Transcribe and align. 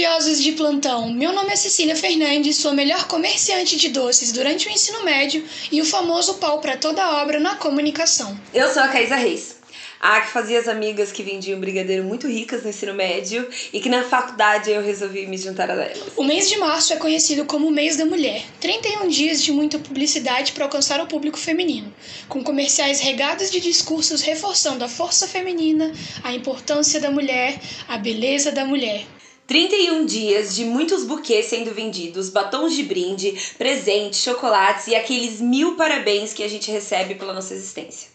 Curiosos 0.00 0.42
de 0.42 0.52
plantão! 0.52 1.12
Meu 1.12 1.30
nome 1.30 1.52
é 1.52 1.56
Cecília 1.56 1.94
Fernandes, 1.94 2.56
sou 2.56 2.70
a 2.70 2.74
melhor 2.74 3.06
comerciante 3.06 3.76
de 3.76 3.90
doces 3.90 4.32
durante 4.32 4.66
o 4.66 4.70
ensino 4.70 5.04
médio 5.04 5.44
e 5.70 5.78
o 5.82 5.84
famoso 5.84 6.38
pau 6.38 6.58
para 6.58 6.74
toda 6.74 7.20
obra 7.20 7.38
na 7.38 7.56
comunicação. 7.56 8.34
Eu 8.54 8.72
sou 8.72 8.82
a 8.82 8.88
Caísa 8.88 9.14
Reis. 9.14 9.56
A 10.00 10.22
que 10.22 10.32
fazia 10.32 10.58
as 10.58 10.68
amigas 10.68 11.12
que 11.12 11.22
vendiam 11.22 11.60
brigadeiro 11.60 12.02
muito 12.02 12.26
ricas 12.26 12.62
no 12.62 12.70
ensino 12.70 12.94
médio 12.94 13.46
e 13.74 13.78
que 13.78 13.90
na 13.90 14.02
faculdade 14.02 14.70
eu 14.70 14.82
resolvi 14.82 15.26
me 15.26 15.36
juntar 15.36 15.70
a 15.70 15.74
elas. 15.74 16.14
O 16.16 16.24
mês 16.24 16.48
de 16.48 16.56
março 16.56 16.94
é 16.94 16.96
conhecido 16.96 17.44
como 17.44 17.68
o 17.68 17.70
mês 17.70 17.98
da 17.98 18.06
mulher. 18.06 18.42
31 18.58 19.06
dias 19.06 19.42
de 19.42 19.52
muita 19.52 19.78
publicidade 19.78 20.52
para 20.52 20.64
alcançar 20.64 20.98
o 21.02 21.06
público 21.06 21.36
feminino, 21.36 21.92
com 22.26 22.42
comerciais 22.42 23.00
regados 23.00 23.50
de 23.50 23.60
discursos 23.60 24.22
reforçando 24.22 24.82
a 24.82 24.88
força 24.88 25.28
feminina, 25.28 25.92
a 26.24 26.32
importância 26.32 26.98
da 26.98 27.10
mulher, 27.10 27.60
a 27.86 27.98
beleza 27.98 28.50
da 28.50 28.64
mulher. 28.64 29.04
31 29.50 30.06
dias 30.06 30.54
de 30.54 30.64
muitos 30.64 31.02
buquês 31.02 31.46
sendo 31.46 31.74
vendidos, 31.74 32.28
batons 32.28 32.72
de 32.72 32.84
brinde, 32.84 33.34
presentes, 33.58 34.22
chocolates 34.22 34.86
e 34.86 34.94
aqueles 34.94 35.40
mil 35.40 35.74
parabéns 35.74 36.32
que 36.32 36.44
a 36.44 36.48
gente 36.48 36.70
recebe 36.70 37.16
pela 37.16 37.32
nossa 37.32 37.52
existência. 37.52 38.10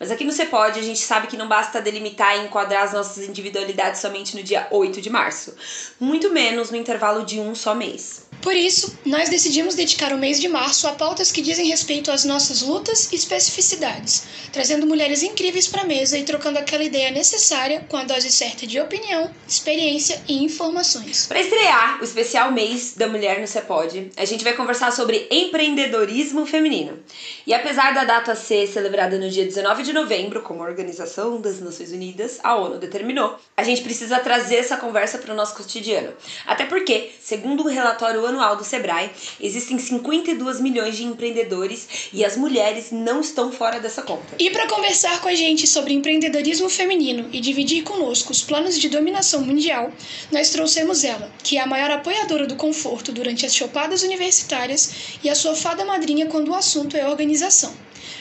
Mas 0.00 0.10
aqui 0.10 0.24
no 0.24 0.32
Cepode 0.32 0.80
a 0.80 0.82
gente 0.82 1.00
sabe 1.00 1.26
que 1.26 1.36
não 1.36 1.46
basta 1.46 1.82
delimitar 1.82 2.38
e 2.38 2.46
enquadrar 2.46 2.84
as 2.84 2.94
nossas 2.94 3.28
individualidades 3.28 4.00
somente 4.00 4.34
no 4.34 4.42
dia 4.42 4.66
8 4.70 5.02
de 5.02 5.10
março, 5.10 5.54
muito 6.00 6.30
menos 6.30 6.70
no 6.70 6.76
intervalo 6.78 7.22
de 7.22 7.38
um 7.38 7.54
só 7.54 7.74
mês. 7.74 8.27
Por 8.40 8.54
isso, 8.54 8.96
nós 9.04 9.28
decidimos 9.28 9.74
dedicar 9.74 10.12
o 10.12 10.18
mês 10.18 10.40
de 10.40 10.48
março 10.48 10.86
a 10.86 10.92
pautas 10.92 11.32
que 11.32 11.42
dizem 11.42 11.66
respeito 11.66 12.10
às 12.10 12.24
nossas 12.24 12.62
lutas 12.62 13.10
e 13.12 13.16
especificidades, 13.16 14.24
trazendo 14.52 14.86
mulheres 14.86 15.22
incríveis 15.22 15.66
para 15.66 15.82
a 15.82 15.84
mesa 15.84 16.16
e 16.16 16.24
trocando 16.24 16.58
aquela 16.58 16.84
ideia 16.84 17.10
necessária 17.10 17.84
com 17.88 17.96
a 17.96 18.04
dose 18.04 18.30
certa 18.30 18.66
de 18.66 18.80
opinião, 18.80 19.30
experiência 19.46 20.22
e 20.28 20.44
informações. 20.44 21.26
Para 21.26 21.40
estrear 21.40 22.00
o 22.00 22.04
especial 22.04 22.52
mês 22.52 22.94
da 22.96 23.08
mulher 23.08 23.40
no 23.40 23.46
Cepode, 23.46 24.10
a 24.16 24.24
gente 24.24 24.44
vai 24.44 24.52
conversar 24.52 24.92
sobre 24.92 25.26
empreendedorismo 25.30 26.46
feminino. 26.46 26.98
E 27.46 27.52
apesar 27.52 27.92
da 27.92 28.04
data 28.04 28.34
ser 28.34 28.68
celebrada 28.68 29.18
no 29.18 29.28
dia 29.28 29.44
19 29.44 29.82
de 29.82 29.92
novembro, 29.92 30.42
como 30.42 30.62
a 30.62 30.66
Organização 30.66 31.40
das 31.40 31.60
Nações 31.60 31.90
Unidas, 31.90 32.38
a 32.42 32.56
ONU 32.56 32.78
determinou, 32.78 33.36
a 33.56 33.64
gente 33.64 33.82
precisa 33.82 34.20
trazer 34.20 34.56
essa 34.56 34.76
conversa 34.76 35.18
para 35.18 35.32
o 35.32 35.36
nosso 35.36 35.56
cotidiano. 35.56 36.12
Até 36.46 36.64
porque, 36.64 37.10
segundo 37.20 37.64
o 37.64 37.68
relatório 37.68 38.27
anual 38.28 38.56
do 38.56 38.64
Sebrae, 38.64 39.10
existem 39.40 39.78
52 39.78 40.60
milhões 40.60 40.96
de 40.96 41.04
empreendedores 41.04 42.10
e 42.12 42.24
as 42.24 42.36
mulheres 42.36 42.90
não 42.92 43.20
estão 43.20 43.50
fora 43.50 43.80
dessa 43.80 44.02
conta. 44.02 44.34
E 44.38 44.50
para 44.50 44.66
conversar 44.68 45.20
com 45.20 45.28
a 45.28 45.34
gente 45.34 45.66
sobre 45.66 45.94
empreendedorismo 45.94 46.68
feminino 46.68 47.28
e 47.32 47.40
dividir 47.40 47.82
conosco 47.82 48.32
os 48.32 48.42
planos 48.42 48.78
de 48.78 48.88
dominação 48.88 49.42
mundial, 49.42 49.92
nós 50.30 50.50
trouxemos 50.50 51.04
ela, 51.04 51.30
que 51.42 51.56
é 51.56 51.60
a 51.60 51.66
maior 51.66 51.90
apoiadora 51.90 52.46
do 52.46 52.56
conforto 52.56 53.12
durante 53.12 53.44
as 53.44 53.54
chopadas 53.54 54.02
universitárias 54.02 55.18
e 55.22 55.28
a 55.28 55.34
sua 55.34 55.54
fada 55.54 55.84
madrinha 55.84 56.26
quando 56.26 56.50
o 56.50 56.54
assunto 56.54 56.96
é 56.96 57.08
organização. 57.08 57.74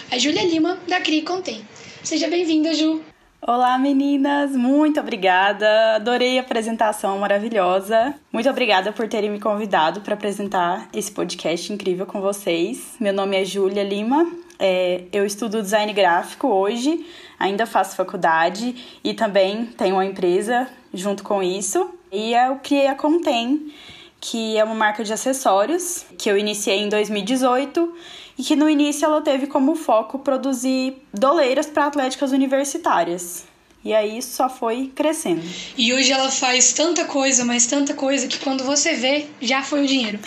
A 0.10 0.18
Júlia 0.18 0.44
Lima, 0.44 0.80
da 0.88 1.02
CRI 1.02 1.22
Contém. 1.22 1.68
Seja 2.04 2.28
bem-vinda, 2.28 2.74
Ju! 2.74 3.07
Olá 3.40 3.78
meninas, 3.78 4.56
muito 4.56 5.00
obrigada. 5.00 5.96
Adorei 5.96 6.40
a 6.40 6.42
apresentação 6.42 7.20
maravilhosa. 7.20 8.16
Muito 8.34 8.50
obrigada 8.50 8.92
por 8.92 9.08
terem 9.08 9.30
me 9.30 9.40
convidado 9.40 10.02
para 10.02 10.16
apresentar 10.16 10.90
esse 10.92 11.12
podcast 11.12 11.72
incrível 11.72 12.08
com 12.08 12.20
vocês. 12.20 12.96
Meu 13.00 13.14
nome 13.14 13.40
é 13.40 13.46
Júlia 13.46 13.84
Lima. 13.84 14.28
É, 14.58 15.04
eu 15.14 15.24
estudo 15.24 15.62
design 15.62 15.94
gráfico 15.94 16.48
hoje, 16.48 17.06
ainda 17.38 17.68
faço 17.68 17.96
faculdade 17.96 19.00
e 19.04 19.14
também 19.14 19.68
tenho 19.68 19.96
uma 19.96 20.06
empresa 20.06 20.68
junto 20.92 21.24
com 21.24 21.44
isso. 21.44 21.92
E 22.12 22.34
eu 22.34 22.56
criei 22.56 22.88
a 22.88 22.96
Contém, 22.96 23.72
que 24.20 24.58
é 24.58 24.64
uma 24.64 24.74
marca 24.74 25.04
de 25.04 25.14
acessórios 25.14 26.08
que 26.18 26.28
eu 26.28 26.40
iniciei 26.40 26.80
em 26.80 26.90
2018 26.90 27.94
e 28.38 28.44
que 28.44 28.56
no 28.56 28.70
início 28.70 29.06
ela 29.06 29.22
teve 29.22 29.48
como 29.48 29.76
foco 29.76 30.20
produzir 30.20 31.02
doleiras 31.14 31.66
para 31.66 31.86
atléticas 31.86 32.32
universitárias. 32.32 33.46
E 33.84 33.94
aí 33.94 34.22
só 34.22 34.50
foi 34.50 34.92
crescendo. 34.94 35.42
E 35.78 35.94
hoje 35.94 36.12
ela 36.12 36.30
faz 36.30 36.74
tanta 36.74 37.06
coisa, 37.06 37.46
mas 37.46 37.66
tanta 37.66 37.94
coisa 37.94 38.28
que 38.28 38.40
quando 38.40 38.64
você 38.64 38.94
vê, 38.94 39.28
já 39.42 39.64
foi 39.64 39.84
o 39.84 39.88
dinheiro. 39.88 40.20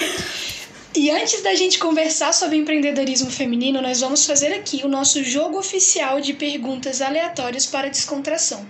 E 0.95 1.09
antes 1.11 1.41
da 1.43 1.55
gente 1.55 1.79
conversar 1.79 2.33
sobre 2.33 2.57
empreendedorismo 2.57 3.31
feminino, 3.31 3.81
nós 3.81 4.01
vamos 4.01 4.27
fazer 4.27 4.53
aqui 4.53 4.81
o 4.85 4.89
nosso 4.89 5.23
jogo 5.23 5.59
oficial 5.59 6.21
de 6.21 6.33
perguntas 6.35 7.01
aleatórias 7.01 7.65
para 7.65 7.89
descontração, 7.89 8.67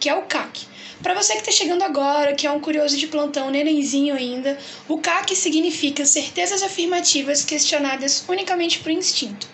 que 0.00 0.08
é 0.08 0.14
o 0.14 0.22
CAC. 0.22 0.69
Para 1.02 1.14
você 1.14 1.32
que 1.34 1.40
está 1.40 1.52
chegando 1.52 1.82
agora, 1.82 2.34
que 2.34 2.46
é 2.46 2.50
um 2.50 2.60
curioso 2.60 2.96
de 2.96 3.06
plantão, 3.06 3.50
nenenzinho 3.50 4.14
ainda, 4.14 4.58
o 4.86 4.98
CAC 4.98 5.34
significa 5.34 6.04
certezas 6.04 6.62
afirmativas 6.62 7.42
questionadas 7.42 8.24
unicamente 8.28 8.80
por 8.80 8.90
instinto. 8.90 9.48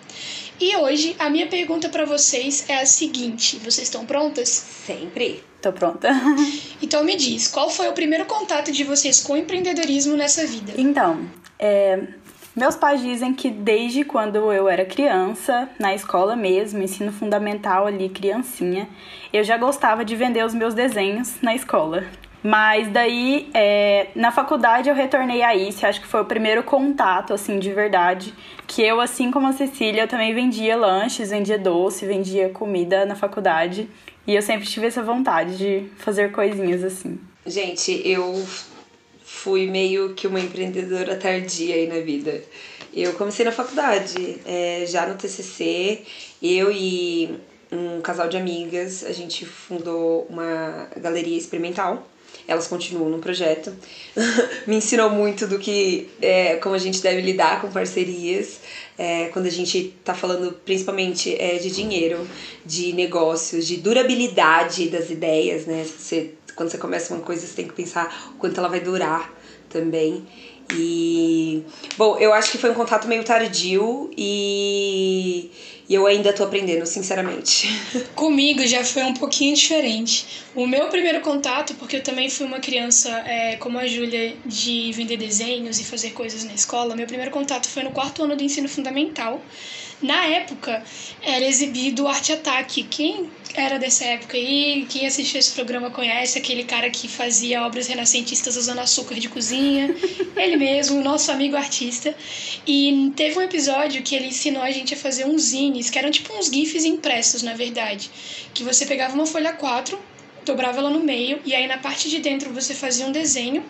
E 0.58 0.74
hoje 0.76 1.14
a 1.18 1.28
minha 1.28 1.46
pergunta 1.46 1.88
para 1.88 2.04
vocês 2.04 2.64
é 2.68 2.78
a 2.78 2.86
seguinte: 2.86 3.58
vocês 3.58 3.86
estão 3.86 4.06
prontas? 4.06 4.48
Sempre. 4.86 5.42
Tô 5.60 5.72
pronta. 5.72 6.10
Então 6.82 7.02
me 7.02 7.16
diz, 7.16 7.48
qual 7.48 7.70
foi 7.70 7.88
o 7.88 7.92
primeiro 7.92 8.26
contato 8.26 8.70
de 8.70 8.84
vocês 8.84 9.20
com 9.20 9.32
o 9.32 9.36
empreendedorismo 9.36 10.14
nessa 10.14 10.46
vida? 10.46 10.74
Então, 10.76 11.28
é, 11.58 11.98
meus 12.56 12.74
pais 12.74 13.02
dizem 13.02 13.34
que 13.34 13.50
desde 13.50 14.02
quando 14.02 14.50
eu 14.50 14.66
era 14.66 14.86
criança, 14.86 15.68
na 15.78 15.94
escola 15.94 16.34
mesmo, 16.34 16.82
ensino 16.82 17.12
fundamental 17.12 17.86
ali, 17.86 18.08
criancinha, 18.08 18.88
eu 19.30 19.44
já 19.44 19.58
gostava 19.58 20.02
de 20.02 20.16
vender 20.16 20.42
os 20.42 20.54
meus 20.54 20.72
desenhos 20.72 21.36
na 21.42 21.54
escola. 21.54 22.04
Mas 22.42 22.88
daí, 22.88 23.50
é, 23.52 24.06
na 24.14 24.30
faculdade 24.30 24.88
eu 24.88 24.94
retornei 24.94 25.42
a 25.42 25.54
isso, 25.54 25.86
acho 25.86 26.00
que 26.00 26.06
foi 26.06 26.22
o 26.22 26.24
primeiro 26.24 26.62
contato, 26.62 27.34
assim, 27.34 27.58
de 27.58 27.72
verdade, 27.72 28.32
que 28.66 28.82
eu, 28.82 29.00
assim 29.00 29.30
como 29.30 29.48
a 29.48 29.52
Cecília, 29.52 30.02
eu 30.02 30.08
também 30.08 30.32
vendia 30.32 30.76
lanches, 30.76 31.30
vendia 31.30 31.58
doce, 31.58 32.06
vendia 32.06 32.48
comida 32.48 33.04
na 33.04 33.16
faculdade, 33.16 33.88
e 34.26 34.34
eu 34.34 34.42
sempre 34.42 34.66
tive 34.66 34.86
essa 34.86 35.02
vontade 35.02 35.58
de 35.58 35.90
fazer 35.98 36.32
coisinhas 36.32 36.82
assim. 36.82 37.18
Gente, 37.44 38.00
eu 38.04 38.44
fui 39.26 39.66
meio 39.66 40.14
que 40.14 40.28
uma 40.28 40.38
empreendedora 40.38 41.16
tardia 41.16 41.75
aí 41.75 41.88
na 41.88 41.98
vida. 41.98 42.44
Eu 42.94 43.12
comecei 43.14 43.44
na 43.44 43.50
faculdade, 43.50 44.38
é, 44.47 44.84
já 44.87 45.04
no 45.04 45.16
TCC, 45.16 46.03
eu 46.41 46.70
e 46.70 47.34
um 47.70 48.00
casal 48.00 48.28
de 48.28 48.36
amigas, 48.36 49.04
a 49.04 49.12
gente 49.12 49.44
fundou 49.44 50.26
uma 50.31 50.88
galeria 50.97 51.36
experimental. 51.36 52.09
Elas 52.47 52.69
continuam 52.69 53.10
no 53.10 53.19
projeto. 53.19 53.75
Me 54.65 54.76
ensinou 54.76 55.10
muito 55.10 55.48
do 55.48 55.59
que, 55.59 56.09
é, 56.22 56.56
como 56.56 56.76
a 56.76 56.78
gente 56.78 57.03
deve 57.03 57.20
lidar 57.20 57.60
com 57.60 57.69
parcerias, 57.69 58.60
é, 58.97 59.26
quando 59.28 59.47
a 59.47 59.50
gente 59.50 59.92
tá 60.04 60.15
falando 60.15 60.53
principalmente 60.65 61.34
é, 61.34 61.56
de 61.56 61.70
dinheiro, 61.72 62.26
de 62.65 62.92
negócios, 62.92 63.66
de 63.66 63.78
durabilidade 63.78 64.89
das 64.89 65.10
ideias, 65.10 65.66
né? 65.66 65.84
Você, 65.84 66.34
quando 66.56 66.70
você 66.70 66.78
começa 66.78 67.14
uma 67.14 67.22
coisa, 67.22 67.47
você 67.47 67.54
tem 67.54 67.68
que 67.68 67.74
pensar 67.74 68.32
o 68.34 68.38
quanto 68.38 68.58
ela 68.58 68.68
vai 68.68 68.80
durar 68.80 69.30
também. 69.68 70.26
E 70.74 71.62
bom, 71.97 72.18
eu 72.18 72.32
acho 72.32 72.50
que 72.50 72.58
foi 72.58 72.70
um 72.70 72.74
contato 72.74 73.06
meio 73.06 73.22
tardio 73.22 74.10
e, 74.16 75.48
e 75.88 75.94
eu 75.94 76.06
ainda 76.06 76.33
tô 76.33 76.42
aprendendo, 76.44 76.84
sinceramente. 76.84 77.68
Comigo 78.15 78.66
já 78.66 78.84
foi 78.84 79.04
um 79.04 79.15
pouquinho 79.15 79.54
diferente. 79.54 80.27
O 80.54 80.66
meu 80.66 80.88
primeiro 80.88 81.21
contato, 81.21 81.74
porque 81.74 81.97
eu 81.97 82.03
também 82.03 82.28
fui 82.28 82.47
uma 82.47 82.59
criança 82.59 83.10
é, 83.27 83.56
como 83.56 83.78
a 83.78 83.86
Júlia, 83.86 84.34
de 84.44 84.91
vender 84.92 85.16
desenhos 85.16 85.78
e 85.78 85.84
fazer 85.84 86.10
coisas 86.10 86.44
na 86.44 86.54
escola, 86.54 86.97
meu 86.97 87.06
primeiro 87.06 87.30
contato 87.30 87.68
foi 87.68 87.83
no 87.83 87.91
quarto 87.91 88.22
ano 88.24 88.34
do 88.34 88.42
ensino 88.42 88.68
fundamental. 88.68 89.41
Na 90.03 90.27
época, 90.27 90.84
era 91.22 91.44
exibido 91.44 92.06
Arte 92.06 92.33
Ataque. 92.33 92.83
Quem 92.83 93.30
era 93.54 93.78
dessa 93.78 94.04
época 94.04 94.36
aí, 94.36 94.86
quem 94.91 95.06
assistiu 95.06 95.41
esse 95.41 95.53
programa 95.53 95.91
conhece 95.91 96.36
aquele 96.36 96.65
cara 96.65 96.91
que 96.91 97.09
fazia 97.09 97.62
obras 97.65 97.86
renascentistas 97.86 98.56
usando 98.56 98.80
açúcar 98.80 99.15
de 99.15 99.28
cozinha. 99.28 99.94
ele 100.36 100.56
mesmo, 100.56 101.03
nosso 101.03 101.33
amigo 101.33 101.56
artista. 101.56 102.15
E 102.66 103.10
teve 103.16 103.38
um 103.38 103.42
episódio 103.42 104.03
que 104.03 104.15
ele 104.15 104.27
ensinou 104.27 104.62
a 104.62 104.71
gente 104.71 104.92
a 104.92 104.97
fazer 104.97 105.24
uns 105.24 105.54
zines, 105.76 105.90
que 105.90 105.98
eram 105.98 106.10
tipo 106.10 106.32
uns 106.32 106.46
gifs 106.46 106.84
impressos, 106.84 107.42
na 107.42 107.54
verdade. 107.54 108.10
Que 108.54 108.64
você 108.64 108.86
pegava 108.86 109.14
uma 109.14 109.26
folha 109.26 109.52
4, 109.52 109.98
dobrava 110.44 110.78
ela 110.78 110.90
no 110.90 111.00
meio, 111.00 111.40
e 111.44 111.54
aí 111.54 111.66
na 111.66 111.78
parte 111.78 112.08
de 112.08 112.18
dentro 112.18 112.52
você 112.52 112.74
fazia 112.74 113.06
um 113.06 113.12
desenho 113.12 113.64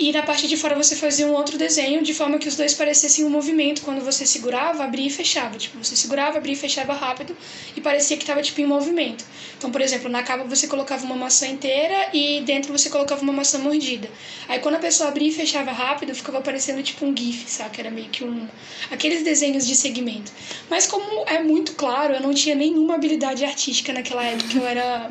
e 0.00 0.12
na 0.12 0.22
parte 0.22 0.48
de 0.48 0.56
fora 0.56 0.74
você 0.74 0.96
fazia 0.96 1.26
um 1.26 1.34
outro 1.34 1.58
desenho 1.58 2.02
de 2.02 2.14
forma 2.14 2.38
que 2.38 2.48
os 2.48 2.56
dois 2.56 2.72
parecessem 2.72 3.22
um 3.22 3.28
movimento. 3.28 3.82
Quando 3.82 4.02
você 4.02 4.24
segurava, 4.24 4.82
abria 4.82 5.08
e 5.08 5.10
fechava. 5.10 5.58
Tipo, 5.58 5.76
você 5.84 5.94
segurava, 5.94 6.38
abria 6.38 6.54
e 6.54 6.56
fechava 6.56 6.94
rápido 6.94 7.36
e 7.76 7.82
parecia 7.82 8.16
que 8.16 8.22
estava 8.22 8.40
tipo 8.40 8.62
em 8.62 8.66
movimento. 8.66 9.22
Então, 9.58 9.70
por 9.70 9.82
exemplo, 9.82 10.08
na 10.08 10.22
capa 10.22 10.44
você 10.44 10.66
colocava 10.66 11.04
uma 11.04 11.16
maçã 11.16 11.46
inteira 11.46 12.08
e 12.14 12.40
dentro 12.46 12.72
você 12.72 12.88
colocava 12.88 13.20
uma 13.20 13.32
maçã 13.32 13.58
mordida. 13.58 14.08
Aí 14.48 14.58
quando 14.60 14.76
a 14.76 14.78
pessoa 14.78 15.10
abria 15.10 15.28
e 15.28 15.32
fechava 15.32 15.70
rápido, 15.70 16.14
ficava 16.14 16.40
parecendo 16.40 16.82
tipo 16.82 17.04
um 17.04 17.14
gif, 17.14 17.50
sabe? 17.50 17.78
Era 17.78 17.90
meio 17.90 18.08
que 18.08 18.24
um 18.24 18.48
aqueles 18.90 19.22
desenhos 19.22 19.66
de 19.66 19.74
segmento. 19.74 20.32
Mas 20.70 20.86
como 20.86 21.24
é 21.26 21.42
muito 21.42 21.74
claro, 21.74 22.14
eu 22.14 22.22
não 22.22 22.32
tinha 22.32 22.54
nenhuma 22.54 22.94
habilidade 22.94 23.44
artística 23.44 23.92
naquela 23.92 24.24
época. 24.24 24.56
Eu 24.56 24.66
era 24.66 25.10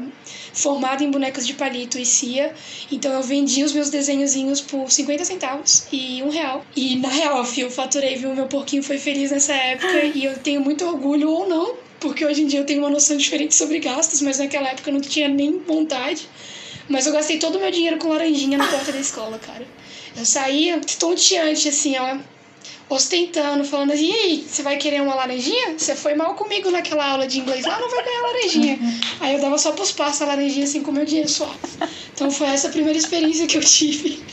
formada 0.52 1.04
em 1.04 1.12
bonecas 1.12 1.46
de 1.46 1.54
palito 1.54 2.00
e 2.00 2.06
cia, 2.06 2.54
então 2.92 3.14
eu 3.14 3.22
vendia 3.22 3.64
os 3.64 3.72
meus 3.72 3.90
desenhozinhos 3.90 4.62
por 4.62 4.79
50 4.88 5.26
centavos 5.26 5.88
e 5.92 6.22
um 6.22 6.30
real. 6.30 6.64
E 6.76 6.96
na 6.98 7.10
real, 7.10 7.46
eu 7.58 7.72
faturei, 7.72 8.16
viu? 8.16 8.36
Meu 8.36 8.48
porquinho 8.48 8.84
foi 8.84 8.98
feliz 8.98 9.32
nessa 9.32 9.54
época 9.54 10.04
e 10.14 10.26
eu 10.26 10.38
tenho 10.38 10.62
muito 10.62 10.86
orgulho 10.86 11.30
ou 11.30 11.48
não 11.48 11.90
porque 12.00 12.26
hoje 12.26 12.44
em 12.44 12.48
dia 12.48 12.60
eu 12.60 12.66
tenho 12.66 12.80
uma 12.80 12.90
noção 12.90 13.18
diferente 13.18 13.56
sobre 13.56 13.80
gastos, 13.80 14.22
mas 14.22 14.40
naquela 14.40 14.70
época 14.70 14.90
eu 14.90 14.94
não 14.94 15.02
tinha 15.02 15.28
nem 15.28 15.60
vontade. 15.60 16.28
Mas 16.88 17.06
eu 17.06 17.14
gastei 17.14 17.38
todo 17.38 17.58
o 17.58 17.60
meu 17.60 17.70
dinheiro 17.70 17.98
com 17.98 18.08
laranjinha 18.08 18.58
na 18.58 18.68
porta 18.68 18.92
da 18.92 19.00
escola, 19.00 19.38
cara. 19.38 19.68
Eu 20.18 20.26
saía 20.26 20.82
tonteante, 20.98 21.70
assim, 21.70 21.96
ó, 21.98 22.18
ostentando, 22.90 23.64
falando 23.64 23.92
assim: 23.92 24.10
e 24.10 24.14
aí, 24.14 24.46
você 24.48 24.64
vai 24.64 24.78
querer 24.78 25.02
uma 25.02 25.14
laranjinha? 25.14 25.78
Você 25.78 25.96
foi 25.96 26.16
mal 26.16 26.34
comigo 26.34 26.72
naquela 26.72 27.06
aula 27.06 27.28
de 27.28 27.40
inglês 27.40 27.66
lá, 27.66 27.80
não 27.80 27.90
vai 27.90 28.04
ganhar 28.04 28.22
laranjinha. 28.22 28.80
Aí 29.20 29.36
eu 29.36 29.42
dava 29.42 29.58
só 29.58 29.72
pros 29.72 29.92
passos 29.92 30.22
a 30.24 30.26
laranjinha, 30.26 30.66
assim, 30.66 30.82
com 30.82 30.92
meu 30.92 31.06
dinheiro 31.06 31.30
suave. 31.30 31.60
Então 32.14 32.32
foi 32.32 32.48
essa 32.48 32.70
a 32.70 32.72
primeira 32.72 32.98
experiência 32.98 33.46
que 33.46 33.58
eu 33.58 33.62
tive. 33.62 34.24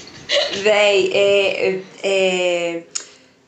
Véi, 0.62 1.10
é, 1.12 1.80
é, 2.02 2.82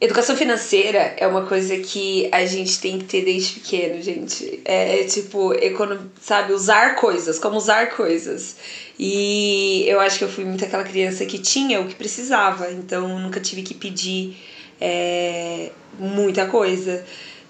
Educação 0.01 0.37
financeira 0.37 1.17
é 1.17 1.27
uma 1.27 1.45
coisa 1.45 1.77
que 1.77 2.29
a 2.31 2.47
gente 2.47 2.81
tem 2.81 3.01
que 3.01 3.05
ter 3.07 3.25
desde 3.25 3.59
pequeno, 3.59 4.01
gente. 4.01 4.61
É, 4.65 5.01
é 5.01 5.05
tipo, 5.05 5.53
econo... 5.55 6.09
sabe, 6.21 6.53
usar 6.53 6.95
coisas, 6.95 7.37
como 7.41 7.57
usar 7.57 7.91
coisas. 7.91 8.55
E 8.97 9.85
eu 9.89 9.99
acho 9.99 10.19
que 10.19 10.25
eu 10.25 10.29
fui 10.29 10.45
muito 10.45 10.65
aquela 10.65 10.85
criança 10.85 11.27
que 11.27 11.37
tinha 11.41 11.81
o 11.81 11.89
que 11.89 11.97
precisava, 11.97 12.71
então 12.71 13.19
nunca 13.19 13.41
tive 13.41 13.63
que 13.63 13.75
pedir 13.75 14.37
é, 14.81 15.73
muita 15.99 16.47
coisa. 16.47 17.05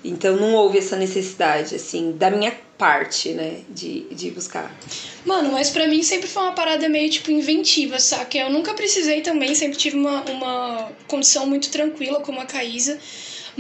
Então 0.05 0.37
não 0.37 0.55
houve 0.55 0.79
essa 0.79 0.97
necessidade, 0.97 1.75
assim, 1.75 2.13
da 2.13 2.31
minha 2.31 2.53
parte, 2.79 3.31
né, 3.31 3.63
de, 3.69 4.03
de 4.15 4.31
buscar. 4.31 4.73
Mano, 5.27 5.51
mas 5.51 5.71
para 5.71 5.89
mim 5.89 6.03
sempre 6.03 6.29
foi 6.29 6.45
uma 6.45 6.53
parada 6.53 6.89
meio, 6.89 7.11
tipo, 7.11 7.31
inventiva, 7.31 7.99
saca? 7.99 8.39
Eu 8.39 8.51
nunca 8.51 8.73
precisei 8.75 9.21
também, 9.21 9.55
sempre 9.55 9.77
tive 9.77 9.97
uma, 9.97 10.23
uma 10.31 10.93
condição 11.09 11.47
muito 11.47 11.71
tranquila 11.71 12.21
como 12.21 12.41
a 12.41 12.47
Caísa. 12.47 12.99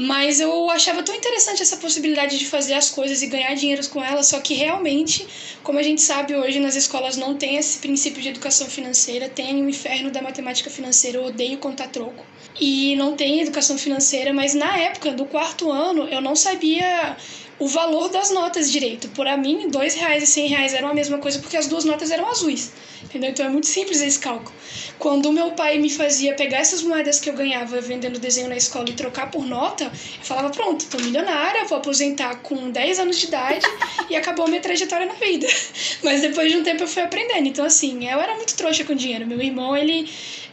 Mas 0.01 0.39
eu 0.39 0.71
achava 0.71 1.03
tão 1.03 1.13
interessante 1.13 1.61
essa 1.61 1.77
possibilidade 1.77 2.39
de 2.39 2.47
fazer 2.47 2.75
as 2.75 2.89
coisas 2.89 3.21
e 3.21 3.27
ganhar 3.27 3.53
dinheiro 3.55 3.85
com 3.89 4.01
elas, 4.01 4.29
só 4.29 4.39
que 4.39 4.55
realmente, 4.55 5.27
como 5.65 5.77
a 5.77 5.83
gente 5.83 6.01
sabe 6.01 6.37
hoje, 6.37 6.61
nas 6.61 6.77
escolas 6.77 7.17
não 7.17 7.35
tem 7.35 7.57
esse 7.57 7.79
princípio 7.79 8.23
de 8.23 8.29
educação 8.29 8.69
financeira, 8.69 9.29
tem 9.29 9.61
o 9.61 9.69
inferno 9.69 10.13
da 10.13 10.23
matemática 10.23 10.71
financeira, 10.71 11.19
eu 11.19 11.25
odeio 11.25 11.59
contar 11.59 11.89
troco. 11.89 12.25
E 12.61 12.95
não 12.95 13.17
tem 13.17 13.41
educação 13.41 13.77
financeira, 13.77 14.33
mas 14.33 14.55
na 14.55 14.79
época 14.79 15.11
do 15.11 15.25
quarto 15.25 15.69
ano 15.69 16.05
eu 16.05 16.21
não 16.21 16.37
sabia 16.37 17.17
o 17.59 17.67
valor 17.67 18.09
das 18.09 18.31
notas 18.31 18.71
direito. 18.71 19.09
Por 19.09 19.27
a 19.27 19.37
mim, 19.37 19.69
dois 19.69 19.95
reais 19.95 20.23
e 20.23 20.27
cem 20.27 20.47
reais 20.47 20.75
eram 20.75 20.89
a 20.89 20.95
mesma 20.95 21.19
coisa 21.19 21.39
porque 21.39 21.57
as 21.57 21.67
duas 21.67 21.85
notas 21.85 22.11
eram 22.11 22.29
azuis. 22.29 22.73
Entendeu? 23.03 23.31
Então 23.31 23.47
é 23.47 23.49
muito 23.49 23.67
simples 23.67 24.01
esse 24.01 24.19
cálculo. 24.19 24.55
Quando 24.99 25.33
meu 25.33 25.53
pai 25.53 25.79
me 25.79 25.89
fazia 25.89 26.35
pegar 26.35 26.59
essas 26.59 26.83
moedas 26.83 27.21
que 27.21 27.31
eu 27.31 27.35
ganhava 27.35 27.81
vendendo 27.81 28.19
desenho 28.19 28.49
na 28.49 28.57
escola 28.57 28.89
e 28.91 28.93
trocar 28.93 29.31
por 29.31 29.47
nota, 29.47 29.85
eu 29.85 29.91
falava: 30.25 30.51
pronto, 30.51 30.85
tô 30.87 30.99
milionária, 30.99 31.65
vou 31.65 31.79
aposentar 31.79 32.37
com 32.37 32.71
10 32.71 32.99
anos 32.99 33.19
de 33.19 33.27
idade 33.27 33.67
e 34.11 34.17
acabou 34.17 34.47
a 34.47 34.49
minha 34.49 34.61
trajetória 34.61 35.07
na 35.07 35.15
vida. 35.15 35.47
Mas 36.03 36.21
depois 36.21 36.51
de 36.51 36.59
um 36.59 36.63
tempo 36.63 36.83
eu 36.83 36.89
fui 36.89 37.03
aprendendo. 37.03 37.47
Então, 37.47 37.65
assim, 37.65 38.09
eu 38.09 38.21
era 38.21 38.35
muito 38.35 38.55
trouxa 38.57 38.85
com 38.85 38.95
dinheiro. 38.95 39.27
Meu 39.27 39.41
irmão, 39.41 39.77
ele 39.77 40.09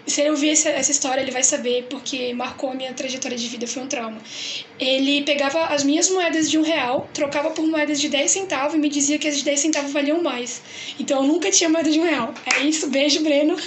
se 0.07 0.21
ele 0.21 0.29
ouvir 0.29 0.51
essa, 0.51 0.69
essa 0.69 0.91
história, 0.91 1.21
ele 1.21 1.31
vai 1.31 1.43
saber, 1.43 1.87
porque 1.89 2.33
marcou 2.33 2.69
a 2.69 2.75
minha 2.75 2.93
trajetória 2.93 3.37
de 3.37 3.47
vida, 3.47 3.65
foi 3.67 3.83
um 3.83 3.87
trauma. 3.87 4.17
Ele 4.79 5.23
pegava 5.23 5.65
as 5.65 5.83
minhas 5.83 6.09
moedas 6.09 6.49
de 6.49 6.57
um 6.57 6.61
real, 6.61 7.09
trocava 7.13 7.51
por 7.51 7.65
moedas 7.65 7.99
de 7.99 8.07
10 8.09 8.29
centavos 8.29 8.75
e 8.75 8.77
me 8.77 8.89
dizia 8.89 9.17
que 9.17 9.27
as 9.27 9.37
de 9.37 9.43
10 9.43 9.59
centavos 9.59 9.91
valiam 9.91 10.21
mais. 10.21 10.61
Então 10.99 11.21
eu 11.21 11.27
nunca 11.27 11.49
tinha 11.49 11.69
moeda 11.69 11.89
de 11.89 11.99
um 11.99 12.03
real. 12.03 12.33
É 12.55 12.59
isso, 12.63 12.87
beijo, 12.89 13.23
Breno. 13.23 13.55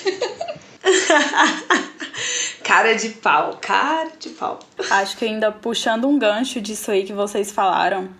cara 2.63 2.95
de 2.95 3.09
pau, 3.11 3.59
cara 3.61 4.13
de 4.19 4.29
pau. 4.31 4.61
Acho 4.91 5.17
que 5.17 5.25
ainda 5.25 5.51
puxando 5.51 6.07
um 6.07 6.19
gancho 6.19 6.61
disso 6.61 6.91
aí 6.93 7.05
que 7.05 7.13
vocês 7.13 7.51
falaram, 7.51 8.11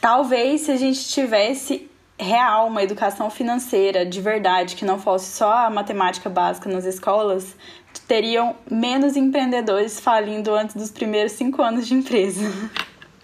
talvez 0.00 0.62
se 0.62 0.70
a 0.70 0.76
gente 0.76 1.08
tivesse 1.08 1.89
real, 2.20 2.68
uma 2.68 2.82
educação 2.82 3.30
financeira 3.30 4.04
de 4.04 4.20
verdade, 4.20 4.76
que 4.76 4.84
não 4.84 4.98
fosse 4.98 5.36
só 5.36 5.66
a 5.66 5.70
matemática 5.70 6.28
básica 6.28 6.68
nas 6.70 6.84
escolas, 6.84 7.56
teriam 8.06 8.56
menos 8.70 9.16
empreendedores 9.16 10.00
falindo 10.00 10.54
antes 10.54 10.74
dos 10.74 10.90
primeiros 10.90 11.32
cinco 11.32 11.62
anos 11.62 11.86
de 11.86 11.94
empresa. 11.94 12.40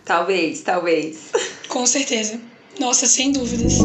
Talvez, 0.04 0.62
talvez. 0.62 1.32
Com 1.69 1.84
certeza. 1.87 2.40
Nossa, 2.78 3.06
sem 3.06 3.32
dúvidas. 3.32 3.78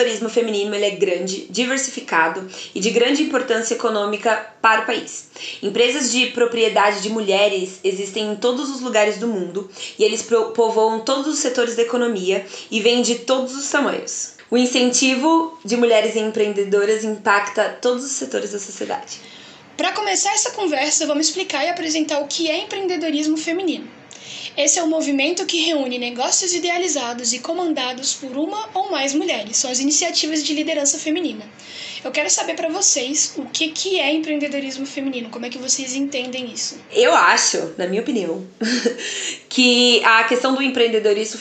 Empreendedorismo 0.00 0.28
feminino 0.28 0.74
ele 0.74 0.86
é 0.86 0.90
grande, 0.90 1.46
diversificado 1.50 2.48
e 2.74 2.80
de 2.80 2.90
grande 2.90 3.22
importância 3.22 3.74
econômica 3.74 4.46
para 4.60 4.82
o 4.82 4.86
país. 4.86 5.28
Empresas 5.62 6.10
de 6.10 6.26
propriedade 6.26 7.02
de 7.02 7.10
mulheres 7.10 7.80
existem 7.84 8.32
em 8.32 8.36
todos 8.36 8.70
os 8.70 8.80
lugares 8.80 9.18
do 9.18 9.28
mundo 9.28 9.70
e 9.98 10.04
eles 10.04 10.22
povoam 10.22 11.00
todos 11.00 11.26
os 11.26 11.38
setores 11.38 11.76
da 11.76 11.82
economia 11.82 12.44
e 12.70 12.80
vêm 12.80 13.02
de 13.02 13.16
todos 13.20 13.54
os 13.54 13.68
tamanhos. 13.68 14.34
O 14.50 14.56
incentivo 14.56 15.58
de 15.64 15.76
mulheres 15.76 16.16
empreendedoras 16.16 17.04
impacta 17.04 17.78
todos 17.80 18.04
os 18.04 18.12
setores 18.12 18.52
da 18.52 18.58
sociedade. 18.58 19.20
Para 19.76 19.92
começar 19.92 20.32
essa 20.32 20.50
conversa, 20.50 21.06
vamos 21.06 21.28
explicar 21.28 21.64
e 21.64 21.68
apresentar 21.68 22.20
o 22.20 22.26
que 22.26 22.50
é 22.50 22.64
empreendedorismo 22.64 23.36
feminino. 23.36 23.88
Esse 24.56 24.78
é 24.78 24.82
um 24.82 24.88
movimento 24.88 25.46
que 25.46 25.62
reúne 25.62 25.98
negócios 25.98 26.52
idealizados 26.52 27.32
e 27.32 27.38
comandados 27.38 28.14
por 28.14 28.36
uma 28.36 28.68
ou 28.74 28.90
mais 28.90 29.14
mulheres. 29.14 29.56
São 29.56 29.70
as 29.70 29.78
iniciativas 29.78 30.44
de 30.44 30.52
liderança 30.54 30.98
feminina. 30.98 31.44
Eu 32.02 32.10
quero 32.10 32.30
saber 32.30 32.54
para 32.54 32.68
vocês 32.68 33.34
o 33.36 33.44
que, 33.44 33.68
que 33.68 34.00
é 34.00 34.12
empreendedorismo 34.12 34.86
feminino, 34.86 35.28
como 35.28 35.44
é 35.44 35.50
que 35.50 35.58
vocês 35.58 35.94
entendem 35.94 36.50
isso? 36.50 36.78
Eu 36.90 37.14
acho, 37.14 37.74
na 37.76 37.86
minha 37.86 38.00
opinião, 38.00 38.46
que 39.50 40.02
a 40.02 40.24
questão 40.24 40.54
do 40.54 40.62
empreendedorismo 40.62 41.38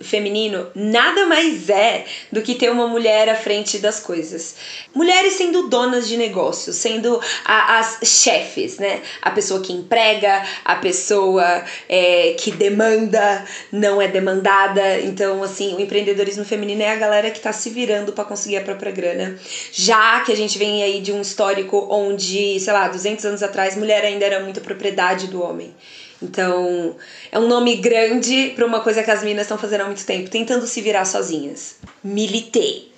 feminino 0.00 0.68
nada 0.74 1.26
mais 1.26 1.68
é 1.68 2.04
do 2.30 2.42
que 2.42 2.54
ter 2.54 2.70
uma 2.70 2.86
mulher 2.86 3.28
à 3.28 3.34
frente 3.34 3.78
das 3.78 3.98
coisas. 3.98 4.54
Mulheres 4.94 5.32
sendo 5.32 5.68
donas 5.68 6.06
de 6.06 6.16
negócios, 6.16 6.76
sendo 6.76 7.20
a, 7.44 7.78
as 7.78 7.98
chefes, 8.04 8.78
né? 8.78 9.02
A 9.20 9.32
pessoa 9.32 9.60
que 9.60 9.72
emprega, 9.72 10.46
a 10.64 10.76
pessoa 10.76 11.64
é, 11.88 12.34
que 12.38 12.52
demanda, 12.52 13.44
não 13.72 14.00
é 14.00 14.06
demandada. 14.08 15.00
Então, 15.00 15.42
assim, 15.42 15.74
o 15.74 15.80
empreendedorismo 15.80 16.44
feminino 16.44 16.82
é 16.82 16.92
a 16.92 16.96
galera 16.96 17.30
que 17.30 17.40
tá 17.40 17.52
se 17.52 17.70
virando 17.70 18.12
para 18.12 18.24
conseguir 18.24 18.58
a 18.58 18.62
própria 18.62 18.92
grana 18.92 19.36
já 19.72 20.20
que 20.20 20.32
a 20.32 20.36
gente 20.36 20.58
vem 20.58 20.82
aí 20.82 21.00
de 21.00 21.12
um 21.12 21.20
histórico 21.20 21.86
onde, 21.90 22.58
sei 22.60 22.72
lá, 22.72 22.88
200 22.88 23.24
anos 23.24 23.42
atrás, 23.42 23.76
mulher 23.76 24.04
ainda 24.04 24.24
era 24.24 24.40
muita 24.40 24.60
propriedade 24.60 25.26
do 25.28 25.42
homem. 25.42 25.74
Então, 26.20 26.96
é 27.30 27.38
um 27.38 27.46
nome 27.46 27.76
grande 27.76 28.52
para 28.56 28.66
uma 28.66 28.80
coisa 28.80 29.02
que 29.02 29.10
as 29.10 29.22
minas 29.22 29.42
estão 29.42 29.56
fazendo 29.56 29.82
há 29.82 29.84
muito 29.84 30.04
tempo, 30.04 30.28
tentando 30.28 30.66
se 30.66 30.80
virar 30.80 31.04
sozinhas. 31.04 31.76
Militei. 32.02 32.92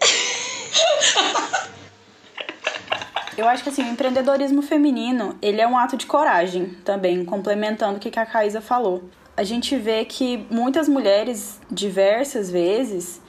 Eu 3.37 3.49
acho 3.49 3.63
que 3.63 3.69
assim, 3.69 3.83
o 3.83 3.89
empreendedorismo 3.89 4.63
feminino, 4.63 5.37
ele 5.41 5.61
é 5.61 5.67
um 5.67 5.77
ato 5.77 5.97
de 5.97 6.07
coragem 6.07 6.77
também, 6.85 7.25
complementando 7.25 7.97
o 7.97 8.01
que 8.01 8.19
a 8.19 8.27
Caísa 8.27 8.61
falou. 8.61 9.03
A 9.41 9.43
gente 9.43 9.75
vê 9.75 10.05
que 10.05 10.45
muitas 10.51 10.87
mulheres, 10.87 11.59
diversas 11.71 12.51
vezes, 12.51 13.23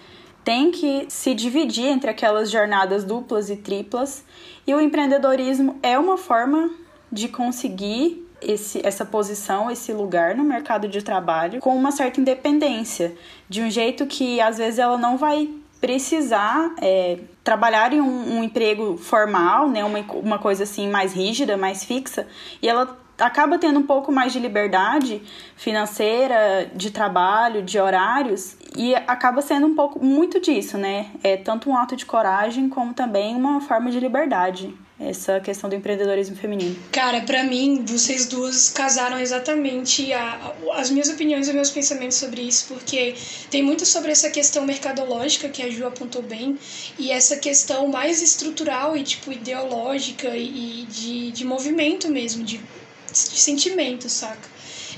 tem 0.44 0.70
que 0.70 1.06
se 1.08 1.34
dividir 1.34 1.86
entre 1.86 2.10
aquelas 2.10 2.52
jornadas 2.52 3.06
duplas 3.06 3.50
e 3.50 3.56
triplas, 3.56 4.22
e 4.68 4.76
o 4.76 4.82
empreendedorismo 4.82 5.80
é 5.82 5.98
uma 5.98 6.18
forma 6.18 6.70
de 7.10 7.30
conseguir 7.30 8.28
esse, 8.42 8.86
essa 8.86 9.06
posição, 9.06 9.72
esse 9.72 9.94
lugar 9.94 10.36
no 10.36 10.44
mercado 10.44 10.86
de 10.90 11.02
trabalho 11.02 11.62
com 11.62 11.74
uma 11.74 11.94
certa 11.94 12.20
independência, 12.20 13.16
de 13.48 13.62
um 13.62 13.70
jeito 13.72 14.06
que 14.06 14.42
às 14.42 14.58
vezes 14.58 14.80
ela 14.80 14.98
não 14.98 15.18
vai 15.18 15.50
precisar 15.80 16.76
é, 16.82 17.20
trabalhar 17.42 17.94
em 17.94 18.02
um, 18.02 18.40
um, 18.40 18.44
emprego 18.44 18.98
formal, 18.98 19.70
né, 19.70 19.86
uma, 19.86 20.00
uma 20.16 20.38
coisa 20.38 20.64
assim 20.64 20.90
mais 20.90 21.14
rígida, 21.14 21.56
mais 21.56 21.86
fixa, 21.86 22.28
e 22.62 22.68
ela 22.68 23.00
acaba 23.22 23.58
tendo 23.58 23.80
um 23.80 23.84
pouco 23.84 24.12
mais 24.12 24.34
de 24.34 24.40
liberdade 24.40 25.22
financeira, 25.56 26.70
de 26.76 26.92
trabalho, 26.92 27.62
de 27.62 27.80
horários, 27.80 28.58
E 28.76 28.96
acaba 28.96 29.42
sendo 29.42 29.68
um 29.68 29.76
pouco 29.76 30.04
muito 30.04 30.40
disso, 30.40 30.78
né? 30.78 31.08
É 31.24 31.36
tanto 31.36 31.70
um 31.70 31.76
ato 31.76 31.96
de 31.96 32.06
coragem 32.06 32.70
como 32.70 32.94
também 32.94 33.36
uma 33.36 33.60
forma 33.60 33.92
de 33.92 34.00
liberdade 34.00 34.74
essa 35.02 35.40
questão 35.40 35.70
do 35.70 35.76
empreendedorismo 35.76 36.36
feminino? 36.36 36.76
Cara, 36.92 37.22
para 37.22 37.44
mim, 37.44 37.84
vocês 37.86 38.28
duas 38.28 38.70
casaram 38.70 39.18
exatamente 39.18 40.14
a, 40.14 40.54
as 40.74 40.92
minhas 40.92 41.10
opiniões 41.10 41.48
e 41.48 41.54
meus 41.54 41.72
pensamentos 41.72 42.18
sobre 42.18 42.42
isso, 42.42 42.68
porque 42.68 43.16
tem 43.50 43.64
muito 43.64 43.86
sobre 43.86 44.12
essa 44.12 44.30
questão 44.30 44.64
mercadológica 44.64 45.50
que 45.50 45.64
a 45.64 45.70
Ju 45.70 45.88
apontou 45.88 46.22
bem, 46.22 46.58
e 47.00 47.12
essa 47.12 47.38
questão 47.38 47.88
mais 47.88 48.22
estrutural 48.22 48.96
e 48.96 49.04
tipo 49.04 49.32
ideológica 49.32 50.30
e 50.36 50.86
de, 50.88 51.32
de 51.32 51.46
movimento 51.46 52.08
mesmo, 52.08 52.44
de, 52.44 52.62
de 53.12 53.40
sentimento, 53.40 54.10
saca? 54.10 54.50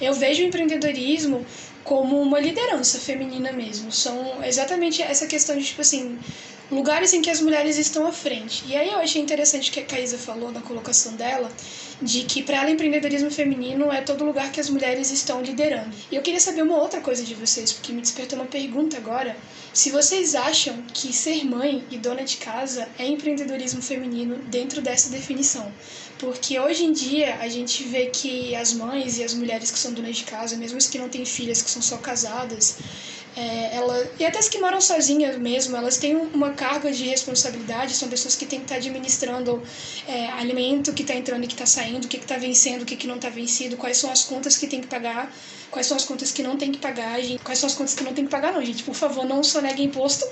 Eu 0.01 0.13
vejo 0.13 0.43
o 0.43 0.45
empreendedorismo 0.45 1.45
como 1.83 2.19
uma 2.21 2.39
liderança 2.39 2.99
feminina 2.99 3.51
mesmo. 3.51 3.91
São 3.91 4.43
exatamente 4.43 5.01
essa 5.01 5.27
questão 5.27 5.57
de, 5.57 5.63
tipo 5.63 5.81
assim, 5.81 6.17
lugares 6.71 7.13
em 7.13 7.21
que 7.21 7.29
as 7.29 7.41
mulheres 7.41 7.77
estão 7.77 8.07
à 8.07 8.11
frente. 8.11 8.63
E 8.67 8.75
aí 8.75 8.89
eu 8.89 8.97
achei 8.97 9.21
interessante 9.21 9.71
que 9.71 9.79
a 9.79 9.85
Caísa 9.85 10.17
falou 10.17 10.51
na 10.51 10.61
colocação 10.61 11.13
dela, 11.13 11.51
de 12.01 12.23
que 12.23 12.41
para 12.41 12.57
ela 12.57 12.71
empreendedorismo 12.71 13.29
feminino 13.29 13.91
é 13.91 14.01
todo 14.01 14.25
lugar 14.25 14.51
que 14.51 14.59
as 14.59 14.69
mulheres 14.69 15.11
estão 15.11 15.41
liderando. 15.41 15.95
E 16.11 16.15
eu 16.15 16.21
queria 16.21 16.39
saber 16.39 16.63
uma 16.63 16.77
outra 16.77 17.01
coisa 17.01 17.23
de 17.23 17.35
vocês, 17.35 17.71
porque 17.73 17.91
me 17.93 18.01
despertou 18.01 18.39
uma 18.39 18.47
pergunta 18.47 18.97
agora, 18.97 19.37
se 19.73 19.89
vocês 19.89 20.35
acham 20.35 20.83
que 20.93 21.13
ser 21.13 21.43
mãe 21.45 21.83
e 21.89 21.97
dona 21.97 22.23
de 22.23 22.37
casa 22.37 22.87
é 22.97 23.05
empreendedorismo 23.05 23.81
feminino 23.81 24.37
dentro 24.47 24.81
dessa 24.81 25.09
definição. 25.09 25.71
Porque 26.23 26.57
hoje 26.57 26.85
em 26.85 26.93
dia 26.93 27.35
a 27.41 27.49
gente 27.49 27.83
vê 27.83 28.05
que 28.05 28.55
as 28.55 28.71
mães 28.71 29.17
e 29.17 29.23
as 29.25 29.33
mulheres 29.33 29.69
que 29.69 29.77
são 29.77 29.91
donas 29.91 30.15
de 30.15 30.23
casa, 30.23 30.55
mesmo 30.55 30.77
as 30.77 30.87
que 30.87 30.97
não 30.97 31.09
têm 31.09 31.25
filhas, 31.25 31.61
que 31.61 31.69
são 31.69 31.81
só 31.81 31.97
casadas, 31.97 32.77
é, 33.35 33.75
ela, 33.75 34.09
e 34.17 34.25
até 34.25 34.39
as 34.39 34.47
que 34.47 34.57
moram 34.57 34.79
sozinhas 34.79 35.37
mesmo, 35.37 35.75
elas 35.75 35.97
têm 35.97 36.15
uma 36.15 36.51
carga 36.51 36.93
de 36.93 37.03
responsabilidade, 37.03 37.93
são 37.93 38.07
pessoas 38.07 38.37
que 38.37 38.45
têm 38.45 38.59
que 38.59 38.65
estar 38.65 38.75
administrando 38.75 39.61
é, 40.07 40.27
alimento 40.27 40.93
que 40.93 41.01
está 41.01 41.13
entrando 41.13 41.43
e 41.43 41.47
que 41.47 41.55
está 41.55 41.65
saindo, 41.65 42.05
o 42.05 42.07
que 42.07 42.15
está 42.15 42.37
vencendo, 42.37 42.83
o 42.83 42.85
que, 42.85 42.95
que 42.95 43.05
não 43.05 43.17
está 43.17 43.27
vencido, 43.27 43.75
quais 43.75 43.97
são 43.97 44.09
as 44.09 44.23
contas 44.23 44.55
que 44.55 44.65
tem 44.65 44.79
que 44.79 44.87
pagar, 44.87 45.29
quais 45.69 45.87
são 45.87 45.97
as 45.97 46.05
contas 46.05 46.31
que 46.31 46.41
não 46.41 46.55
tem 46.55 46.71
que 46.71 46.77
pagar, 46.77 47.19
gente, 47.21 47.43
quais 47.43 47.59
são 47.59 47.67
as 47.67 47.75
contas 47.75 47.93
que 47.95 48.03
não 48.05 48.13
tem 48.13 48.23
que 48.23 48.31
pagar, 48.31 48.53
não, 48.53 48.63
gente. 48.63 48.83
Por 48.83 48.95
favor, 48.95 49.25
não 49.25 49.43
sonegue 49.43 49.83
imposto, 49.83 50.25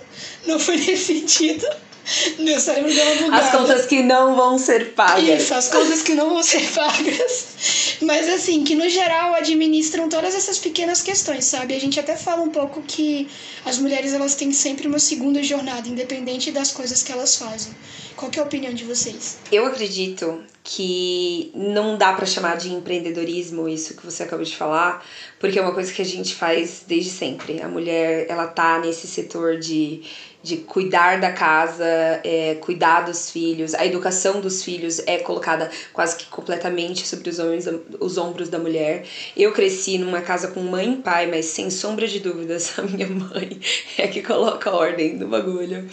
não 0.48 0.58
foi 0.58 0.78
nesse 0.86 1.20
sentido. 1.20 1.68
Meu 2.40 2.60
cérebro 2.60 2.94
deu 2.94 3.06
uma 3.06 3.16
bugada. 3.16 3.44
As 3.44 3.52
contas 3.52 3.86
que 3.86 4.02
não 4.04 4.36
vão 4.36 4.58
ser 4.58 4.94
pagas. 4.94 5.42
Isso, 5.42 5.54
as 5.54 5.68
contas 5.70 6.02
que 6.02 6.14
não 6.14 6.30
vão 6.30 6.44
ser 6.44 6.68
pagas. 6.72 7.98
Mas 8.02 8.30
assim, 8.30 8.64
que 8.64 8.76
no 8.76 8.90
geral 8.90 9.34
administram 9.36 10.10
todas 10.10 10.34
essas 10.34 10.58
pequenas 10.58 11.02
questões, 11.02 11.46
sabe? 11.46 11.76
A 11.76 11.80
gente 11.80 12.00
até 12.00 12.16
fala 12.16 12.42
um 12.42 12.50
pouco 12.50 12.82
que 12.82 13.30
as 13.66 13.78
mulheres 13.78 14.14
elas 14.14 14.36
têm 14.36 14.52
sempre 14.52 14.88
uma 14.88 15.00
segunda 15.00 15.42
jornada, 15.44 15.88
independente 15.88 16.52
das 16.52 16.72
coisas 16.72 17.04
que 17.04 17.12
elas 17.12 17.36
fazem. 17.36 17.74
Qual 18.16 18.32
é 18.36 18.40
a 18.40 18.44
opinião 18.44 18.74
de 18.74 18.84
vocês? 18.84 19.38
Eu 19.52 19.66
acredito 19.66 20.44
que 20.74 21.52
não 21.54 21.98
dá 21.98 22.14
para 22.14 22.26
chamar 22.26 22.56
de 22.56 22.72
empreendedorismo 22.72 23.68
isso 23.68 23.94
que 23.94 24.06
você 24.06 24.24
acabou 24.24 24.46
de 24.46 24.56
falar, 24.56 25.06
porque 25.38 25.60
é 25.60 25.62
uma 25.62 25.74
coisa 25.74 25.92
que 25.92 26.02
a 26.02 26.06
gente 26.06 26.34
faz 26.34 26.84
desde 26.88 27.10
sempre. 27.10 27.62
A 27.62 27.68
mulher, 27.68 28.26
ela 28.30 28.48
tá 28.48 28.80
nesse 28.80 29.06
setor 29.06 29.60
de 29.60 30.02
de 30.44 30.58
cuidar 30.58 31.20
da 31.20 31.32
casa, 31.32 31.86
é, 32.24 32.58
cuidar 32.60 33.02
dos 33.02 33.30
filhos, 33.30 33.76
a 33.76 33.86
educação 33.86 34.42
dos 34.42 34.64
filhos 34.64 35.00
é 35.06 35.20
colocada 35.20 35.70
quase 35.94 36.18
que 36.18 36.26
completamente 36.26 37.08
sobre 37.08 37.30
os, 37.30 37.38
homens, 37.38 37.66
os 38.00 38.18
ombros 38.18 38.50
da 38.50 38.58
mulher. 38.58 39.06
Eu 39.38 39.52
cresci 39.52 39.98
numa 39.98 40.22
casa 40.22 40.48
com 40.48 40.62
mãe 40.62 40.94
e 40.94 40.96
pai, 40.98 41.28
mas 41.28 41.46
sem 41.46 41.70
sombra 41.70 42.08
de 42.08 42.20
dúvidas, 42.20 42.74
a 42.80 42.82
minha 42.82 43.08
mãe 43.08 43.60
é 43.98 44.08
que 44.08 44.24
coloca 44.24 44.70
a 44.70 44.76
ordem 44.76 45.16
no 45.16 45.28
bagulho. 45.28 45.88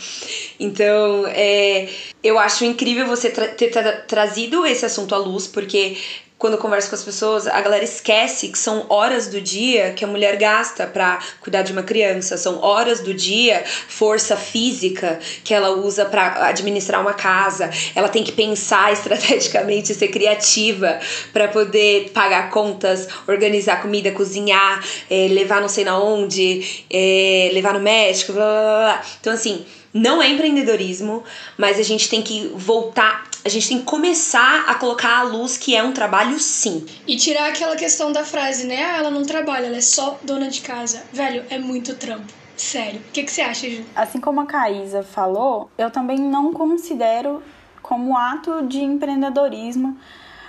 Então, 0.58 1.26
é, 1.26 1.88
eu 2.22 2.38
acho 2.38 2.64
incrível 2.64 3.06
você 3.06 3.30
tra 3.30 3.48
ter 3.48 3.70
tra 3.70 3.92
trazido 3.92 4.64
esse 4.70 4.84
assunto 4.84 5.14
à 5.14 5.18
luz, 5.18 5.46
porque 5.46 5.96
quando 6.38 6.52
eu 6.52 6.58
converso 6.60 6.88
com 6.88 6.94
as 6.94 7.02
pessoas, 7.02 7.46
a 7.48 7.60
galera 7.60 7.82
esquece 7.82 8.48
que 8.48 8.58
são 8.58 8.86
horas 8.88 9.26
do 9.26 9.40
dia 9.40 9.92
que 9.92 10.04
a 10.04 10.08
mulher 10.08 10.36
gasta 10.36 10.86
para 10.86 11.18
cuidar 11.40 11.62
de 11.62 11.72
uma 11.72 11.82
criança, 11.82 12.36
são 12.36 12.62
horas 12.62 13.00
do 13.00 13.12
dia, 13.12 13.64
força 13.88 14.36
física 14.36 15.18
que 15.42 15.52
ela 15.52 15.70
usa 15.70 16.04
para 16.04 16.46
administrar 16.46 17.00
uma 17.00 17.12
casa. 17.12 17.68
Ela 17.92 18.08
tem 18.08 18.22
que 18.22 18.30
pensar 18.30 18.92
estrategicamente, 18.94 19.92
ser 19.92 20.08
criativa 20.08 21.00
para 21.32 21.48
poder 21.48 22.10
pagar 22.10 22.50
contas, 22.50 23.08
organizar 23.26 23.82
comida, 23.82 24.12
cozinhar, 24.12 24.84
é, 25.10 25.26
levar 25.28 25.60
não 25.60 25.68
sei 25.68 25.84
na 25.84 25.98
onde, 25.98 26.84
é, 26.88 27.50
levar 27.52 27.74
no 27.74 27.80
médico, 27.80 28.32
blá, 28.32 28.44
blá, 28.44 28.78
blá. 28.78 29.02
Então 29.20 29.32
assim, 29.32 29.66
não 29.92 30.22
é 30.22 30.28
empreendedorismo, 30.28 31.24
mas 31.56 31.78
a 31.78 31.82
gente 31.82 32.08
tem 32.08 32.22
que 32.22 32.50
voltar, 32.54 33.27
a 33.44 33.48
gente 33.48 33.68
tem 33.68 33.78
que 33.78 33.84
começar 33.84 34.64
a 34.66 34.74
colocar 34.74 35.18
à 35.18 35.22
luz 35.22 35.56
que 35.56 35.74
é 35.74 35.82
um 35.82 35.92
trabalho 35.92 36.38
sim. 36.38 36.84
E 37.06 37.16
tirar 37.16 37.48
aquela 37.48 37.76
questão 37.76 38.12
da 38.12 38.24
frase, 38.24 38.66
né? 38.66 38.84
Ah, 38.84 38.96
ela 38.98 39.10
não 39.10 39.24
trabalha, 39.24 39.66
ela 39.66 39.76
é 39.76 39.80
só 39.80 40.18
dona 40.22 40.48
de 40.48 40.60
casa. 40.60 41.04
Velho, 41.12 41.44
é 41.48 41.58
muito 41.58 41.94
trampo. 41.94 42.32
Sério. 42.56 43.00
O 43.00 43.12
que, 43.12 43.22
que 43.22 43.30
você 43.30 43.40
acha, 43.40 43.70
Ju? 43.70 43.84
Assim 43.94 44.20
como 44.20 44.40
a 44.40 44.46
Caísa 44.46 45.02
falou, 45.02 45.70
eu 45.78 45.90
também 45.90 46.18
não 46.18 46.52
considero 46.52 47.42
como 47.80 48.16
ato 48.16 48.66
de 48.66 48.78
empreendedorismo, 48.80 49.96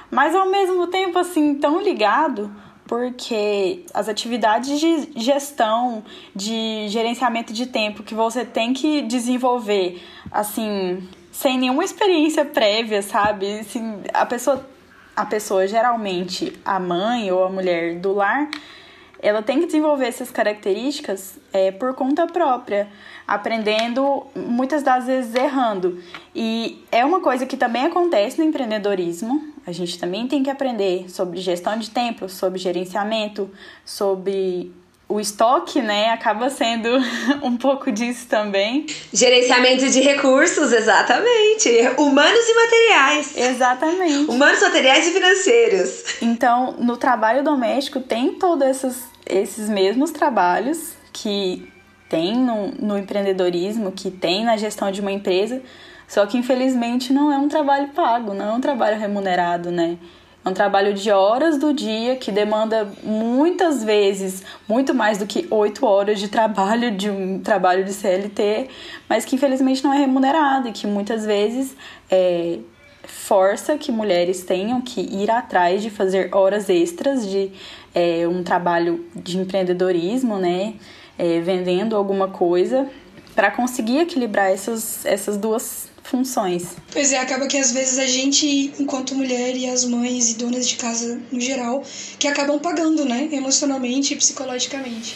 mas 0.09 0.33
ao 0.35 0.49
mesmo 0.49 0.87
tempo, 0.87 1.19
assim, 1.19 1.55
tão 1.55 1.79
ligado 1.79 2.51
porque 2.89 3.85
as 3.93 4.09
atividades 4.09 4.79
de 4.79 5.11
gestão, 5.15 6.03
de 6.35 6.87
gerenciamento 6.87 7.53
de 7.53 7.67
tempo 7.67 8.01
que 8.01 8.15
você 8.15 8.43
tem 8.43 8.73
que 8.73 9.03
desenvolver, 9.03 10.03
assim, 10.31 11.07
sem 11.39 11.57
nenhuma 11.57 11.85
experiência 11.85 12.43
prévia, 12.43 13.01
sabe? 13.01 13.61
Assim, 13.61 14.01
a 14.13 14.25
pessoa, 14.25 14.67
a 15.15 15.25
pessoa 15.25 15.65
geralmente, 15.65 16.59
a 16.65 16.77
mãe 16.81 17.31
ou 17.31 17.45
a 17.45 17.49
mulher 17.49 17.95
do 17.95 18.11
lar, 18.11 18.49
ela 19.21 19.41
tem 19.41 19.61
que 19.61 19.65
desenvolver 19.65 20.07
essas 20.07 20.29
características 20.29 21.39
é, 21.53 21.71
por 21.71 21.93
conta 21.93 22.27
própria, 22.27 22.89
aprendendo, 23.25 24.27
muitas 24.35 24.83
das 24.83 25.05
vezes 25.05 25.33
errando. 25.33 26.03
E 26.35 26.83
é 26.91 27.05
uma 27.05 27.21
coisa 27.21 27.45
que 27.45 27.55
também 27.55 27.85
acontece 27.85 28.37
no 28.37 28.43
empreendedorismo. 28.43 29.53
A 29.65 29.71
gente 29.71 29.97
também 29.97 30.27
tem 30.27 30.43
que 30.43 30.49
aprender 30.49 31.09
sobre 31.09 31.39
gestão 31.39 31.79
de 31.79 31.89
tempo, 31.89 32.27
sobre 32.27 32.59
gerenciamento, 32.59 33.49
sobre 33.85 34.73
o 35.09 35.19
estoque, 35.19 35.81
né, 35.81 36.11
acaba 36.11 36.51
sendo 36.51 36.87
um 37.41 37.57
pouco 37.57 37.91
disso 37.91 38.27
também. 38.27 38.85
Gerenciamento 39.11 39.89
de 39.89 39.99
recursos, 40.01 40.71
exatamente. 40.71 41.67
Humanos 41.97 42.47
e 42.47 42.53
materiais. 42.53 43.37
Exatamente. 43.37 44.29
Humanos, 44.29 44.61
materiais 44.61 45.07
e 45.07 45.11
financeiros. 45.11 46.03
Então, 46.21 46.75
no 46.77 46.95
trabalho 46.95 47.43
doméstico 47.43 47.99
tem 47.99 48.35
todos 48.35 48.67
esses, 48.67 49.03
esses 49.25 49.67
mesmos 49.67 50.11
trabalhos 50.11 50.93
que 51.11 51.67
tem 52.07 52.37
no, 52.37 52.67
no 52.79 52.95
empreendedorismo, 52.95 53.91
que 53.91 54.11
tem 54.11 54.45
na 54.45 54.57
gestão 54.57 54.91
de 54.91 55.01
uma 55.01 55.11
empresa, 55.11 55.61
só 56.07 56.25
que 56.27 56.37
infelizmente 56.37 57.11
não 57.11 57.31
é 57.31 57.37
um 57.37 57.47
trabalho 57.47 57.89
pago, 57.89 58.33
não 58.33 58.45
é 58.45 58.51
um 58.51 58.61
trabalho 58.61 58.99
remunerado, 58.99 59.71
né? 59.71 59.97
É 60.43 60.49
um 60.49 60.53
trabalho 60.53 60.93
de 60.93 61.11
horas 61.11 61.57
do 61.57 61.73
dia 61.73 62.15
que 62.15 62.31
demanda 62.31 62.89
muitas 63.03 63.83
vezes 63.83 64.43
muito 64.67 64.93
mais 64.93 65.17
do 65.17 65.27
que 65.27 65.45
oito 65.51 65.85
horas 65.85 66.19
de 66.19 66.29
trabalho 66.29 66.95
de 66.95 67.09
um 67.09 67.39
trabalho 67.39 67.83
de 67.83 67.91
CLT, 67.91 68.69
mas 69.07 69.25
que 69.25 69.35
infelizmente 69.35 69.83
não 69.83 69.93
é 69.93 69.97
remunerado 69.97 70.69
e 70.69 70.71
que 70.71 70.87
muitas 70.87 71.25
vezes 71.25 71.75
é, 72.09 72.59
força 73.03 73.77
que 73.77 73.91
mulheres 73.91 74.43
tenham 74.43 74.81
que 74.81 75.01
ir 75.01 75.29
atrás 75.29 75.81
de 75.81 75.89
fazer 75.89 76.33
horas 76.33 76.69
extras 76.69 77.27
de 77.27 77.51
é, 77.93 78.25
um 78.27 78.41
trabalho 78.41 79.05
de 79.13 79.37
empreendedorismo, 79.37 80.37
né? 80.37 80.75
É, 81.17 81.41
vendendo 81.41 81.97
alguma 81.97 82.29
coisa 82.29 82.87
para 83.35 83.51
conseguir 83.51 83.99
equilibrar 83.99 84.49
essas, 84.51 85.05
essas 85.05 85.35
duas 85.35 85.88
funções. 86.03 86.63
Pois 86.91 87.11
é, 87.11 87.17
acaba 87.17 87.47
que 87.47 87.57
às 87.57 87.71
vezes 87.71 87.99
a 87.99 88.07
gente, 88.07 88.73
enquanto 88.79 89.15
mulher 89.15 89.55
e 89.55 89.67
as 89.67 89.85
mães 89.85 90.31
e 90.31 90.35
donas 90.35 90.67
de 90.67 90.75
casa 90.75 91.19
no 91.31 91.39
geral, 91.39 91.83
que 92.17 92.27
acabam 92.27 92.59
pagando, 92.59 93.05
né, 93.05 93.29
emocionalmente 93.31 94.13
e 94.13 94.17
psicologicamente. 94.17 95.15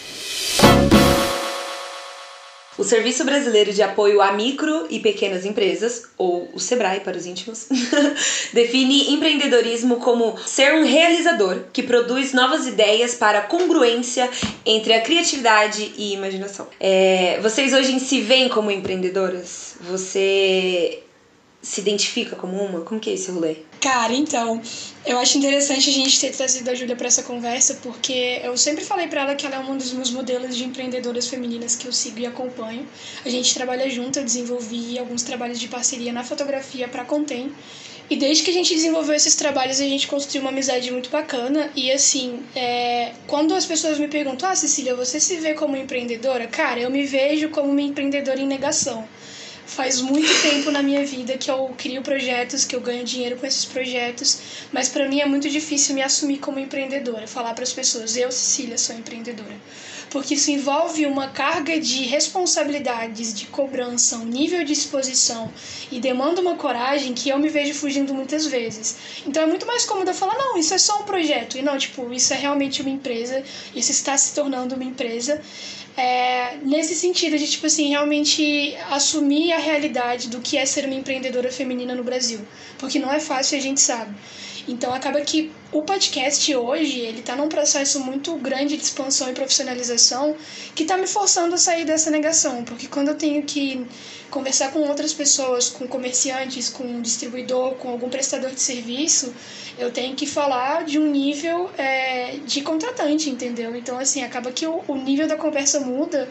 O 2.77 2.83
Serviço 2.83 3.23
Brasileiro 3.23 3.71
de 3.71 3.83
Apoio 3.83 4.19
a 4.19 4.31
Micro 4.31 4.87
e 4.89 4.99
Pequenas 4.99 5.45
Empresas, 5.45 6.05
ou 6.17 6.49
o 6.53 6.59
SEBRAE 6.59 7.01
para 7.01 7.15
os 7.15 7.25
íntimos, 7.25 7.67
define 8.51 9.13
empreendedorismo 9.13 9.97
como 9.97 10.35
ser 10.45 10.73
um 10.73 10.83
realizador 10.83 11.65
que 11.71 11.83
produz 11.83 12.33
novas 12.33 12.65
ideias 12.65 13.13
para 13.13 13.41
congruência 13.41 14.27
entre 14.65 14.93
a 14.93 15.01
criatividade 15.01 15.93
e 15.95 16.13
imaginação. 16.13 16.67
É, 16.79 17.39
vocês 17.41 17.73
hoje 17.73 17.99
se 17.99 18.21
veem 18.21 18.49
como 18.49 18.71
empreendedoras? 18.71 19.75
Você 19.81 21.03
se 21.63 21.79
identifica 21.79 22.35
como 22.35 22.61
uma? 22.61 22.81
Como 22.81 22.99
que 22.99 23.09
é 23.09 23.13
esse 23.13 23.31
rolê? 23.31 23.55
Cara, 23.79 24.13
então, 24.13 24.61
eu 25.05 25.17
acho 25.17 25.37
interessante 25.37 25.89
a 25.89 25.93
gente 25.93 26.19
ter 26.19 26.31
trazido 26.31 26.69
a 26.69 26.75
Júlia 26.75 26.95
para 26.95 27.07
essa 27.07 27.23
conversa, 27.23 27.79
porque 27.81 28.41
eu 28.43 28.55
sempre 28.57 28.83
falei 28.83 29.07
para 29.07 29.21
ela 29.21 29.35
que 29.35 29.45
ela 29.45 29.55
é 29.55 29.59
um 29.59 29.77
dos 29.77 29.93
meus 29.93 30.11
modelos 30.11 30.57
de 30.57 30.65
empreendedoras 30.65 31.27
femininas 31.29 31.75
que 31.77 31.87
eu 31.87 31.93
sigo 31.93 32.19
e 32.19 32.25
acompanho. 32.25 32.85
A 33.25 33.29
gente 33.29 33.53
trabalha 33.53 33.89
junto, 33.89 34.19
eu 34.19 34.25
desenvolvi 34.25 34.99
alguns 34.99 35.23
trabalhos 35.23 35.57
de 35.57 35.69
parceria 35.69 36.11
na 36.11 36.23
fotografia 36.23 36.87
para 36.87 37.05
Contém. 37.05 37.51
E 38.09 38.17
desde 38.17 38.43
que 38.43 38.51
a 38.51 38.53
gente 38.53 38.73
desenvolveu 38.75 39.15
esses 39.15 39.33
trabalhos, 39.33 39.79
a 39.79 39.85
gente 39.85 40.07
construiu 40.07 40.41
uma 40.41 40.51
amizade 40.51 40.91
muito 40.91 41.09
bacana. 41.09 41.71
E 41.73 41.89
assim, 41.89 42.43
é... 42.53 43.13
quando 43.25 43.55
as 43.55 43.65
pessoas 43.65 43.97
me 43.97 44.09
perguntam, 44.09 44.49
ah, 44.49 44.55
Cecília, 44.55 44.93
você 44.95 45.17
se 45.19 45.37
vê 45.37 45.53
como 45.53 45.77
empreendedora? 45.77 46.45
Cara, 46.45 46.81
eu 46.81 46.91
me 46.91 47.05
vejo 47.05 47.49
como 47.49 47.69
uma 47.69 47.81
empreendedora 47.81 48.39
em 48.39 48.45
negação. 48.45 49.07
Faz 49.65 50.01
muito 50.01 50.29
tempo 50.41 50.71
na 50.71 50.83
minha 50.83 51.05
vida 51.05 51.37
que 51.37 51.49
eu 51.49 51.73
crio 51.77 52.01
projetos, 52.01 52.65
que 52.65 52.75
eu 52.75 52.81
ganho 52.81 53.03
dinheiro 53.03 53.37
com 53.37 53.45
esses 53.45 53.65
projetos, 53.65 54.39
mas 54.71 54.89
para 54.89 55.07
mim 55.07 55.21
é 55.21 55.25
muito 55.25 55.49
difícil 55.49 55.95
me 55.95 56.01
assumir 56.01 56.39
como 56.39 56.59
empreendedora, 56.59 57.27
falar 57.27 57.53
para 57.53 57.63
as 57.63 57.73
pessoas, 57.73 58.15
eu, 58.17 58.31
Cecília, 58.31 58.77
sou 58.77 58.95
empreendedora. 58.95 59.55
Porque 60.13 60.35
isso 60.35 60.51
envolve 60.51 61.07
uma 61.07 61.29
carga 61.29 61.79
de 61.79 62.03
responsabilidades, 62.03 63.33
de 63.33 63.47
cobrança, 63.47 64.15
um 64.15 64.25
nível 64.25 64.63
de 64.63 64.71
exposição 64.71 65.51
e 65.91 65.99
demanda 65.99 66.39
uma 66.39 66.55
coragem 66.55 67.15
que 67.15 67.29
eu 67.29 67.39
me 67.39 67.49
vejo 67.49 67.73
fugindo 67.73 68.13
muitas 68.13 68.45
vezes. 68.45 68.95
Então 69.25 69.41
é 69.41 69.47
muito 69.47 69.65
mais 69.65 69.85
cômodo 69.85 70.11
eu 70.11 70.13
falar, 70.13 70.37
não, 70.37 70.55
isso 70.55 70.71
é 70.71 70.77
só 70.77 70.99
um 70.99 71.03
projeto, 71.03 71.57
e 71.57 71.63
não, 71.63 71.75
tipo, 71.79 72.13
isso 72.13 72.31
é 72.31 72.37
realmente 72.37 72.79
uma 72.81 72.91
empresa, 72.91 73.43
isso 73.75 73.89
está 73.89 74.15
se 74.15 74.35
tornando 74.35 74.75
uma 74.75 74.83
empresa. 74.83 75.41
É, 75.97 76.57
nesse 76.61 76.93
sentido 76.93 77.35
de, 77.35 77.47
tipo 77.47 77.65
assim, 77.65 77.89
realmente 77.89 78.75
assumir 78.91 79.51
a 79.51 79.57
realidade 79.57 80.27
do 80.27 80.41
que 80.41 80.57
é 80.59 80.65
ser 80.67 80.85
uma 80.85 80.93
empreendedora 80.93 81.51
feminina 81.51 81.95
no 81.95 82.03
Brasil. 82.03 82.39
Porque 82.77 82.99
não 82.99 83.11
é 83.11 83.19
fácil, 83.19 83.57
a 83.57 83.61
gente 83.61 83.81
sabe. 83.81 84.13
Então 84.67 84.93
acaba 84.93 85.19
que 85.21 85.51
o 85.71 85.81
podcast 85.81 86.55
hoje, 86.55 86.99
ele 86.99 87.21
tá 87.21 87.35
num 87.35 87.49
processo 87.49 87.99
muito 87.99 88.35
grande 88.37 88.77
de 88.77 88.83
expansão 88.83 89.29
e 89.29 89.33
profissionalização 89.33 90.35
que 90.73 90.85
tá 90.85 90.97
me 90.97 91.07
forçando 91.07 91.55
a 91.55 91.57
sair 91.57 91.83
dessa 91.83 92.09
negação, 92.09 92.63
porque 92.63 92.87
quando 92.87 93.09
eu 93.09 93.15
tenho 93.15 93.43
que 93.43 93.85
conversar 94.29 94.71
com 94.71 94.79
outras 94.87 95.13
pessoas, 95.13 95.69
com 95.69 95.87
comerciantes, 95.87 96.69
com 96.69 96.83
um 96.83 97.01
distribuidor, 97.01 97.75
com 97.75 97.89
algum 97.89 98.09
prestador 98.09 98.51
de 98.51 98.61
serviço, 98.61 99.33
eu 99.77 99.91
tenho 99.91 100.15
que 100.15 100.25
falar 100.25 100.85
de 100.85 100.97
um 100.97 101.11
nível 101.11 101.69
é, 101.77 102.37
de 102.45 102.61
contratante, 102.61 103.29
entendeu? 103.29 103.75
Então, 103.75 103.99
assim, 103.99 104.23
acaba 104.23 104.51
que 104.51 104.65
o, 104.65 104.83
o 104.87 104.95
nível 104.95 105.27
da 105.27 105.35
conversa 105.35 105.79
muda 105.79 106.29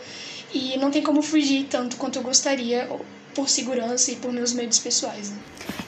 e 0.52 0.76
não 0.78 0.90
tem 0.90 1.02
como 1.02 1.22
fugir 1.22 1.66
tanto 1.68 1.96
quanto 1.96 2.18
eu 2.18 2.22
gostaria 2.22 2.88
por 3.34 3.48
segurança 3.48 4.10
e 4.10 4.16
por 4.16 4.32
meus 4.32 4.52
meios 4.52 4.78
pessoais. 4.78 5.30
Né? 5.30 5.36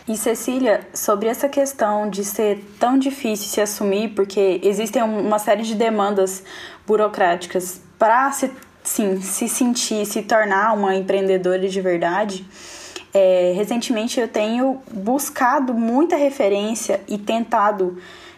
E 0.06 0.16
Cecília, 0.16 0.86
sobre 0.92 1.28
essa 1.28 1.48
questão 1.48 2.10
de 2.10 2.24
ser 2.24 2.62
tão 2.78 2.98
difícil 2.98 3.48
se 3.48 3.60
assumir, 3.60 4.10
porque 4.10 4.60
existem 4.62 5.02
uma 5.02 5.38
série 5.38 5.62
de 5.62 5.74
demandas 5.74 6.42
burocráticas 6.86 7.80
para 7.98 8.30
se, 8.32 8.50
sim, 8.82 9.20
se 9.22 9.48
sentir, 9.48 10.04
se 10.04 10.22
tornar 10.22 10.74
uma 10.74 10.94
empreendedora 10.94 11.66
de 11.66 11.80
verdade, 11.80 12.46
é, 13.14 13.52
recentemente 13.56 14.20
eu 14.20 14.28
tenho 14.28 14.82
buscado 14.92 15.72
muita 15.72 16.16
referência 16.16 17.00
e 17.08 17.16
tentado 17.16 17.96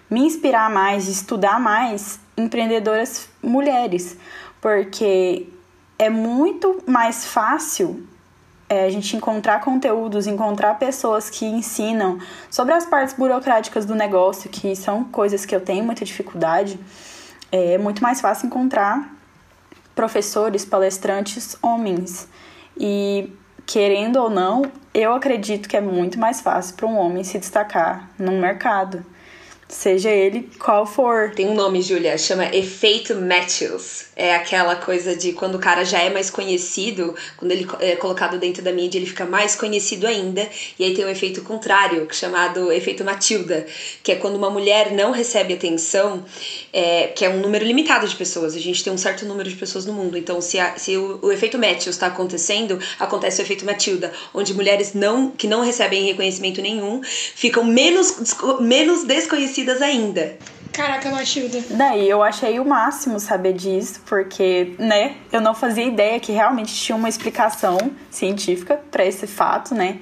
me 0.09 0.21
inspirar 0.21 0.71
mais, 0.71 1.09
estudar 1.09 1.59
mais 1.59 2.21
empreendedoras 2.37 3.29
mulheres, 3.43 4.17
porque 4.61 5.49
é 5.99 6.11
muito 6.11 6.83
mais 6.87 7.25
fácil 7.27 8.07
é, 8.69 8.85
a 8.85 8.91
gente 8.91 9.17
encontrar 9.17 9.61
conteúdos, 9.61 10.27
encontrar 10.27 10.75
pessoas 10.75 11.31
que 11.31 11.45
ensinam 11.45 12.19
sobre 12.51 12.75
as 12.75 12.85
partes 12.85 13.15
burocráticas 13.15 13.85
do 13.85 13.95
negócio, 13.95 14.51
que 14.51 14.75
são 14.75 15.05
coisas 15.05 15.45
que 15.45 15.55
eu 15.55 15.61
tenho 15.61 15.85
muita 15.85 16.05
dificuldade, 16.05 16.79
é 17.53 17.79
muito 17.79 18.03
mais 18.03 18.21
fácil 18.21 18.47
encontrar 18.47 19.15
professores, 19.95 20.65
palestrantes 20.65 21.57
homens. 21.63 22.29
E 22.77 23.33
querendo 23.65 24.17
ou 24.17 24.29
não, 24.29 24.63
eu 24.93 25.13
acredito 25.15 25.69
que 25.69 25.77
é 25.77 25.81
muito 25.81 26.19
mais 26.19 26.41
fácil 26.41 26.77
para 26.77 26.87
um 26.87 26.97
homem 26.97 27.25
se 27.25 27.39
destacar 27.39 28.11
num 28.19 28.41
mercado 28.41 29.05
seja 29.69 30.11
ele 30.11 30.49
qual 30.59 30.87
for. 30.87 31.33
Tem 31.35 31.49
um 31.49 31.55
nome, 31.55 31.83
Julia, 31.83 32.17
chama 32.17 32.47
efeito 32.55 33.15
Matthews. 33.17 34.07
É 34.15 34.35
aquela 34.35 34.77
coisa 34.77 35.17
de 35.17 35.33
quando 35.33 35.57
o 35.57 35.59
cara 35.59 35.85
já 35.85 36.01
é 36.01 36.09
mais 36.09 36.31
conhecido, 36.31 37.15
quando 37.37 37.51
ele 37.51 37.67
é 37.81 37.97
colocado 37.97 38.39
dentro 38.39 38.63
da 38.63 38.73
mídia, 38.73 38.99
ele 38.99 39.07
fica 39.07 39.27
mais 39.27 39.57
conhecido 39.57 40.07
ainda. 40.07 40.49
E 40.79 40.85
aí 40.85 40.95
tem 40.95 41.05
um 41.05 41.09
efeito 41.09 41.43
contrário, 41.43 42.07
chamado 42.13 42.73
efeito 42.73 43.05
Matilda, 43.05 43.67
que 44.03 44.13
é 44.13 44.15
quando 44.15 44.37
uma 44.37 44.51
mulher 44.51 44.93
não 44.93 45.11
recebe 45.11 45.55
atenção, 45.55 46.25
é, 46.73 47.09
que 47.09 47.25
é 47.25 47.29
um 47.29 47.41
número 47.41 47.65
limitado 47.65 48.07
de 48.07 48.15
pessoas. 48.15 48.55
A 48.55 48.61
gente 48.61 48.85
tem 48.85 48.93
um 48.93 48.99
certo 48.99 49.27
número 49.27 49.49
de 49.49 49.57
pessoas 49.57 49.85
no 49.85 49.93
mundo. 49.93 50.17
Então, 50.17 50.41
se, 50.41 50.59
a, 50.59 50.77
se 50.77 50.97
o, 50.97 51.19
o 51.23 51.33
efeito 51.33 51.59
Matthews 51.59 51.97
está 51.97 52.07
acontecendo, 52.07 52.79
acontece 52.99 53.41
o 53.41 53.43
efeito 53.43 53.65
Matilda, 53.65 54.13
onde 54.33 54.55
mulheres 54.55 54.95
não, 54.95 55.31
que 55.31 55.49
não 55.49 55.63
recebem 55.63 56.05
reconhecimento 56.05 56.63
nenhum 56.63 57.03
ficam 57.03 57.65
menos, 57.65 58.15
menos 58.61 59.05
desconhecidas 59.05 59.56
conhecidas 59.57 59.81
ainda. 59.81 60.37
Caraca, 60.73 61.11
Matilda. 61.11 61.63
Daí 61.71 62.09
eu 62.09 62.23
achei 62.23 62.61
o 62.61 62.65
máximo 62.65 63.19
saber 63.19 63.55
disso, 63.55 64.03
porque, 64.05 64.75
né, 64.79 65.17
eu 65.33 65.41
não 65.41 65.55
fazia 65.55 65.85
ideia 65.85 66.21
que 66.21 66.33
realmente 66.33 66.75
tinha 66.75 66.95
uma 66.95 67.09
explicação 67.09 67.79
científica 68.11 68.79
para 68.91 69.05
esse 69.05 69.27
fato, 69.27 69.75
né? 69.75 70.01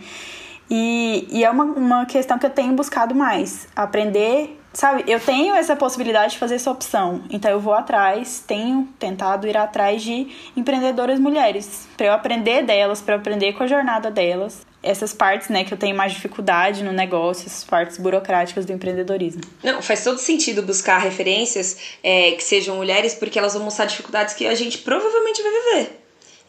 E, 0.68 1.28
e 1.30 1.44
é 1.44 1.50
uma, 1.50 1.64
uma 1.64 2.06
questão 2.06 2.38
que 2.38 2.46
eu 2.46 2.50
tenho 2.50 2.72
buscado 2.72 3.14
mais. 3.14 3.68
Aprender, 3.76 4.58
sabe? 4.72 5.04
Eu 5.06 5.20
tenho 5.20 5.54
essa 5.54 5.76
possibilidade 5.76 6.32
de 6.32 6.38
fazer 6.38 6.56
essa 6.56 6.70
opção. 6.70 7.22
Então 7.30 7.50
eu 7.50 7.60
vou 7.60 7.74
atrás, 7.74 8.42
tenho 8.44 8.88
tentado 8.98 9.46
ir 9.46 9.56
atrás 9.56 10.02
de 10.02 10.26
empreendedoras 10.56 11.20
mulheres. 11.20 11.86
para 11.96 12.06
eu 12.06 12.12
aprender 12.12 12.64
delas, 12.64 13.00
para 13.00 13.14
eu 13.14 13.18
aprender 13.18 13.52
com 13.52 13.62
a 13.62 13.66
jornada 13.66 14.10
delas 14.10 14.66
essas 14.84 15.12
partes, 15.12 15.48
né, 15.48 15.64
que 15.64 15.72
eu 15.72 15.78
tenho 15.78 15.96
mais 15.96 16.12
dificuldade 16.12 16.84
no 16.84 16.92
negócio, 16.92 17.46
essas 17.46 17.64
partes 17.64 17.96
burocráticas 17.96 18.66
do 18.66 18.72
empreendedorismo. 18.72 19.40
Não, 19.62 19.80
faz 19.80 20.04
todo 20.04 20.18
sentido 20.18 20.62
buscar 20.62 20.98
referências 20.98 21.78
é, 22.02 22.32
que 22.32 22.44
sejam 22.44 22.76
mulheres, 22.76 23.14
porque 23.14 23.38
elas 23.38 23.54
vão 23.54 23.64
mostrar 23.64 23.86
dificuldades 23.86 24.34
que 24.34 24.46
a 24.46 24.54
gente 24.54 24.78
provavelmente 24.78 25.42
vai 25.42 25.52
viver. 25.52 26.00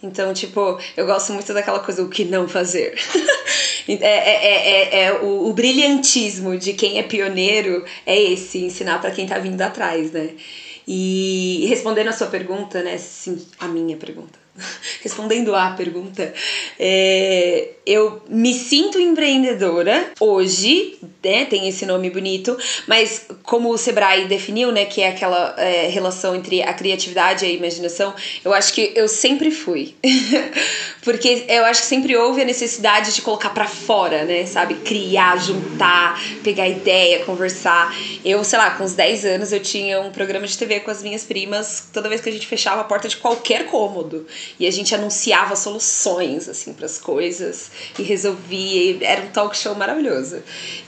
Então, 0.04 0.34
tipo, 0.34 0.80
eu 0.96 1.06
gosto 1.06 1.34
muito 1.34 1.52
daquela 1.54 1.80
coisa, 1.80 2.04
o 2.04 2.10
que 2.10 2.26
não 2.26 2.48
fazer. 2.48 2.94
é, 3.88 3.94
é, 3.94 5.00
é, 5.00 5.04
é, 5.06 5.14
o, 5.14 5.48
o, 5.48 5.54
brilhantismo 5.54 6.58
de 6.58 6.74
quem 6.74 7.00
é 7.00 7.04
pioneiro 7.04 7.84
é 8.06 8.22
esse, 8.22 8.60
ensinar 8.60 9.00
para 9.00 9.12
quem 9.12 9.26
tá 9.26 9.40
vindo 9.40 9.62
atrás, 9.62 10.12
né? 10.12 10.32
E 10.88 11.66
respondendo 11.68 12.10
a 12.10 12.14
sua 12.14 12.28
pergunta, 12.28 12.84
né? 12.84 12.98
Sim, 12.98 13.44
a 13.60 13.68
minha 13.68 13.98
pergunta. 13.98 14.45
Respondendo 15.02 15.54
à 15.56 15.72
pergunta, 15.72 16.34
é, 16.80 17.70
eu 17.86 18.22
me 18.30 18.54
sinto 18.54 19.00
empreendedora 19.00 20.12
hoje, 20.20 20.98
né? 21.24 21.46
Tem 21.46 21.68
esse 21.68 21.86
nome 21.86 22.10
bonito, 22.10 22.58
mas 22.88 23.28
como 23.44 23.70
o 23.70 23.78
Sebrae 23.78 24.26
definiu, 24.26 24.72
né? 24.72 24.86
Que 24.86 25.02
é 25.02 25.10
aquela 25.10 25.56
é, 25.58 25.88
relação 25.88 26.36
entre 26.36 26.62
a 26.62 26.74
criatividade 26.74 27.46
e 27.46 27.50
a 27.50 27.52
imaginação, 27.52 28.14
eu 28.44 28.54
acho 28.54 28.74
que 28.74 28.94
eu 28.96 29.08
sempre 29.08 29.52
fui. 29.52 29.96
Porque 31.04 31.46
eu 31.48 31.66
acho 31.66 31.82
que 31.82 31.88
sempre 31.88 32.16
houve 32.16 32.42
a 32.42 32.46
necessidade 32.46 33.14
de 33.14 33.22
colocar 33.22 33.50
para 33.50 33.68
fora, 33.68 34.24
né? 34.24 34.46
Sabe? 34.46 34.76
Criar, 34.76 35.38
juntar, 35.38 36.20
pegar 36.44 36.68
ideia, 36.68 37.24
conversar. 37.26 37.96
Eu, 38.24 38.44
sei 38.44 38.58
lá, 38.58 38.72
com 38.72 38.84
uns 38.84 38.94
10 38.94 39.26
anos 39.26 39.52
eu 39.52 39.60
tinha 39.60 40.02
um 40.02 40.12
programa 40.12 40.48
de 40.48 40.58
TV 40.58 40.80
com 40.80 40.90
as 40.90 41.04
minhas 41.04 41.24
primas 41.24 41.90
toda 41.94 42.10
vez 42.10 42.22
que 42.22 42.30
a 42.30 42.32
gente 42.32 42.48
fechava 42.48 42.82
a 42.82 42.84
porta 42.84 43.08
de 43.08 43.18
qualquer 43.18 43.68
cômodo. 43.68 44.26
E 44.60 44.68
a 44.68 44.72
gente 44.72 44.94
anunciava 44.94 45.56
soluções, 45.56 46.48
assim, 46.48 46.74
para 46.74 46.86
as 46.86 46.98
coisas 46.98 47.72
e 47.98 48.04
resolvia. 48.04 48.92
E 48.92 49.04
era 49.04 49.22
um 49.22 49.28
talk 49.30 49.58
show 49.58 49.76
maravilhoso. 49.76 50.42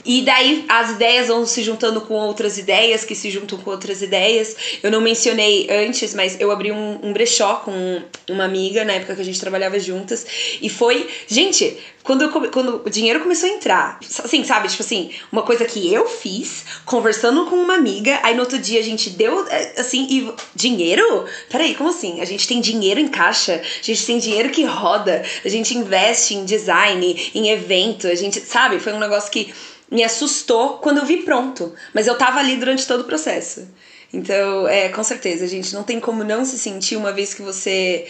E 0.05 0.21
daí 0.21 0.65
as 0.69 0.91
ideias 0.91 1.27
vão 1.27 1.45
se 1.45 1.61
juntando 1.63 2.01
com 2.01 2.13
outras 2.13 2.57
ideias, 2.57 3.03
que 3.03 3.15
se 3.15 3.29
juntam 3.29 3.57
com 3.59 3.69
outras 3.69 4.01
ideias. 4.01 4.55
Eu 4.81 4.89
não 4.89 5.01
mencionei 5.01 5.67
antes, 5.69 6.13
mas 6.13 6.39
eu 6.39 6.49
abri 6.51 6.71
um, 6.71 6.99
um 7.03 7.13
brechó 7.13 7.57
com 7.57 8.01
uma 8.29 8.45
amiga 8.45 8.85
na 8.85 8.93
época 8.93 9.15
que 9.15 9.21
a 9.21 9.25
gente 9.25 9.39
trabalhava 9.39 9.79
juntas. 9.79 10.25
E 10.61 10.69
foi. 10.69 11.09
Gente, 11.27 11.77
quando, 12.07 12.29
quando 12.51 12.83
o 12.85 12.89
dinheiro 12.89 13.19
começou 13.19 13.49
a 13.49 13.53
entrar, 13.53 13.99
assim, 14.23 14.41
sabe? 14.45 14.69
Tipo 14.69 14.81
assim, 14.81 15.11
uma 15.29 15.41
coisa 15.41 15.65
que 15.65 15.93
eu 15.93 16.07
fiz, 16.07 16.63
conversando 16.85 17.45
com 17.47 17.57
uma 17.57 17.75
amiga, 17.75 18.17
aí 18.23 18.33
no 18.33 18.39
outro 18.39 18.57
dia 18.57 18.79
a 18.79 18.83
gente 18.83 19.09
deu, 19.09 19.45
é, 19.49 19.73
assim, 19.77 20.07
e. 20.09 20.33
Dinheiro? 20.55 21.25
Peraí, 21.49 21.75
como 21.75 21.89
assim? 21.89 22.21
A 22.21 22.25
gente 22.25 22.47
tem 22.47 22.61
dinheiro 22.61 22.99
em 22.99 23.07
caixa, 23.07 23.46
a 23.53 23.83
gente 23.83 24.05
tem 24.05 24.19
dinheiro 24.19 24.49
que 24.49 24.63
roda, 24.63 25.23
a 25.43 25.49
gente 25.49 25.77
investe 25.77 26.35
em 26.35 26.45
design, 26.45 27.31
em 27.33 27.49
evento, 27.49 28.07
a 28.07 28.15
gente, 28.15 28.39
sabe? 28.41 28.79
Foi 28.79 28.93
um 28.93 28.99
negócio 28.99 29.31
que 29.31 29.53
me 29.89 30.03
assustou 30.03 30.79
quando 30.79 30.97
eu 30.97 31.05
vi 31.05 31.17
pronto, 31.17 31.73
mas 31.93 32.07
eu 32.07 32.17
tava 32.17 32.39
ali 32.39 32.57
durante 32.57 32.85
todo 32.85 33.01
o 33.01 33.05
processo. 33.05 33.67
Então, 34.13 34.67
é, 34.67 34.89
com 34.89 35.03
certeza, 35.03 35.47
gente 35.47 35.73
não 35.73 35.83
tem 35.83 35.99
como 35.99 36.23
não 36.23 36.45
se 36.45 36.57
sentir 36.57 36.95
uma 36.95 37.11
vez 37.11 37.33
que 37.33 37.41
você 37.41 38.07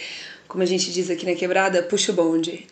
como 0.48 0.62
a 0.62 0.66
gente 0.66 0.90
diz 0.90 1.10
aqui 1.10 1.26
na 1.26 1.34
quebrada, 1.34 1.82
puxa 1.82 2.10
o 2.10 2.14
bonde. 2.14 2.66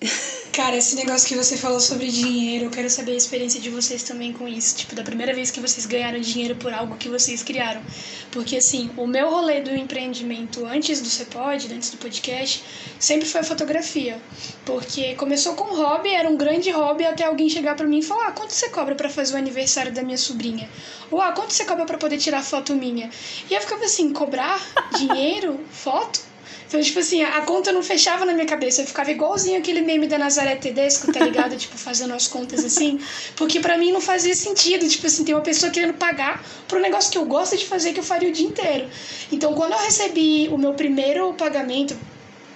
Cara, 0.51 0.75
esse 0.75 0.97
negócio 0.97 1.29
que 1.29 1.35
você 1.35 1.55
falou 1.55 1.79
sobre 1.79 2.07
dinheiro, 2.07 2.65
eu 2.65 2.71
quero 2.71 2.89
saber 2.89 3.13
a 3.13 3.17
experiência 3.17 3.61
de 3.61 3.69
vocês 3.69 4.03
também 4.03 4.33
com 4.33 4.49
isso. 4.49 4.75
Tipo, 4.75 4.95
da 4.95 5.03
primeira 5.03 5.35
vez 5.35 5.51
que 5.51 5.61
vocês 5.61 5.85
ganharam 5.85 6.19
dinheiro 6.19 6.57
por 6.57 6.73
algo 6.73 6.97
que 6.97 7.11
vocês 7.11 7.43
criaram. 7.43 7.83
Porque, 8.31 8.57
assim, 8.57 8.91
o 8.97 9.07
meu 9.07 9.29
rolê 9.29 9.61
do 9.61 9.77
empreendimento 9.77 10.65
antes 10.65 11.03
do 11.03 11.09
Cepod, 11.11 11.71
antes 11.71 11.91
do 11.91 11.99
podcast, 11.99 12.65
sempre 12.99 13.29
foi 13.29 13.43
a 13.43 13.45
fotografia. 13.45 14.19
Porque 14.65 15.15
começou 15.17 15.53
com 15.53 15.77
hobby, 15.77 16.09
era 16.09 16.27
um 16.27 16.39
grande 16.39 16.71
hobby, 16.71 17.05
até 17.05 17.25
alguém 17.25 17.51
chegar 17.51 17.77
para 17.77 17.87
mim 17.87 17.99
e 17.99 18.03
falar: 18.03 18.29
ah, 18.29 18.33
quanto 18.33 18.55
você 18.55 18.71
cobra 18.71 18.95
para 18.95 19.11
fazer 19.11 19.35
o 19.35 19.37
aniversário 19.37 19.93
da 19.93 20.03
minha 20.03 20.17
sobrinha? 20.17 20.71
Ou 21.11 21.21
ah, 21.21 21.33
quanto 21.33 21.53
você 21.53 21.67
cobra 21.67 21.85
para 21.85 21.99
poder 21.99 22.17
tirar 22.17 22.43
foto 22.43 22.75
minha? 22.75 23.11
E 23.51 23.53
eu 23.53 23.61
ficava 23.61 23.85
assim: 23.85 24.11
cobrar 24.11 24.59
dinheiro, 24.97 25.61
foto? 25.71 26.26
Então, 26.69 26.81
tipo 26.81 26.99
assim, 26.99 27.23
a 27.23 27.41
conta 27.43 27.71
não 27.73 27.83
fechava 27.83 28.25
na 28.25 28.33
minha 28.33 28.47
cabeça. 28.47 28.83
Eu 28.83 28.87
ficava 28.87 29.11
igualzinho 29.11 29.59
aquele 29.59 29.83
meme 29.83 30.07
da 30.07 30.19
Nazaré 30.19 30.57
Tedesco, 30.57 31.13
tá 31.13 31.21
ligado? 31.21 31.55
tipo, 31.59 31.77
fazendo 31.79 32.13
as 32.13 32.27
contas 32.27 32.65
assim. 32.65 33.01
Porque 33.37 33.61
para 33.61 33.79
mim 33.79 33.93
não 33.93 34.01
fazia 34.01 34.35
sentido. 34.35 34.89
Tipo 34.89 35.07
assim, 35.07 35.25
tem 35.25 35.35
uma 35.35 35.43
pessoa 35.43 35.71
querendo 35.71 35.95
pagar 35.95 36.45
um 36.73 36.81
negócio 36.81 37.11
que 37.11 37.19
eu 37.19 37.25
gosto 37.25 37.57
de 37.57 37.65
fazer 37.65 37.93
que 37.93 38.01
eu 38.01 38.05
faria 38.05 38.29
o 38.29 38.33
dia 38.33 38.47
inteiro. 38.47 38.89
Então, 39.33 39.55
quando 39.55 39.73
eu 39.73 39.79
recebi 39.79 40.49
o 40.49 40.59
meu 40.59 40.75
primeiro 40.75 41.33
pagamento, 41.35 41.97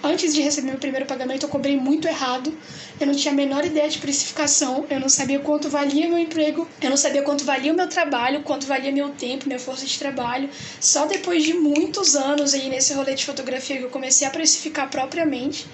antes 0.03 0.33
de 0.33 0.41
receber 0.41 0.67
meu 0.67 0.77
primeiro 0.77 1.05
pagamento, 1.05 1.43
eu 1.43 1.49
cobrei 1.49 1.77
muito 1.77 2.07
errado. 2.07 2.55
Eu 2.99 3.07
não 3.07 3.15
tinha 3.15 3.31
a 3.31 3.35
menor 3.35 3.65
ideia 3.65 3.89
de 3.89 3.97
precificação, 3.97 4.85
eu 4.89 4.99
não 4.99 5.09
sabia 5.09 5.39
quanto 5.39 5.69
valia 5.69 6.07
meu 6.07 6.17
emprego, 6.17 6.67
eu 6.81 6.89
não 6.89 6.97
sabia 6.97 7.23
quanto 7.23 7.43
valia 7.43 7.73
o 7.73 7.75
meu 7.75 7.87
trabalho, 7.87 8.43
quanto 8.43 8.67
valia 8.67 8.91
meu 8.91 9.09
tempo, 9.09 9.47
minha 9.47 9.59
força 9.59 9.85
de 9.85 9.97
trabalho. 9.97 10.49
Só 10.79 11.05
depois 11.05 11.43
de 11.43 11.53
muitos 11.53 12.15
anos 12.15 12.53
aí 12.53 12.69
nesse 12.69 12.93
rolê 12.93 13.15
de 13.15 13.25
fotografia 13.25 13.77
que 13.77 13.83
eu 13.83 13.89
comecei 13.89 14.27
a 14.27 14.29
precificar 14.29 14.89
propriamente. 14.89 15.65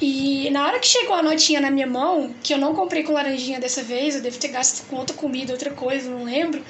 E 0.00 0.50
na 0.50 0.66
hora 0.66 0.78
que 0.78 0.86
chegou 0.86 1.14
a 1.14 1.22
notinha 1.22 1.60
na 1.60 1.70
minha 1.70 1.86
mão, 1.86 2.34
que 2.42 2.52
eu 2.52 2.58
não 2.58 2.74
comprei 2.74 3.02
com 3.02 3.12
laranjinha 3.12 3.60
dessa 3.60 3.82
vez, 3.82 4.16
eu 4.16 4.22
devo 4.22 4.38
ter 4.38 4.48
gasto 4.48 4.86
com 4.88 4.96
outra 4.96 5.16
comida, 5.16 5.52
outra 5.52 5.70
coisa, 5.70 6.10
não 6.10 6.24
lembro. 6.24 6.62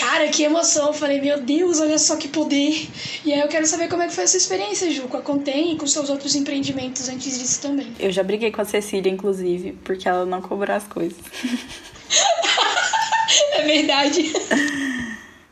Cara, 0.00 0.28
que 0.28 0.42
emoção! 0.42 0.86
Eu 0.86 0.92
falei, 0.94 1.20
meu 1.20 1.42
Deus, 1.42 1.78
olha 1.78 1.98
só 1.98 2.16
que 2.16 2.26
poder! 2.26 2.88
E 3.22 3.34
aí 3.34 3.40
eu 3.40 3.48
quero 3.48 3.66
saber 3.66 3.86
como 3.86 4.02
é 4.02 4.06
que 4.06 4.14
foi 4.14 4.24
essa 4.24 4.38
experiência, 4.38 4.90
Ju, 4.90 5.08
com 5.08 5.18
a 5.18 5.20
Contém 5.20 5.74
e 5.74 5.76
com 5.76 5.86
seus 5.86 6.08
outros 6.08 6.34
empreendimentos 6.34 7.06
antes 7.10 7.38
disso 7.38 7.60
também. 7.60 7.92
Eu 7.98 8.10
já 8.10 8.22
briguei 8.22 8.50
com 8.50 8.62
a 8.62 8.64
Cecília, 8.64 9.12
inclusive, 9.12 9.72
porque 9.84 10.08
ela 10.08 10.24
não 10.24 10.40
cobrou 10.40 10.74
as 10.74 10.84
coisas. 10.84 11.18
é 13.52 13.62
verdade. 13.62 14.32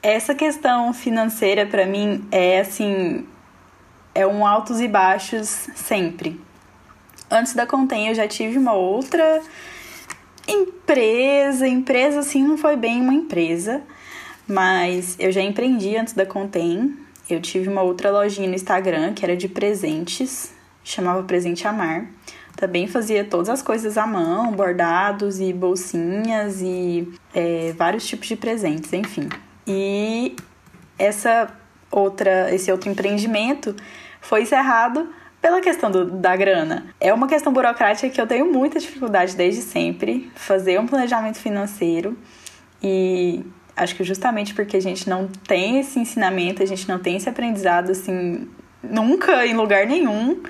Essa 0.02 0.34
questão 0.34 0.94
financeira, 0.94 1.66
para 1.66 1.84
mim, 1.84 2.26
é 2.32 2.60
assim. 2.60 3.26
É 4.14 4.26
um 4.26 4.46
altos 4.46 4.80
e 4.80 4.88
baixos 4.88 5.68
sempre. 5.76 6.40
Antes 7.30 7.52
da 7.52 7.66
Contém, 7.66 8.08
eu 8.08 8.14
já 8.14 8.26
tive 8.26 8.56
uma 8.56 8.72
outra 8.72 9.42
empresa. 10.48 11.68
Empresa, 11.68 12.20
assim, 12.20 12.42
não 12.42 12.56
foi 12.56 12.76
bem 12.76 13.02
uma 13.02 13.12
empresa 13.12 13.82
mas 14.48 15.14
eu 15.18 15.30
já 15.30 15.42
empreendi 15.42 15.96
antes 15.96 16.14
da 16.14 16.24
Contém. 16.24 16.96
Eu 17.28 17.40
tive 17.40 17.68
uma 17.68 17.82
outra 17.82 18.10
lojinha 18.10 18.48
no 18.48 18.54
Instagram 18.54 19.12
que 19.12 19.24
era 19.24 19.36
de 19.36 19.46
presentes, 19.46 20.50
chamava 20.82 21.22
Presente 21.22 21.68
Amar. 21.68 22.06
Também 22.56 22.88
fazia 22.88 23.22
todas 23.22 23.50
as 23.50 23.62
coisas 23.62 23.98
à 23.98 24.06
mão, 24.06 24.50
bordados 24.50 25.38
e 25.38 25.52
bolsinhas 25.52 26.60
e 26.62 27.12
é, 27.34 27.72
vários 27.76 28.06
tipos 28.06 28.26
de 28.26 28.34
presentes, 28.34 28.92
enfim. 28.92 29.28
E 29.66 30.34
essa 30.98 31.48
outra, 31.90 32.52
esse 32.52 32.72
outro 32.72 32.90
empreendimento 32.90 33.76
foi 34.20 34.42
encerrado 34.42 35.08
pela 35.40 35.60
questão 35.60 35.90
do, 35.90 36.06
da 36.06 36.34
grana. 36.34 36.86
É 36.98 37.12
uma 37.12 37.28
questão 37.28 37.52
burocrática 37.52 38.08
que 38.08 38.20
eu 38.20 38.26
tenho 38.26 38.50
muita 38.52 38.80
dificuldade 38.80 39.36
desde 39.36 39.62
sempre, 39.62 40.32
fazer 40.34 40.80
um 40.80 40.86
planejamento 40.86 41.38
financeiro 41.38 42.18
e 42.82 43.44
Acho 43.78 43.94
que 43.94 44.04
justamente 44.04 44.54
porque 44.54 44.76
a 44.76 44.80
gente 44.80 45.08
não 45.08 45.28
tem 45.28 45.78
esse 45.78 45.98
ensinamento, 45.98 46.62
a 46.62 46.66
gente 46.66 46.88
não 46.88 46.98
tem 46.98 47.16
esse 47.16 47.28
aprendizado 47.28 47.90
assim 47.90 48.48
nunca 48.82 49.46
em 49.46 49.54
lugar 49.54 49.86
nenhum. 49.86 50.42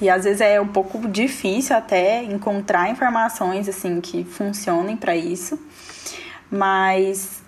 E 0.00 0.10
às 0.10 0.24
vezes 0.24 0.40
é 0.40 0.60
um 0.60 0.66
pouco 0.66 1.06
difícil 1.08 1.76
até 1.76 2.24
encontrar 2.24 2.90
informações 2.90 3.68
assim 3.68 4.00
que 4.00 4.24
funcionem 4.24 4.96
para 4.96 5.14
isso. 5.14 5.58
Mas 6.50 7.42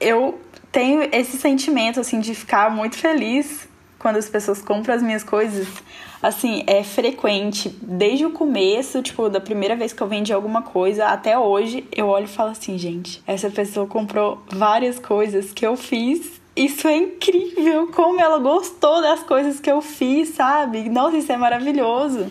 eu 0.00 0.40
tenho 0.70 1.08
esse 1.12 1.36
sentimento 1.36 1.98
assim 1.98 2.20
de 2.20 2.34
ficar 2.34 2.70
muito 2.70 2.96
feliz 2.96 3.66
quando 3.98 4.16
as 4.16 4.28
pessoas 4.28 4.62
compram 4.62 4.94
as 4.94 5.02
minhas 5.02 5.24
coisas 5.24 5.66
assim, 6.22 6.64
é 6.66 6.82
frequente. 6.82 7.68
Desde 7.80 8.24
o 8.24 8.30
começo, 8.30 9.02
tipo, 9.02 9.28
da 9.28 9.40
primeira 9.40 9.76
vez 9.76 9.92
que 9.92 10.02
eu 10.02 10.06
vendi 10.06 10.32
alguma 10.32 10.62
coisa 10.62 11.06
até 11.06 11.38
hoje, 11.38 11.86
eu 11.92 12.06
olho 12.06 12.24
e 12.24 12.28
falo 12.28 12.50
assim, 12.50 12.76
gente, 12.78 13.22
essa 13.26 13.50
pessoa 13.50 13.86
comprou 13.86 14.42
várias 14.50 14.98
coisas 14.98 15.52
que 15.52 15.66
eu 15.66 15.76
fiz 15.76 16.40
isso 16.56 16.88
é 16.88 16.96
incrível, 16.96 17.88
como 17.88 18.18
ela 18.18 18.38
gostou 18.38 19.02
das 19.02 19.22
coisas 19.22 19.60
que 19.60 19.70
eu 19.70 19.82
fiz, 19.82 20.30
sabe? 20.30 20.88
Nossa, 20.88 21.18
isso 21.18 21.30
é 21.30 21.36
maravilhoso. 21.36 22.26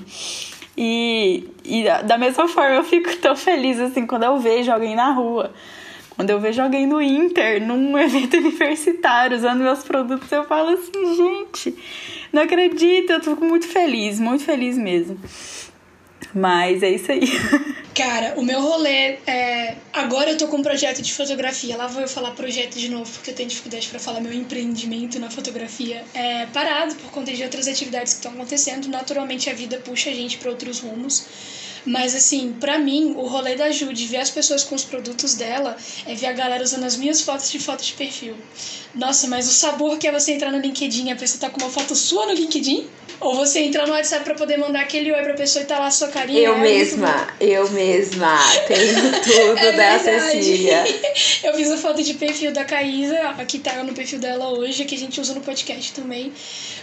E, 0.75 1.47
e 1.63 1.83
da 2.03 2.17
mesma 2.17 2.47
forma 2.47 2.75
eu 2.75 2.83
fico 2.83 3.15
tão 3.17 3.35
feliz 3.35 3.79
assim 3.79 4.07
quando 4.07 4.23
eu 4.23 4.39
vejo 4.39 4.71
alguém 4.71 4.95
na 4.95 5.11
rua. 5.11 5.53
Quando 6.15 6.29
eu 6.29 6.39
vejo 6.39 6.61
alguém 6.61 6.87
no 6.87 7.01
Inter, 7.01 7.65
num 7.65 7.97
evento 7.99 8.37
universitário, 8.37 9.37
usando 9.37 9.61
meus 9.61 9.83
produtos, 9.83 10.31
eu 10.31 10.45
falo 10.45 10.69
assim, 10.69 11.15
gente, 11.15 11.75
não 12.31 12.43
acredito, 12.43 13.11
eu 13.11 13.21
tô 13.21 13.35
muito 13.35 13.67
feliz, 13.67 14.19
muito 14.19 14.43
feliz 14.43 14.77
mesmo. 14.77 15.19
Mas 16.33 16.83
é 16.83 16.89
isso 16.89 17.11
aí. 17.11 17.21
Cara, 17.95 18.33
o 18.35 18.43
meu 18.43 18.59
rolê 18.59 19.17
é. 19.25 19.75
Agora 19.93 20.31
eu 20.31 20.37
tô 20.37 20.49
com 20.49 20.57
um 20.57 20.61
projeto 20.61 21.01
de 21.01 21.13
fotografia. 21.13 21.77
Lá 21.77 21.87
vou 21.87 22.01
eu 22.01 22.09
falar 22.09 22.31
projeto 22.31 22.77
de 22.77 22.89
novo, 22.89 23.09
porque 23.09 23.31
eu 23.31 23.33
tenho 23.35 23.47
dificuldade 23.47 23.87
para 23.87 23.99
falar 23.99 24.19
meu 24.19 24.33
empreendimento 24.33 25.17
na 25.17 25.29
fotografia. 25.29 26.03
É 26.13 26.45
parado 26.47 26.93
por 26.95 27.09
conta 27.11 27.31
de 27.31 27.41
outras 27.41 27.69
atividades 27.69 28.13
que 28.13 28.19
estão 28.19 28.33
acontecendo. 28.33 28.89
Naturalmente 28.89 29.49
a 29.49 29.53
vida 29.53 29.77
puxa 29.77 30.09
a 30.09 30.13
gente 30.13 30.37
para 30.37 30.49
outros 30.49 30.81
rumos. 30.81 31.25
Mas 31.85 32.15
assim, 32.15 32.53
para 32.59 32.79
mim, 32.79 33.13
o 33.15 33.27
rolê 33.27 33.55
da 33.55 33.69
Ju 33.69 33.93
de 33.93 34.07
ver 34.07 34.17
as 34.17 34.29
pessoas 34.29 34.63
com 34.63 34.75
os 34.75 34.83
produtos 34.83 35.35
dela 35.35 35.77
é 36.05 36.15
ver 36.15 36.27
a 36.27 36.33
galera 36.33 36.63
usando 36.63 36.83
as 36.83 36.95
minhas 36.97 37.21
fotos 37.21 37.51
de 37.51 37.59
foto 37.59 37.83
de 37.83 37.93
perfil. 37.93 38.35
Nossa, 38.95 39.27
mas 39.27 39.47
o 39.47 39.51
sabor 39.51 39.97
que 39.97 40.07
é 40.07 40.11
você 40.11 40.31
entrar 40.31 40.51
no 40.51 40.59
LinkedIn, 40.59 41.11
a 41.11 41.15
pessoa 41.15 41.39
tá 41.41 41.49
com 41.49 41.61
uma 41.61 41.69
foto 41.69 41.95
sua 41.95 42.25
no 42.25 42.33
LinkedIn? 42.33 42.87
Ou 43.19 43.33
você 43.33 43.59
entrar 43.59 43.87
no 43.87 43.93
WhatsApp 43.93 44.23
pra 44.25 44.35
poder 44.35 44.57
mandar 44.57 44.81
aquele 44.81 45.11
oi 45.11 45.21
pra 45.23 45.33
pessoa 45.33 45.63
e 45.63 45.65
tá 45.65 45.79
lá 45.79 45.87
a 45.87 45.91
sua 45.91 46.09
carinha. 46.09 46.39
Eu 46.39 46.55
é 46.55 46.59
mesma, 46.59 47.27
eu 47.39 47.69
mesma. 47.71 48.37
Tenho 48.67 49.11
tudo 49.23 49.57
é 49.57 49.71
da 49.71 49.99
Cecília. 49.99 50.83
eu 51.43 51.53
fiz 51.53 51.71
a 51.71 51.77
foto 51.77 52.03
de 52.03 52.13
perfil 52.15 52.51
da 52.51 52.65
Caísa, 52.65 53.17
aqui 53.37 53.59
tá 53.59 53.83
no 53.83 53.93
perfil 53.93 54.19
dela 54.19 54.49
hoje, 54.49 54.83
que 54.83 54.95
a 54.95 54.97
gente 54.97 55.19
usa 55.21 55.33
no 55.33 55.41
podcast 55.41 55.93
também. 55.93 56.31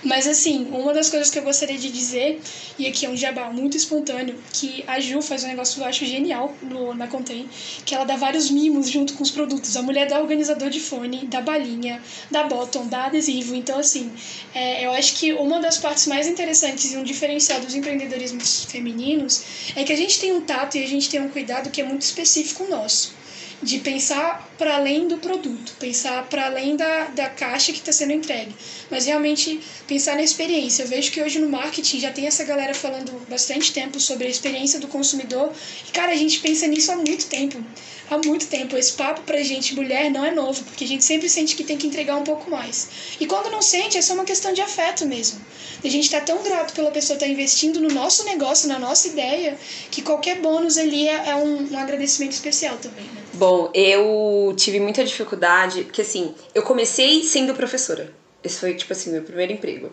Mas 0.02 0.26
assim, 0.26 0.68
uma 0.72 0.94
das 0.94 1.10
coisas 1.10 1.30
que 1.30 1.38
eu 1.38 1.42
gostaria 1.42 1.78
de 1.78 1.90
dizer, 1.90 2.40
e 2.78 2.86
aqui 2.86 3.04
é 3.04 3.10
um 3.10 3.16
jabá 3.16 3.50
muito 3.50 3.76
espontâneo, 3.76 4.34
que 4.52 4.82
a 4.92 5.00
Ju 5.00 5.22
faz 5.22 5.42
um 5.44 5.48
negócio 5.48 5.76
que 5.76 5.80
eu 5.80 5.86
acho 5.86 6.04
genial 6.04 6.54
no, 6.62 6.94
na 6.94 7.06
Contém, 7.06 7.48
que 7.84 7.94
ela 7.94 8.04
dá 8.04 8.16
vários 8.16 8.50
mimos 8.50 8.88
junto 8.88 9.14
com 9.14 9.22
os 9.22 9.30
produtos. 9.30 9.76
A 9.76 9.82
mulher 9.82 10.06
dá 10.06 10.20
organizador 10.20 10.68
de 10.68 10.80
fone, 10.80 11.26
dá 11.26 11.40
balinha, 11.40 12.02
dá 12.30 12.44
bottom, 12.44 12.86
dá 12.86 13.06
adesivo. 13.06 13.54
Então, 13.54 13.78
assim, 13.78 14.12
é, 14.54 14.84
eu 14.84 14.92
acho 14.92 15.16
que 15.16 15.32
uma 15.32 15.60
das 15.60 15.78
partes 15.78 16.06
mais 16.06 16.26
interessantes 16.26 16.92
e 16.92 16.96
um 16.96 17.02
diferencial 17.02 17.60
dos 17.60 17.74
empreendedorismos 17.74 18.64
femininos 18.66 19.72
é 19.74 19.82
que 19.82 19.92
a 19.92 19.96
gente 19.96 20.20
tem 20.20 20.32
um 20.32 20.42
tato 20.42 20.76
e 20.76 20.84
a 20.84 20.86
gente 20.86 21.08
tem 21.08 21.20
um 21.20 21.28
cuidado 21.28 21.70
que 21.70 21.80
é 21.80 21.84
muito 21.84 22.02
específico 22.02 22.66
nosso 22.68 23.21
de 23.62 23.78
pensar 23.78 24.52
para 24.58 24.76
além 24.76 25.06
do 25.06 25.18
produto, 25.18 25.74
pensar 25.78 26.26
para 26.28 26.46
além 26.46 26.74
da, 26.76 27.04
da 27.04 27.28
caixa 27.28 27.72
que 27.72 27.78
está 27.78 27.92
sendo 27.92 28.12
entregue, 28.12 28.54
mas 28.90 29.06
realmente 29.06 29.60
pensar 29.86 30.16
na 30.16 30.22
experiência. 30.22 30.82
Eu 30.82 30.88
vejo 30.88 31.12
que 31.12 31.22
hoje 31.22 31.38
no 31.38 31.48
marketing 31.48 32.00
já 32.00 32.10
tem 32.10 32.26
essa 32.26 32.42
galera 32.42 32.74
falando 32.74 33.12
bastante 33.28 33.72
tempo 33.72 34.00
sobre 34.00 34.26
a 34.26 34.30
experiência 34.30 34.80
do 34.80 34.88
consumidor 34.88 35.52
e, 35.88 35.92
cara, 35.92 36.12
a 36.12 36.16
gente 36.16 36.40
pensa 36.40 36.66
nisso 36.66 36.90
há 36.90 36.96
muito 36.96 37.26
tempo. 37.26 37.64
Há 38.10 38.18
muito 38.18 38.46
tempo. 38.46 38.76
Esse 38.76 38.92
papo 38.92 39.22
pra 39.22 39.42
gente, 39.42 39.74
mulher, 39.74 40.10
não 40.10 40.22
é 40.22 40.30
novo, 40.30 40.62
porque 40.64 40.84
a 40.84 40.86
gente 40.86 41.02
sempre 41.02 41.30
sente 41.30 41.56
que 41.56 41.64
tem 41.64 41.78
que 41.78 41.86
entregar 41.86 42.16
um 42.16 42.24
pouco 42.24 42.50
mais. 42.50 42.88
E 43.18 43.26
quando 43.26 43.50
não 43.50 43.62
sente, 43.62 43.96
é 43.96 44.02
só 44.02 44.12
uma 44.12 44.24
questão 44.24 44.52
de 44.52 44.60
afeto 44.60 45.06
mesmo. 45.06 45.40
A 45.82 45.88
gente 45.88 46.10
tá 46.10 46.20
tão 46.20 46.42
grato 46.42 46.74
pela 46.74 46.90
pessoa 46.90 47.16
estar 47.16 47.24
tá 47.24 47.32
investindo 47.32 47.80
no 47.80 47.88
nosso 47.88 48.24
negócio, 48.24 48.68
na 48.68 48.78
nossa 48.78 49.08
ideia, 49.08 49.56
que 49.90 50.02
qualquer 50.02 50.40
bônus 50.40 50.76
ali 50.76 51.08
é, 51.08 51.30
é 51.30 51.36
um, 51.36 51.72
um 51.72 51.78
agradecimento 51.78 52.32
especial 52.32 52.76
também, 52.76 53.04
né? 53.04 53.22
Bom, 53.34 53.70
eu 53.74 54.52
tive 54.56 54.78
muita 54.78 55.04
dificuldade, 55.04 55.84
porque 55.84 56.02
assim, 56.02 56.34
eu 56.54 56.62
comecei 56.62 57.22
sendo 57.22 57.54
professora. 57.54 58.12
Esse 58.44 58.58
foi, 58.58 58.74
tipo 58.74 58.92
assim, 58.92 59.12
meu 59.12 59.22
primeiro 59.22 59.52
emprego. 59.52 59.92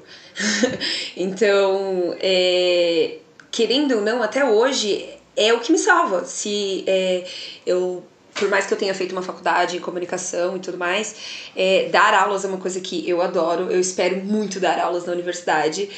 então, 1.16 2.16
é, 2.20 3.18
querendo 3.52 3.98
ou 3.98 4.02
não, 4.02 4.22
até 4.22 4.44
hoje, 4.44 5.08
é 5.38 5.54
o 5.54 5.60
que 5.60 5.72
me 5.72 5.78
salva. 5.78 6.26
Se 6.26 6.84
é, 6.88 7.26
eu 7.66 8.04
por 8.40 8.50
mais 8.50 8.66
que 8.66 8.74
eu 8.74 8.78
tenha 8.78 8.96
feito 8.96 9.12
uma 9.12 9.22
faculdade 9.22 9.76
em 9.78 9.80
comunicação 9.80 10.56
e 10.56 10.60
tudo 10.60 10.78
mais, 10.78 11.16
é, 11.56 11.90
dar 11.92 12.14
aulas 12.14 12.46
é 12.46 12.48
uma 12.48 12.58
coisa 12.58 12.80
que 12.80 13.08
eu 13.08 13.22
adoro. 13.22 13.70
Eu 13.70 13.80
espero 13.80 14.16
muito 14.24 14.60
dar 14.60 14.80
aulas 14.80 15.06
na 15.06 15.12
universidade. 15.12 15.90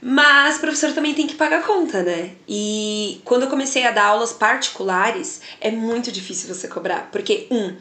Mas 0.00 0.58
professor 0.58 0.92
também 0.92 1.14
tem 1.14 1.28
que 1.28 1.34
pagar 1.36 1.62
conta, 1.62 2.02
né? 2.02 2.32
E 2.48 3.20
quando 3.24 3.42
eu 3.42 3.48
comecei 3.48 3.86
a 3.86 3.92
dar 3.92 4.06
aulas 4.06 4.32
particulares, 4.32 5.40
é 5.60 5.70
muito 5.70 6.10
difícil 6.10 6.52
você 6.52 6.66
cobrar. 6.66 7.08
Porque, 7.12 7.46
um, 7.50 7.76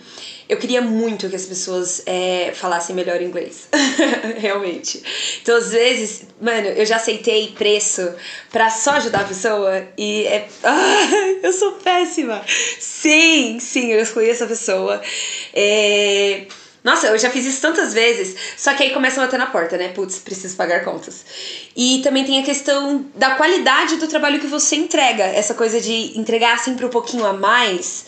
eu 0.51 0.57
queria 0.57 0.81
muito 0.81 1.29
que 1.29 1.35
as 1.37 1.45
pessoas 1.45 2.03
é, 2.05 2.51
falassem 2.53 2.93
melhor 2.93 3.21
inglês. 3.21 3.69
Realmente. 4.37 5.01
Então, 5.41 5.55
às 5.55 5.71
vezes, 5.71 6.23
mano, 6.41 6.67
eu 6.67 6.85
já 6.85 6.97
aceitei 6.97 7.53
preço 7.57 8.13
pra 8.51 8.69
só 8.69 8.91
ajudar 8.95 9.21
a 9.21 9.23
pessoa 9.23 9.87
e 9.97 10.25
é. 10.27 10.49
Ah, 10.61 11.39
eu 11.41 11.53
sou 11.53 11.71
péssima! 11.75 12.43
Sim, 12.79 13.59
sim, 13.61 13.93
eu 13.93 14.01
escolhi 14.01 14.29
essa 14.29 14.45
pessoa. 14.45 15.01
É 15.53 16.45
nossa, 16.83 17.07
eu 17.07 17.17
já 17.17 17.29
fiz 17.29 17.45
isso 17.45 17.61
tantas 17.61 17.93
vezes. 17.93 18.35
Só 18.57 18.73
que 18.73 18.83
aí 18.83 18.89
começa 18.91 19.21
a 19.21 19.25
bater 19.25 19.37
na 19.37 19.45
porta, 19.45 19.77
né? 19.77 19.89
Putz, 19.89 20.17
preciso 20.17 20.55
pagar 20.55 20.83
contas. 20.83 21.23
E 21.75 22.01
também 22.03 22.25
tem 22.25 22.39
a 22.39 22.43
questão 22.43 23.05
da 23.15 23.35
qualidade 23.35 23.97
do 23.97 24.07
trabalho 24.07 24.39
que 24.39 24.47
você 24.47 24.75
entrega. 24.75 25.23
Essa 25.23 25.53
coisa 25.53 25.79
de 25.79 26.17
entregar 26.19 26.57
sempre 26.59 26.85
um 26.85 26.89
pouquinho 26.89 27.25
a 27.25 27.33
mais. 27.33 28.05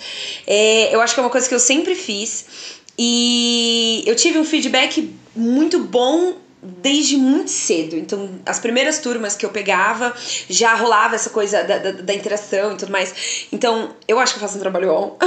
É, 0.47 0.93
eu 0.93 1.01
acho 1.01 1.13
que 1.13 1.19
é 1.19 1.23
uma 1.23 1.29
coisa 1.29 1.47
que 1.47 1.53
eu 1.53 1.59
sempre 1.59 1.93
fiz. 1.93 2.45
E 2.97 4.03
eu 4.07 4.15
tive 4.15 4.39
um 4.39 4.45
feedback 4.45 5.13
muito 5.35 5.79
bom 5.79 6.35
desde 6.63 7.17
muito 7.17 7.51
cedo. 7.51 7.95
Então, 7.97 8.29
as 8.45 8.59
primeiras 8.59 8.99
turmas 8.99 9.35
que 9.35 9.45
eu 9.45 9.49
pegava 9.49 10.13
já 10.49 10.73
rolava 10.73 11.15
essa 11.15 11.29
coisa 11.29 11.63
da, 11.63 11.77
da, 11.77 11.91
da, 11.91 12.13
interação 12.13 12.73
e 12.73 12.77
tudo 12.77 12.91
mais. 12.91 13.47
Então, 13.51 13.93
eu 14.07 14.19
acho 14.19 14.33
que 14.33 14.37
eu 14.37 14.41
faço 14.41 14.57
um 14.57 14.61
trabalho 14.61 14.87
bom. 14.87 15.17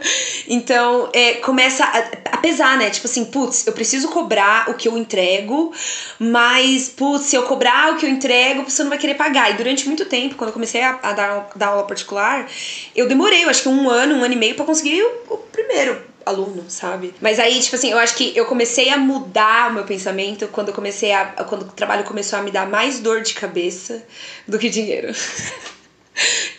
então, 0.48 1.10
é, 1.12 1.34
começa 1.34 1.84
a, 1.84 1.98
a, 2.32 2.36
pesar, 2.38 2.78
né? 2.78 2.88
Tipo 2.90 3.06
assim, 3.06 3.26
putz, 3.26 3.66
eu 3.66 3.72
preciso 3.72 4.08
cobrar 4.08 4.70
o 4.70 4.74
que 4.74 4.88
eu 4.88 4.96
entrego, 4.96 5.72
mas, 6.18 6.88
putz, 6.88 7.26
se 7.26 7.36
eu 7.36 7.42
cobrar 7.42 7.92
o 7.92 7.96
que 7.96 8.06
eu 8.06 8.10
entrego, 8.10 8.68
você 8.68 8.82
não 8.82 8.90
vai 8.90 8.98
querer 8.98 9.14
pagar. 9.14 9.50
E 9.50 9.54
durante 9.54 9.86
muito 9.86 10.06
tempo, 10.06 10.34
quando 10.36 10.48
eu 10.48 10.54
comecei 10.54 10.82
a, 10.82 10.98
a 11.02 11.12
dar, 11.12 11.50
dar 11.54 11.66
aula 11.68 11.86
particular, 11.86 12.48
eu 12.94 13.06
demorei, 13.06 13.44
eu 13.44 13.50
acho 13.50 13.62
que 13.62 13.68
um 13.68 13.90
ano, 13.90 14.16
um 14.16 14.24
ano 14.24 14.34
e 14.34 14.36
meio 14.36 14.54
para 14.54 14.64
conseguir 14.64 15.02
o, 15.02 15.34
o 15.34 15.36
primeiro 15.36 16.15
aluno, 16.26 16.64
sabe? 16.68 17.14
Mas 17.20 17.38
aí, 17.38 17.60
tipo 17.60 17.76
assim, 17.76 17.92
eu 17.92 17.98
acho 17.98 18.16
que 18.16 18.36
eu 18.36 18.44
comecei 18.44 18.90
a 18.90 18.98
mudar 18.98 19.70
o 19.70 19.74
meu 19.74 19.84
pensamento 19.84 20.48
quando 20.48 20.68
eu 20.68 20.74
comecei 20.74 21.12
a. 21.12 21.26
quando 21.44 21.62
o 21.62 21.66
trabalho 21.66 22.02
começou 22.04 22.38
a 22.38 22.42
me 22.42 22.50
dar 22.50 22.68
mais 22.68 22.98
dor 22.98 23.22
de 23.22 23.32
cabeça 23.32 24.04
do 24.46 24.58
que 24.58 24.68
dinheiro. 24.68 25.12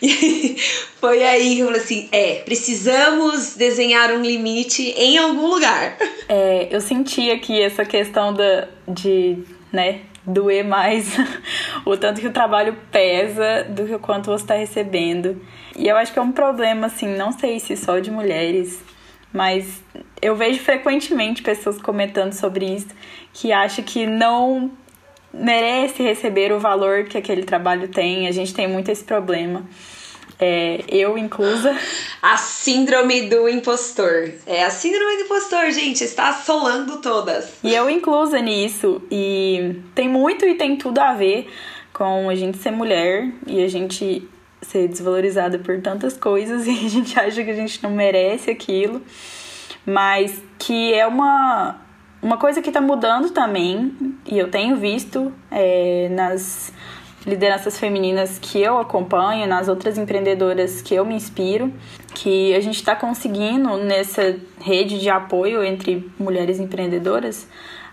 E 0.00 0.56
foi 1.00 1.24
aí 1.24 1.56
que 1.56 1.60
eu 1.60 1.66
falei 1.66 1.80
assim: 1.80 2.08
é, 2.12 2.34
precisamos 2.44 3.56
desenhar 3.56 4.12
um 4.12 4.22
limite 4.22 4.94
em 4.96 5.18
algum 5.18 5.46
lugar. 5.48 5.96
É, 6.30 6.68
eu 6.70 6.78
senti 6.82 7.30
aqui 7.30 7.58
essa 7.58 7.86
questão 7.86 8.34
da, 8.34 8.68
de, 8.86 9.38
né, 9.72 10.02
doer 10.26 10.62
mais 10.62 11.16
o 11.86 11.96
tanto 11.96 12.20
que 12.20 12.26
o 12.26 12.32
trabalho 12.32 12.76
pesa 12.92 13.64
do 13.66 13.86
que 13.86 13.94
o 13.94 13.98
quanto 13.98 14.26
você 14.26 14.44
está 14.44 14.54
recebendo. 14.54 15.40
E 15.74 15.88
eu 15.88 15.96
acho 15.96 16.12
que 16.12 16.18
é 16.18 16.22
um 16.22 16.30
problema, 16.30 16.88
assim, 16.88 17.16
não 17.16 17.32
sei 17.32 17.58
se 17.60 17.78
só 17.78 17.98
de 17.98 18.10
mulheres, 18.10 18.78
mas 19.32 19.82
eu 20.20 20.34
vejo 20.34 20.60
frequentemente 20.60 21.42
pessoas 21.42 21.80
comentando 21.80 22.32
sobre 22.32 22.66
isso 22.66 22.88
que 23.32 23.52
acham 23.52 23.84
que 23.84 24.06
não 24.06 24.70
merece 25.32 26.02
receber 26.02 26.52
o 26.52 26.58
valor 26.58 27.04
que 27.04 27.18
aquele 27.18 27.42
trabalho 27.44 27.88
tem. 27.88 28.26
A 28.26 28.32
gente 28.32 28.54
tem 28.54 28.66
muito 28.66 28.90
esse 28.90 29.04
problema. 29.04 29.64
É, 30.40 30.84
eu 30.88 31.18
inclusa. 31.18 31.76
A 32.22 32.36
síndrome 32.36 33.28
do 33.28 33.48
impostor. 33.48 34.32
É 34.46 34.64
a 34.64 34.70
síndrome 34.70 35.16
do 35.16 35.22
impostor, 35.22 35.70
gente, 35.70 36.04
está 36.04 36.28
assolando 36.28 37.00
todas. 37.00 37.54
E 37.62 37.74
eu 37.74 37.90
inclusa 37.90 38.40
nisso. 38.40 39.02
E 39.10 39.76
tem 39.94 40.08
muito 40.08 40.44
e 40.46 40.54
tem 40.54 40.76
tudo 40.76 40.98
a 40.98 41.12
ver 41.12 41.48
com 41.92 42.30
a 42.30 42.34
gente 42.34 42.58
ser 42.58 42.70
mulher 42.70 43.30
e 43.46 43.62
a 43.62 43.68
gente 43.68 44.28
ser 44.62 44.88
desvalorizada 44.88 45.58
por 45.58 45.80
tantas 45.80 46.16
coisas 46.16 46.66
e 46.68 46.70
a 46.70 46.88
gente 46.88 47.18
acha 47.18 47.42
que 47.44 47.50
a 47.50 47.54
gente 47.54 47.82
não 47.82 47.90
merece 47.90 48.50
aquilo, 48.50 49.02
mas 49.84 50.42
que 50.58 50.92
é 50.94 51.06
uma, 51.06 51.80
uma 52.22 52.36
coisa 52.36 52.60
que 52.60 52.68
está 52.68 52.80
mudando 52.80 53.30
também, 53.30 53.94
e 54.26 54.38
eu 54.38 54.50
tenho 54.50 54.76
visto 54.76 55.32
é, 55.50 56.08
nas 56.10 56.72
lideranças 57.26 57.78
femininas 57.78 58.38
que 58.38 58.60
eu 58.60 58.78
acompanho, 58.78 59.46
nas 59.46 59.68
outras 59.68 59.98
empreendedoras 59.98 60.80
que 60.80 60.94
eu 60.94 61.04
me 61.04 61.14
inspiro, 61.14 61.72
que 62.14 62.54
a 62.54 62.60
gente 62.60 62.76
está 62.76 62.96
conseguindo 62.96 63.76
nessa 63.76 64.36
rede 64.60 64.98
de 64.98 65.10
apoio 65.10 65.62
entre 65.62 66.10
mulheres 66.18 66.58
empreendedoras 66.58 67.46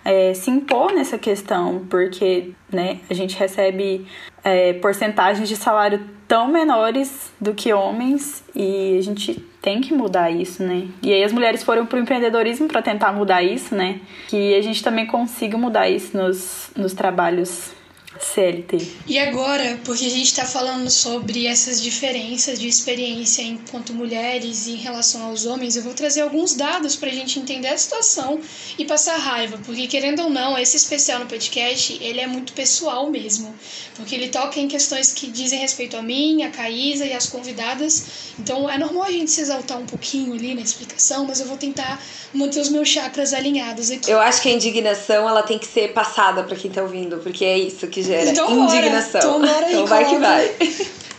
é, 0.06 0.36
se 0.36 0.52
impor 0.52 0.94
nessa 0.94 1.18
questão, 1.18 1.86
porque 1.90 2.52
né, 2.72 3.00
a 3.10 3.14
gente 3.14 3.36
recebe 3.36 4.06
é, 4.44 4.74
porcentagens 4.74 5.50
de 5.50 5.56
salário 5.56 6.06
tão 6.28 6.48
menores 6.48 7.34
do 7.42 7.56
que 7.56 7.74
homens 7.74 8.44
e 8.56 8.98
a 8.98 9.02
gente 9.02 9.34
tem 9.62 9.82
que 9.82 9.94
mudar 9.94 10.30
isso, 10.30 10.64
né? 10.64 10.88
E 11.02 11.12
aí 11.12 11.24
as 11.24 11.34
mulheres 11.34 11.64
foram 11.64 11.88
pro 11.88 11.98
empreendedorismo 11.98 12.68
para 12.68 12.84
tentar 12.84 13.12
mudar 13.12 13.42
isso, 13.42 13.76
né? 13.76 14.00
Que 14.28 14.56
a 14.56 14.62
gente 14.62 14.84
também 14.84 15.08
consiga 15.08 15.58
mudar 15.58 15.90
isso 15.90 16.16
nos, 16.16 16.70
nos 16.76 16.94
trabalhos 16.94 17.74
CLT. 18.20 18.78
E 19.08 19.20
agora, 19.20 19.80
porque 19.84 20.06
a 20.06 20.10
gente 20.10 20.26
está 20.26 20.46
falando 20.46 20.90
sobre 20.90 21.46
essas 21.46 21.82
diferenças 21.82 22.60
de 22.60 22.68
experiência 22.68 23.42
enquanto 23.42 23.94
mulheres 23.94 24.68
em 24.68 24.76
relação 24.76 25.24
aos 25.24 25.46
homens, 25.46 25.76
eu 25.76 25.84
vou 25.84 25.94
trazer 25.94 26.22
alguns 26.22 26.56
dados 26.56 26.96
para 26.96 27.10
a 27.10 27.14
gente 27.14 27.40
entender 27.40 27.68
a 27.68 27.78
situação 27.78 28.40
e 28.78 28.86
passar 28.86 29.18
raiva, 29.18 29.60
porque 29.66 29.88
querendo 29.88 30.24
ou 30.24 30.30
não, 30.30 30.58
esse 30.58 30.78
especial 30.78 31.20
no 31.20 31.26
podcast, 31.26 31.98
ele 32.02 32.20
é 32.20 32.28
muito 32.28 32.54
pessoal 32.54 33.10
mesmo, 33.10 33.54
porque 33.96 34.16
ele 34.16 34.30
toca 34.30 34.60
em 34.60 34.68
questões 34.68 35.12
que 35.12 35.28
dizem 35.28 35.60
respeito 35.60 35.98
a 35.98 36.02
mim, 36.02 36.44
a 36.44 36.50
Caísa 36.50 37.06
e 37.06 37.14
as 37.14 37.28
convidadas, 37.28 38.06
então 38.40 38.70
é 38.70 38.78
normal 38.78 39.04
a 39.04 39.12
gente 39.12 39.32
se 39.32 39.42
exaltar 39.42 39.78
um 39.78 39.86
pouquinho 39.86 40.34
ali 40.34 40.54
na 40.56 40.62
explicação, 40.62 41.26
mas 41.26 41.40
eu 41.40 41.48
vou 41.48 41.58
tentar 41.58 42.02
manter 42.34 42.60
os 42.60 42.70
meus 42.70 42.88
chakras 42.88 43.34
alinhados 43.34 43.92
aqui. 43.92 44.10
Eu 44.10 44.20
acho 44.20 44.42
que 44.42 44.50
a 44.50 44.52
indignação, 44.52 45.28
ela 45.28 45.44
tem 45.44 45.58
que 45.58 45.68
ser 45.68 45.94
passada 45.94 46.44
para 46.44 46.56
quem 46.56 46.72
tá 46.72 46.82
ouvindo, 46.82 47.18
porque 47.18 47.44
é 47.44 47.58
isso 47.58 47.88
que 47.88 48.05
gera 48.06 48.30
então, 48.30 48.64
indignação. 48.64 49.42
Bora, 49.42 49.70
então 49.70 49.86
vai 49.86 50.10
que 50.10 50.18
vai. 50.18 50.56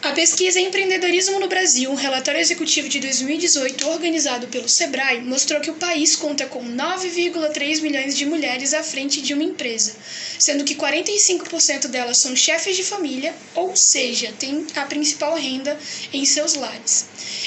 A 0.03 0.13
pesquisa 0.13 0.61
Empreendedorismo 0.61 1.41
no 1.41 1.49
Brasil, 1.49 1.91
um 1.91 1.97
relatório 1.97 2.41
executivo 2.41 2.89
de 2.89 3.01
2018 3.01 3.89
organizado 3.89 4.47
pelo 4.47 4.69
Sebrae, 4.69 5.21
mostrou 5.21 5.61
que 5.61 5.71
o 5.71 5.75
país 5.75 6.15
conta 6.15 6.47
com 6.47 6.63
9,3 6.65 7.81
milhões 7.81 8.17
de 8.17 8.25
mulheres 8.25 8.73
à 8.73 8.85
frente 8.85 9.21
de 9.21 9.35
uma 9.35 9.43
empresa, 9.43 9.97
sendo 10.39 10.63
que 10.63 10.77
45% 10.77 11.89
delas 11.89 12.19
são 12.19 12.37
chefes 12.37 12.77
de 12.77 12.85
família, 12.85 13.35
ou 13.53 13.75
seja, 13.75 14.33
têm 14.39 14.65
a 14.77 14.83
principal 14.83 15.35
renda 15.35 15.77
em 16.13 16.25
seus 16.25 16.55
lares. 16.55 17.07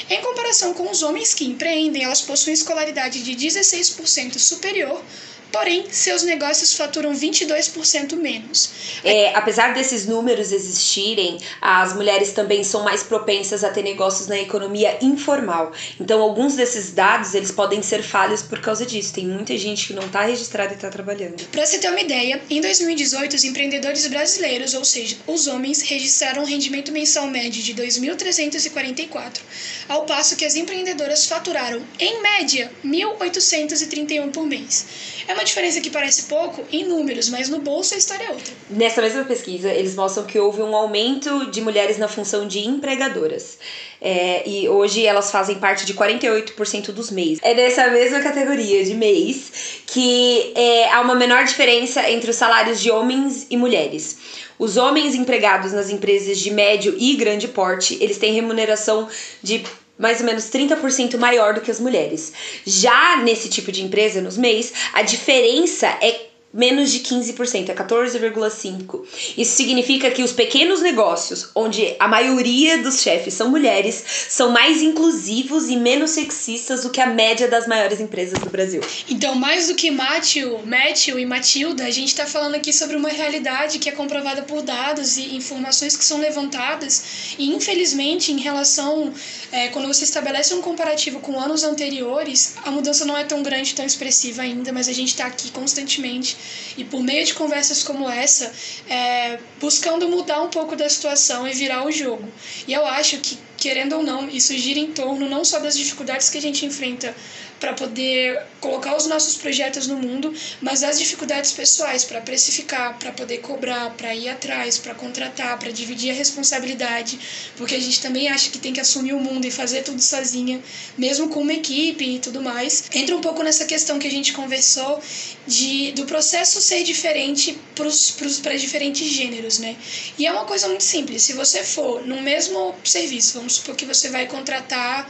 Em 0.09 0.21
comparação 0.21 0.73
com 0.73 0.91
os 0.91 1.01
homens 1.01 1.33
que 1.33 1.45
empreendem, 1.45 2.03
elas 2.03 2.21
possuem 2.21 2.53
escolaridade 2.53 3.23
de 3.23 3.35
16% 3.35 4.37
superior 4.37 5.01
Porém, 5.51 5.85
seus 5.91 6.23
negócios 6.23 6.73
faturam 6.75 7.11
22% 7.11 8.15
menos. 8.15 8.69
É, 9.03 9.33
apesar 9.35 9.73
desses 9.73 10.05
números 10.05 10.51
existirem, 10.51 11.39
as 11.59 11.95
mulheres 11.95 12.31
também 12.31 12.63
são 12.63 12.83
mais 12.83 13.01
propensas 13.01 13.63
a 13.63 13.69
ter 13.69 13.81
negócios 13.81 14.27
na 14.27 14.37
economia 14.37 14.97
informal. 15.01 15.71
Então, 15.99 16.21
alguns 16.21 16.55
desses 16.55 16.91
dados 16.91 17.33
eles 17.33 17.51
podem 17.51 17.81
ser 17.81 18.03
falhos 18.03 18.43
por 18.43 18.59
causa 18.59 18.85
disso. 18.85 19.13
Tem 19.13 19.25
muita 19.25 19.57
gente 19.57 19.87
que 19.87 19.93
não 19.93 20.05
está 20.05 20.21
registrada 20.21 20.73
e 20.73 20.75
está 20.75 20.89
trabalhando. 20.89 21.43
Para 21.47 21.65
você 21.65 21.79
ter 21.79 21.89
uma 21.89 22.01
ideia, 22.01 22.41
em 22.49 22.61
2018, 22.61 23.35
os 23.35 23.43
empreendedores 23.43 24.05
brasileiros, 24.07 24.73
ou 24.75 24.85
seja, 24.85 25.17
os 25.25 25.47
homens, 25.47 25.81
registraram 25.81 26.43
um 26.43 26.45
rendimento 26.45 26.91
mensal 26.91 27.25
médio 27.27 27.61
de 27.63 27.73
2.344, 27.73 29.39
ao 29.87 30.05
passo 30.05 30.35
que 30.35 30.45
as 30.45 30.55
empreendedoras 30.55 31.25
faturaram, 31.25 31.81
em 31.99 32.21
média, 32.21 32.71
1.831 32.85 34.31
por 34.31 34.45
mês. 34.45 34.85
É 35.27 35.38
uma 35.39 35.45
diferença 35.45 35.79
que 35.79 35.89
parece 35.89 36.23
pouco 36.23 36.65
em 36.69 36.83
números, 36.83 37.29
mas 37.29 37.47
no 37.47 37.59
bolso 37.59 37.93
a 37.93 37.97
história 37.97 38.25
é 38.25 38.29
outra. 38.29 38.53
Nessa 38.69 39.01
mesma 39.01 39.23
pesquisa, 39.23 39.69
eles 39.71 39.95
mostram 39.95 40.25
que 40.25 40.37
houve 40.37 40.61
um 40.61 40.75
aumento 40.75 41.49
de 41.49 41.61
mulheres 41.61 41.97
na 41.97 42.09
função 42.09 42.45
de 42.45 42.59
empregadoras. 42.59 43.57
É, 44.01 44.47
e 44.47 44.67
hoje 44.67 45.05
elas 45.05 45.31
fazem 45.31 45.55
parte 45.57 45.85
de 45.85 45.93
48% 45.93 46.91
dos 46.91 47.09
MEIs. 47.09 47.39
É 47.41 47.53
nessa 47.53 47.87
mesma 47.87 48.19
categoria 48.19 48.83
de 48.83 48.93
MEIs 48.93 49.81
que 49.87 50.51
é, 50.55 50.91
há 50.91 50.99
uma 50.99 51.15
menor 51.15 51.45
diferença 51.45 52.09
entre 52.09 52.29
os 52.31 52.35
salários 52.35 52.81
de 52.81 52.91
homens 52.91 53.47
e 53.49 53.55
mulheres. 53.55 54.17
Os 54.59 54.75
homens 54.75 55.15
empregados 55.15 55.71
nas 55.71 55.89
empresas 55.89 56.37
de 56.37 56.51
médio 56.51 56.93
e 56.97 57.15
grande 57.15 57.47
porte, 57.47 57.97
eles 58.01 58.17
têm 58.17 58.33
remuneração 58.33 59.07
de 59.41 59.63
mais 59.99 60.21
ou 60.21 60.25
menos 60.25 60.45
30% 60.45 61.17
maior 61.17 61.53
do 61.53 61.61
que 61.61 61.69
as 61.69 61.79
mulheres. 61.79 62.31
Já 62.65 63.17
nesse 63.17 63.49
tipo 63.49 63.71
de 63.71 63.83
empresa, 63.83 64.21
nos 64.21 64.37
MEIs, 64.37 64.73
a 64.93 65.01
diferença 65.01 65.87
é 66.01 66.28
menos 66.53 66.91
de 66.91 66.99
15%, 66.99 67.69
é 67.69 67.75
14,5%. 67.75 69.01
Isso 69.37 69.55
significa 69.55 70.09
que 70.09 70.23
os 70.23 70.31
pequenos 70.31 70.81
negócios, 70.81 71.49
onde 71.53 71.95
a 71.99 72.07
maioria 72.07 72.81
dos 72.81 73.01
chefes 73.01 73.35
são 73.35 73.49
mulheres, 73.49 74.03
são 74.29 74.51
mais 74.51 74.81
inclusivos 74.81 75.69
e 75.69 75.75
menos 75.75 76.11
sexistas 76.11 76.83
do 76.83 76.89
que 76.89 76.99
a 76.99 77.05
média 77.05 77.47
das 77.47 77.67
maiores 77.67 77.99
empresas 77.99 78.39
do 78.39 78.49
Brasil. 78.49 78.81
Então, 79.07 79.35
mais 79.35 79.67
do 79.67 79.75
que 79.75 79.91
Matthew, 79.91 80.65
Matthew 80.65 81.19
e 81.19 81.25
Matilda, 81.25 81.85
a 81.85 81.91
gente 81.91 82.09
está 82.09 82.25
falando 82.25 82.55
aqui 82.55 82.73
sobre 82.73 82.95
uma 82.95 83.09
realidade 83.09 83.77
que 83.77 83.87
é 83.87 83.91
comprovada 83.91 84.41
por 84.41 84.63
dados 84.63 85.17
e 85.17 85.35
informações 85.35 85.95
que 85.95 86.03
são 86.03 86.19
levantadas. 86.19 87.35
E, 87.37 87.53
infelizmente, 87.53 88.31
em 88.31 88.39
relação. 88.39 89.13
É, 89.51 89.69
quando 89.69 89.87
você 89.87 90.03
estabelece 90.03 90.53
um 90.53 90.61
comparativo 90.61 91.19
com 91.19 91.39
anos 91.39 91.63
anteriores, 91.63 92.55
a 92.63 92.69
mudança 92.69 93.03
não 93.03 93.17
é 93.17 93.23
tão 93.23 93.41
grande, 93.41 93.73
tão 93.73 93.83
expressiva 93.83 94.43
ainda, 94.43 94.71
mas 94.71 94.87
a 94.87 94.93
gente 94.93 95.09
está 95.09 95.25
aqui 95.25 95.49
constantemente 95.49 96.37
e 96.77 96.83
por 96.83 97.01
meio 97.01 97.25
de 97.25 97.33
conversas 97.33 97.83
como 97.83 98.09
essa, 98.09 98.51
é, 98.89 99.39
buscando 99.59 100.07
mudar 100.07 100.41
um 100.41 100.49
pouco 100.49 100.75
da 100.75 100.89
situação 100.89 101.47
e 101.47 101.53
virar 101.53 101.85
o 101.85 101.91
jogo. 101.91 102.27
E 102.67 102.73
eu 102.73 102.85
acho 102.85 103.17
que, 103.17 103.37
querendo 103.57 103.97
ou 103.97 104.03
não, 104.03 104.29
isso 104.29 104.57
gira 104.57 104.79
em 104.79 104.91
torno 104.91 105.27
não 105.29 105.43
só 105.43 105.59
das 105.59 105.77
dificuldades 105.77 106.29
que 106.29 106.37
a 106.37 106.41
gente 106.41 106.65
enfrenta 106.65 107.15
para 107.59 107.73
poder 107.73 108.41
colocar 108.59 108.95
os 108.95 109.05
nossos 109.05 109.35
projetos 109.37 109.87
no 109.87 109.97
mundo, 109.97 110.33
mas 110.61 110.81
das 110.81 110.97
dificuldades 110.97 111.51
pessoais 111.51 112.03
para 112.03 112.21
precificar, 112.21 112.97
para 112.97 113.11
poder 113.11 113.39
cobrar, 113.39 113.91
para 113.91 114.13
ir 114.15 114.29
atrás, 114.29 114.77
para 114.77 114.95
contratar, 114.95 115.57
para 115.59 115.71
dividir 115.71 116.11
a 116.11 116.13
responsabilidade, 116.13 117.19
porque 117.57 117.75
a 117.75 117.79
gente 117.79 118.01
também 118.01 118.29
acha 118.29 118.49
que 118.49 118.57
tem 118.57 118.73
que 118.73 118.79
assumir 118.79 119.13
o 119.13 119.19
mundo 119.19 119.45
e 119.45 119.51
fazer 119.51 119.83
tudo 119.83 120.01
sozinha, 120.01 120.61
mesmo 120.97 121.29
com 121.29 121.41
uma 121.41 121.53
equipe 121.53 122.15
e 122.15 122.19
tudo 122.19 122.41
mais. 122.41 122.83
Entra 122.93 123.15
um 123.15 123.21
pouco 123.21 123.43
nessa 123.43 123.65
questão 123.65 123.99
que 123.99 124.07
a 124.07 124.11
gente 124.11 124.33
conversou 124.33 124.99
de 125.45 125.91
do 125.93 126.05
processo 126.05 126.61
ser 126.61 126.83
diferente 126.83 127.57
para 127.75 128.55
diferentes 128.55 129.07
gêneros, 129.07 129.59
né? 129.59 129.75
E 130.17 130.25
é 130.25 130.31
uma 130.31 130.45
coisa 130.45 130.67
muito 130.67 130.83
simples. 130.83 131.23
Se 131.23 131.33
você 131.33 131.63
for 131.63 132.05
no 132.05 132.21
mesmo 132.21 132.75
serviço, 132.83 133.37
vamos 133.37 133.55
supor 133.55 133.75
que 133.75 133.85
você 133.85 134.09
vai 134.09 134.27
contratar 134.27 135.09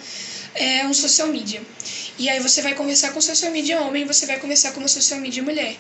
é, 0.56 0.86
um 0.86 0.94
social 0.94 1.28
media. 1.28 1.62
E 2.20 2.30
aí 2.30 2.42
você 2.42 2.62
vai 2.62 2.76
conversar 2.76 3.14
com 3.14 3.20
o 3.20 3.22
social 3.22 3.50
media 3.50 3.80
homem, 3.82 4.04
você 4.06 4.26
vai 4.26 4.38
conversar 4.38 4.74
com 4.74 4.84
o 4.84 4.90
social 4.90 5.22
media 5.22 5.42
mulher. 5.42 5.78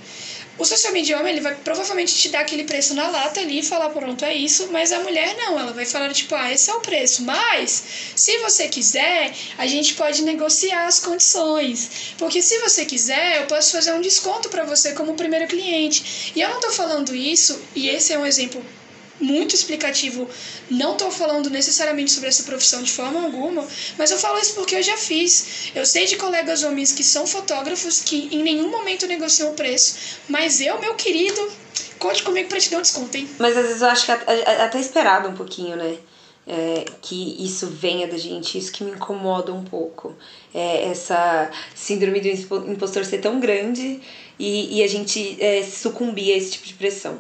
O 0.57 0.63
social 0.63 0.93
media 0.93 1.19
homem, 1.19 1.33
ele 1.33 1.41
vai 1.41 1.53
provavelmente 1.53 2.15
te 2.15 2.29
dar 2.29 2.39
aquele 2.39 2.63
preço 2.63 2.93
na 2.93 3.09
lata 3.09 3.41
ali 3.41 3.59
e 3.59 3.63
falar, 3.63 3.89
pronto, 3.89 4.23
é 4.23 4.33
isso, 4.33 4.69
mas 4.71 4.93
a 4.93 4.99
mulher 4.99 5.35
não, 5.35 5.59
ela 5.59 5.73
vai 5.73 5.85
falar 5.85 6.13
tipo, 6.13 6.33
ah, 6.35 6.51
esse 6.51 6.69
é 6.69 6.73
o 6.73 6.79
preço, 6.79 7.23
mas 7.23 7.83
se 8.15 8.37
você 8.37 8.69
quiser, 8.69 9.33
a 9.57 9.67
gente 9.67 9.95
pode 9.95 10.21
negociar 10.21 10.85
as 10.87 11.01
condições. 11.01 12.13
Porque 12.17 12.41
se 12.41 12.57
você 12.59 12.85
quiser, 12.85 13.41
eu 13.41 13.47
posso 13.47 13.73
fazer 13.73 13.91
um 13.91 14.01
desconto 14.01 14.47
para 14.47 14.63
você 14.63 14.93
como 14.93 15.15
primeiro 15.15 15.47
cliente. 15.47 16.31
E 16.33 16.39
eu 16.39 16.49
não 16.49 16.61
tô 16.61 16.71
falando 16.71 17.13
isso, 17.13 17.61
e 17.75 17.89
esse 17.89 18.13
é 18.13 18.17
um 18.17 18.25
exemplo 18.25 18.63
muito 19.19 19.55
explicativo. 19.55 20.27
Não 20.69 20.93
estou 20.93 21.11
falando 21.11 21.49
necessariamente 21.49 22.11
sobre 22.11 22.29
essa 22.29 22.43
profissão 22.43 22.81
de 22.81 22.91
forma 22.91 23.21
alguma, 23.21 23.65
mas 23.97 24.11
eu 24.11 24.17
falo 24.17 24.39
isso 24.39 24.53
porque 24.55 24.75
eu 24.75 24.83
já 24.83 24.97
fiz. 24.97 25.71
Eu 25.75 25.85
sei 25.85 26.05
de 26.05 26.15
colegas 26.15 26.63
homens 26.63 26.91
que 26.91 27.03
são 27.03 27.27
fotógrafos 27.27 28.01
que 28.01 28.29
em 28.31 28.43
nenhum 28.43 28.69
momento 28.69 29.07
negociam 29.07 29.51
o 29.51 29.53
preço, 29.53 30.19
mas 30.27 30.61
eu, 30.61 30.79
meu 30.79 30.95
querido, 30.95 31.51
conte 31.97 32.23
comigo 32.23 32.49
para 32.49 32.59
te 32.59 32.69
dar 32.69 32.77
um 32.77 32.81
desconto, 32.81 33.15
hein? 33.17 33.29
Mas 33.37 33.55
às 33.55 33.65
vezes 33.65 33.81
eu 33.81 33.87
acho 33.87 34.05
que 34.05 34.11
é 34.11 34.63
até 34.63 34.79
esperado 34.79 35.29
um 35.29 35.35
pouquinho, 35.35 35.75
né? 35.75 35.97
É, 36.47 36.85
que 36.99 37.45
isso 37.45 37.67
venha 37.67 38.07
da 38.07 38.17
gente, 38.17 38.57
isso 38.57 38.71
que 38.71 38.83
me 38.83 38.91
incomoda 38.91 39.53
um 39.53 39.63
pouco. 39.63 40.15
É, 40.51 40.85
essa 40.85 41.51
síndrome 41.75 42.19
do 42.21 42.27
impostor 42.71 43.05
ser 43.05 43.19
tão 43.19 43.39
grande 43.39 43.99
e, 44.39 44.77
e 44.79 44.83
a 44.83 44.87
gente 44.87 45.37
é, 45.39 45.61
sucumbir 45.61 46.33
a 46.33 46.37
esse 46.37 46.51
tipo 46.51 46.65
de 46.65 46.73
pressão. 46.73 47.19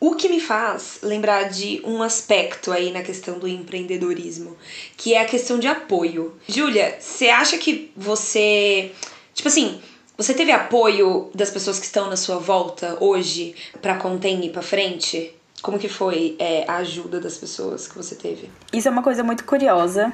O 0.00 0.14
que 0.14 0.30
me 0.30 0.40
faz 0.40 0.98
lembrar 1.02 1.50
de 1.50 1.82
um 1.84 2.02
aspecto 2.02 2.72
aí 2.72 2.90
na 2.90 3.02
questão 3.02 3.38
do 3.38 3.46
empreendedorismo, 3.46 4.56
que 4.96 5.12
é 5.12 5.20
a 5.20 5.26
questão 5.26 5.58
de 5.58 5.68
apoio. 5.68 6.34
Júlia, 6.48 6.96
você 6.98 7.28
acha 7.28 7.58
que 7.58 7.92
você. 7.94 8.92
Tipo 9.34 9.48
assim, 9.48 9.78
você 10.16 10.32
teve 10.32 10.52
apoio 10.52 11.30
das 11.34 11.50
pessoas 11.50 11.78
que 11.78 11.84
estão 11.84 12.08
na 12.08 12.16
sua 12.16 12.38
volta 12.38 12.96
hoje 12.98 13.54
para 13.82 13.96
Contém 13.96 14.42
ir 14.46 14.50
pra 14.50 14.62
frente? 14.62 15.34
Como 15.60 15.78
que 15.78 15.88
foi 15.88 16.34
é, 16.38 16.64
a 16.66 16.76
ajuda 16.76 17.20
das 17.20 17.36
pessoas 17.36 17.86
que 17.86 17.94
você 17.94 18.14
teve? 18.14 18.48
Isso 18.72 18.88
é 18.88 18.90
uma 18.90 19.02
coisa 19.02 19.22
muito 19.22 19.44
curiosa, 19.44 20.10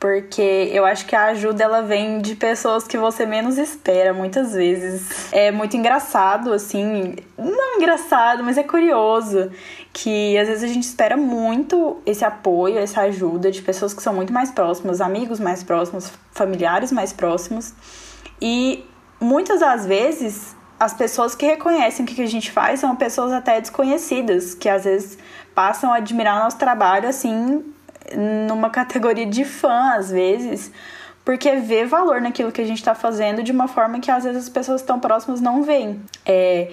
porque 0.00 0.70
eu 0.72 0.84
acho 0.84 1.06
que 1.06 1.16
a 1.16 1.26
ajuda 1.26 1.64
ela 1.64 1.82
vem 1.82 2.20
de 2.20 2.36
pessoas 2.36 2.86
que 2.86 2.96
você 2.96 3.26
menos 3.26 3.58
espera 3.58 4.14
muitas 4.14 4.52
vezes. 4.52 5.32
É 5.32 5.50
muito 5.50 5.76
engraçado, 5.76 6.52
assim, 6.52 7.16
não 7.36 7.76
engraçado, 7.76 8.44
mas 8.44 8.56
é 8.56 8.62
curioso 8.62 9.50
que 9.92 10.38
às 10.38 10.46
vezes 10.46 10.62
a 10.62 10.68
gente 10.68 10.84
espera 10.84 11.16
muito 11.16 12.00
esse 12.06 12.24
apoio, 12.24 12.78
essa 12.78 13.00
ajuda 13.02 13.50
de 13.50 13.60
pessoas 13.60 13.92
que 13.92 14.00
são 14.00 14.14
muito 14.14 14.32
mais 14.32 14.52
próximas, 14.52 15.00
amigos 15.00 15.40
mais 15.40 15.64
próximos, 15.64 16.12
familiares 16.30 16.92
mais 16.92 17.12
próximos. 17.12 17.74
E 18.40 18.86
muitas 19.20 19.58
das 19.60 19.84
vezes 19.84 20.56
as 20.78 20.94
pessoas 20.94 21.34
que 21.34 21.44
reconhecem 21.44 22.04
o 22.04 22.08
que 22.08 22.22
a 22.22 22.26
gente 22.26 22.52
faz 22.52 22.78
são 22.78 22.94
pessoas 22.94 23.32
até 23.32 23.60
desconhecidas, 23.60 24.54
que 24.54 24.68
às 24.68 24.84
vezes 24.84 25.18
passam 25.56 25.92
a 25.92 25.96
admirar 25.96 26.38
nosso 26.38 26.56
trabalho 26.56 27.08
assim 27.08 27.64
numa 28.16 28.70
categoria 28.70 29.26
de 29.26 29.44
fã, 29.44 29.94
às 29.94 30.10
vezes, 30.10 30.70
porque 31.24 31.56
vê 31.56 31.84
valor 31.84 32.20
naquilo 32.20 32.50
que 32.50 32.60
a 32.60 32.64
gente 32.64 32.78
está 32.78 32.94
fazendo 32.94 33.42
de 33.42 33.52
uma 33.52 33.68
forma 33.68 34.00
que 34.00 34.10
às 34.10 34.24
vezes 34.24 34.44
as 34.44 34.48
pessoas 34.48 34.82
tão 34.82 34.98
próximas 34.98 35.40
não 35.40 35.62
veem. 35.62 36.00
É, 36.24 36.70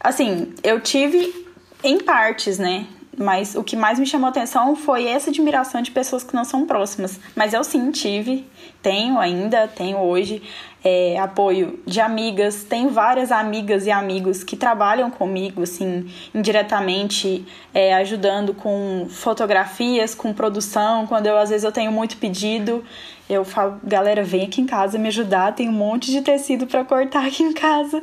assim, 0.00 0.52
eu 0.62 0.80
tive 0.80 1.46
em 1.84 1.98
partes, 1.98 2.58
né? 2.58 2.86
Mas 3.18 3.54
o 3.54 3.62
que 3.62 3.76
mais 3.76 3.98
me 3.98 4.06
chamou 4.06 4.28
atenção 4.28 4.74
foi 4.74 5.06
essa 5.06 5.30
admiração 5.30 5.82
de 5.82 5.90
pessoas 5.90 6.24
que 6.24 6.34
não 6.34 6.44
são 6.44 6.66
próximas. 6.66 7.20
Mas 7.36 7.52
eu 7.52 7.62
sim 7.62 7.90
tive, 7.90 8.46
tenho 8.82 9.18
ainda, 9.18 9.68
tenho 9.68 9.98
hoje 9.98 10.42
é, 10.84 11.18
apoio 11.18 11.78
de 11.86 12.00
amigas. 12.00 12.64
Tenho 12.64 12.90
várias 12.90 13.30
amigas 13.30 13.86
e 13.86 13.90
amigos 13.90 14.42
que 14.42 14.56
trabalham 14.56 15.10
comigo, 15.10 15.62
assim, 15.62 16.10
indiretamente, 16.34 17.46
é, 17.72 17.94
ajudando 17.94 18.54
com 18.54 19.06
fotografias, 19.08 20.14
com 20.14 20.32
produção. 20.32 21.06
Quando 21.06 21.26
eu 21.26 21.36
às 21.36 21.50
vezes 21.50 21.64
eu 21.64 21.72
tenho 21.72 21.92
muito 21.92 22.16
pedido, 22.16 22.84
eu 23.28 23.44
falo, 23.44 23.80
galera, 23.84 24.22
vem 24.22 24.44
aqui 24.44 24.60
em 24.60 24.66
casa 24.66 24.98
me 24.98 25.08
ajudar. 25.08 25.54
Tem 25.54 25.68
um 25.68 25.72
monte 25.72 26.10
de 26.10 26.22
tecido 26.22 26.66
para 26.66 26.84
cortar 26.84 27.26
aqui 27.26 27.42
em 27.42 27.52
casa. 27.52 28.02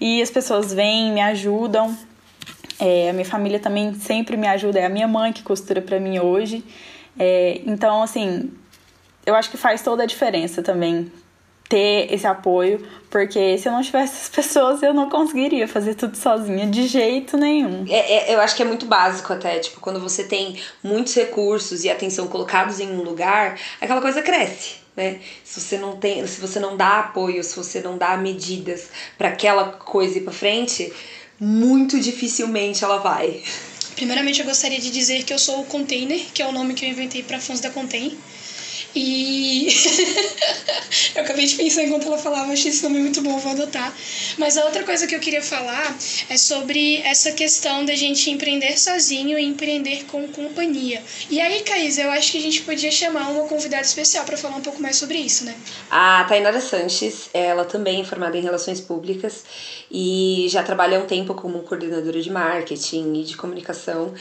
E 0.00 0.22
as 0.22 0.30
pessoas 0.30 0.72
vêm, 0.72 1.12
me 1.12 1.20
ajudam. 1.20 1.96
É, 2.84 3.10
a 3.10 3.12
minha 3.12 3.24
família 3.24 3.60
também 3.60 3.94
sempre 3.94 4.36
me 4.36 4.48
ajuda, 4.48 4.80
é 4.80 4.86
a 4.86 4.88
minha 4.88 5.06
mãe 5.06 5.32
que 5.32 5.44
costura 5.44 5.80
para 5.80 6.00
mim 6.00 6.18
hoje. 6.18 6.64
É, 7.16 7.60
então, 7.64 8.02
assim, 8.02 8.50
eu 9.24 9.36
acho 9.36 9.48
que 9.48 9.56
faz 9.56 9.82
toda 9.82 10.02
a 10.02 10.06
diferença 10.06 10.62
também 10.62 11.12
ter 11.68 12.12
esse 12.12 12.26
apoio, 12.26 12.84
porque 13.08 13.56
se 13.56 13.68
eu 13.68 13.72
não 13.72 13.82
tivesse 13.82 14.14
essas 14.14 14.28
pessoas, 14.34 14.82
eu 14.82 14.92
não 14.92 15.08
conseguiria 15.08 15.68
fazer 15.68 15.94
tudo 15.94 16.16
sozinha, 16.16 16.66
de 16.66 16.88
jeito 16.88 17.36
nenhum. 17.36 17.86
É, 17.88 18.32
é, 18.32 18.34
eu 18.34 18.40
acho 18.40 18.56
que 18.56 18.62
é 18.62 18.66
muito 18.66 18.84
básico 18.84 19.32
até, 19.32 19.60
tipo, 19.60 19.78
quando 19.80 20.00
você 20.00 20.24
tem 20.24 20.60
muitos 20.82 21.14
recursos 21.14 21.84
e 21.84 21.88
atenção 21.88 22.26
colocados 22.26 22.80
em 22.80 22.90
um 22.90 23.02
lugar, 23.02 23.60
aquela 23.80 24.00
coisa 24.00 24.22
cresce. 24.22 24.82
Né? 24.96 25.20
Se 25.44 25.60
você 25.60 25.78
não 25.78 25.96
tem, 25.96 26.26
se 26.26 26.40
você 26.40 26.58
não 26.58 26.76
dá 26.76 26.98
apoio, 26.98 27.44
se 27.44 27.56
você 27.56 27.80
não 27.80 27.96
dá 27.96 28.16
medidas 28.16 28.90
para 29.16 29.28
aquela 29.28 29.70
coisa 29.70 30.18
ir 30.18 30.22
para 30.22 30.32
frente, 30.32 30.92
muito 31.44 31.98
dificilmente 31.98 32.84
ela 32.84 32.98
vai. 32.98 33.42
Primeiramente, 33.96 34.38
eu 34.38 34.46
gostaria 34.46 34.78
de 34.78 34.92
dizer 34.92 35.24
que 35.24 35.34
eu 35.34 35.38
sou 35.40 35.60
o 35.60 35.64
Container, 35.64 36.20
que 36.32 36.40
é 36.40 36.46
o 36.46 36.52
nome 36.52 36.72
que 36.72 36.84
eu 36.84 36.88
inventei 36.88 37.20
para 37.20 37.40
fãs 37.40 37.58
da 37.58 37.68
Contém. 37.68 38.16
E 38.94 39.68
eu 41.14 41.22
acabei 41.22 41.46
de 41.46 41.56
pensar 41.56 41.82
enquanto 41.82 42.06
ela 42.06 42.18
falava, 42.18 42.52
achei 42.52 42.70
esse 42.70 42.82
nome 42.82 42.98
muito 42.98 43.22
bom, 43.22 43.38
vou 43.38 43.52
adotar. 43.52 43.94
Mas 44.36 44.58
a 44.58 44.64
outra 44.64 44.82
coisa 44.84 45.06
que 45.06 45.14
eu 45.14 45.20
queria 45.20 45.42
falar 45.42 45.96
é 46.28 46.36
sobre 46.36 46.98
essa 46.98 47.32
questão 47.32 47.84
da 47.84 47.94
gente 47.94 48.30
empreender 48.30 48.78
sozinho 48.78 49.38
e 49.38 49.44
empreender 49.44 50.04
com 50.04 50.28
companhia. 50.28 51.02
E 51.30 51.40
aí, 51.40 51.62
Caís, 51.62 51.96
eu 51.96 52.10
acho 52.10 52.32
que 52.32 52.38
a 52.38 52.42
gente 52.42 52.62
podia 52.62 52.90
chamar 52.90 53.30
uma 53.30 53.44
convidada 53.44 53.82
especial 53.82 54.24
para 54.24 54.36
falar 54.36 54.56
um 54.56 54.62
pouco 54.62 54.80
mais 54.80 54.96
sobre 54.96 55.18
isso, 55.18 55.44
né? 55.44 55.54
A 55.90 56.24
Tainara 56.24 56.60
Sanches, 56.60 57.30
ela 57.32 57.64
também 57.64 58.02
é 58.02 58.04
formada 58.04 58.36
em 58.36 58.42
Relações 58.42 58.80
Públicas 58.80 59.44
e 59.90 60.46
já 60.48 60.62
trabalha 60.62 60.98
há 60.98 61.00
um 61.02 61.06
tempo 61.06 61.34
como 61.34 61.60
coordenadora 61.60 62.20
de 62.20 62.30
marketing 62.30 63.14
e 63.14 63.24
de 63.24 63.36
comunicação. 63.36 64.14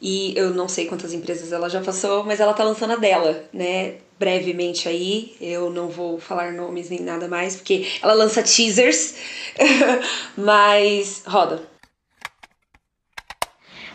E 0.00 0.34
eu 0.36 0.50
não 0.50 0.68
sei 0.68 0.86
quantas 0.86 1.12
empresas 1.12 1.50
ela 1.52 1.68
já 1.68 1.80
passou, 1.80 2.24
mas 2.24 2.40
ela 2.40 2.52
tá 2.52 2.62
lançando 2.62 2.92
a 2.92 2.96
dela, 2.96 3.44
né? 3.52 3.94
Brevemente 4.18 4.88
aí. 4.88 5.34
Eu 5.40 5.70
não 5.70 5.88
vou 5.88 6.18
falar 6.18 6.52
nomes 6.52 6.90
nem 6.90 7.00
nada 7.00 7.28
mais, 7.28 7.56
porque 7.56 7.86
ela 8.02 8.12
lança 8.12 8.42
teasers. 8.42 9.14
mas 10.36 11.22
roda. 11.26 11.74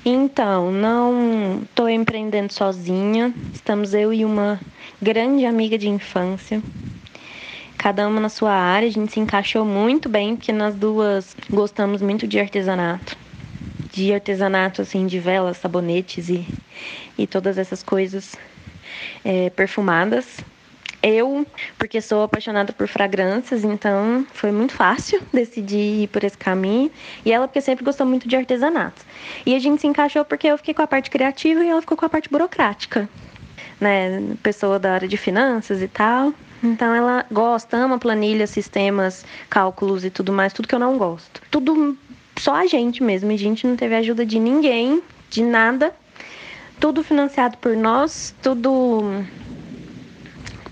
Então, 0.06 0.72
não 0.72 1.62
estou 1.64 1.90
empreendendo 1.90 2.54
sozinha. 2.54 3.34
Estamos 3.54 3.94
eu 3.94 4.14
e 4.14 4.24
uma 4.24 4.60
grande 5.02 5.46
amiga 5.46 5.78
de 5.78 5.90
infância. 5.90 6.62
cada 7.78 8.08
uma 8.08 8.20
na 8.20 8.30
sua 8.30 8.52
área, 8.52 8.88
a 8.88 8.92
gente 8.92 9.12
se 9.14 9.20
encaixou 9.20 9.64
muito 9.64 10.10
bem, 10.10 10.36
porque 10.36 10.52
nós 10.52 10.76
duas 10.76 11.36
gostamos 11.50 12.02
muito 12.02 12.28
de 12.28 12.40
artesanato. 12.40 13.18
De 13.92 14.14
artesanato, 14.14 14.82
assim, 14.82 15.06
de 15.06 15.20
velas, 15.20 15.58
sabonetes 15.58 16.30
e, 16.30 16.46
e 17.18 17.26
todas 17.26 17.58
essas 17.58 17.82
coisas 17.82 18.36
é, 19.24 19.50
perfumadas. 19.50 20.40
Eu, 21.02 21.48
porque 21.78 22.02
sou 22.02 22.24
apaixonada 22.24 22.74
por 22.74 22.86
fragrâncias, 22.88 23.64
então 23.64 24.28
foi 24.34 24.52
muito 24.52 24.74
fácil 24.74 25.22
decidir 25.32 26.04
ir 26.04 26.08
por 26.08 26.24
esse 26.24 26.38
caminho. 26.38 26.92
E 27.26 27.32
ela, 27.32 27.48
porque 27.48 27.62
sempre 27.62 27.86
gostou 27.86 28.06
muito 28.06 28.28
de 28.28 28.36
artesanato. 28.36 29.02
E 29.46 29.56
a 29.56 29.60
gente 29.60 29.80
se 29.80 29.88
encaixou 29.88 30.26
porque 30.26 30.48
eu 30.48 30.58
fiquei 30.58 30.74
com 30.74 30.82
a 30.82 30.88
parte 30.88 31.10
criativa 31.10 31.64
e 31.64 31.70
ela 31.70 31.80
ficou 31.80 31.98
com 31.98 32.06
a 32.06 32.10
parte 32.10 32.30
burocrática. 32.30 33.08
Né? 33.80 34.36
Pessoa 34.44 34.78
da 34.78 34.94
área 34.94 35.08
de 35.08 35.16
finanças 35.16 35.82
e 35.82 35.88
tal. 35.88 36.34
Então 36.62 36.94
ela 36.94 37.26
gosta, 37.32 37.78
ama 37.78 37.98
planilhas, 37.98 38.50
sistemas, 38.50 39.26
cálculos 39.50 40.04
e 40.04 40.10
tudo 40.10 40.34
mais, 40.34 40.52
tudo 40.52 40.68
que 40.68 40.76
eu 40.76 40.80
não 40.80 40.98
gosto. 40.98 41.42
Tudo 41.50 41.98
só 42.38 42.56
a 42.56 42.66
gente 42.66 43.02
mesmo. 43.02 43.32
A 43.32 43.38
gente 43.38 43.66
não 43.66 43.78
teve 43.78 43.96
ajuda 43.96 44.26
de 44.26 44.38
ninguém, 44.38 45.02
de 45.30 45.44
nada. 45.44 45.94
Tudo 46.80 47.04
financiado 47.04 47.58
por 47.58 47.76
nós, 47.76 48.34
tudo 48.42 49.26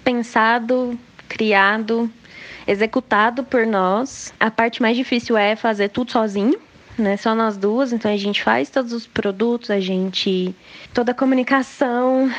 pensado, 0.04 0.98
criado, 1.28 2.10
executado 2.66 3.44
por 3.44 3.66
nós. 3.66 4.34
A 4.40 4.50
parte 4.50 4.82
mais 4.82 4.96
difícil 4.96 5.36
é 5.38 5.56
fazer 5.56 5.90
tudo 5.90 6.12
sozinho, 6.12 6.58
né? 6.98 7.18
Só 7.18 7.36
nós 7.36 7.58
duas, 7.58 7.92
então 7.92 8.12
a 8.12 8.18
gente 8.18 8.42
faz 8.42 8.70
todos 8.70 8.94
os 8.94 9.06
produtos, 9.06 9.70
a 9.70 9.80
gente 9.80 10.56
toda 10.94 11.12
a 11.12 11.16
comunicação, 11.16 12.32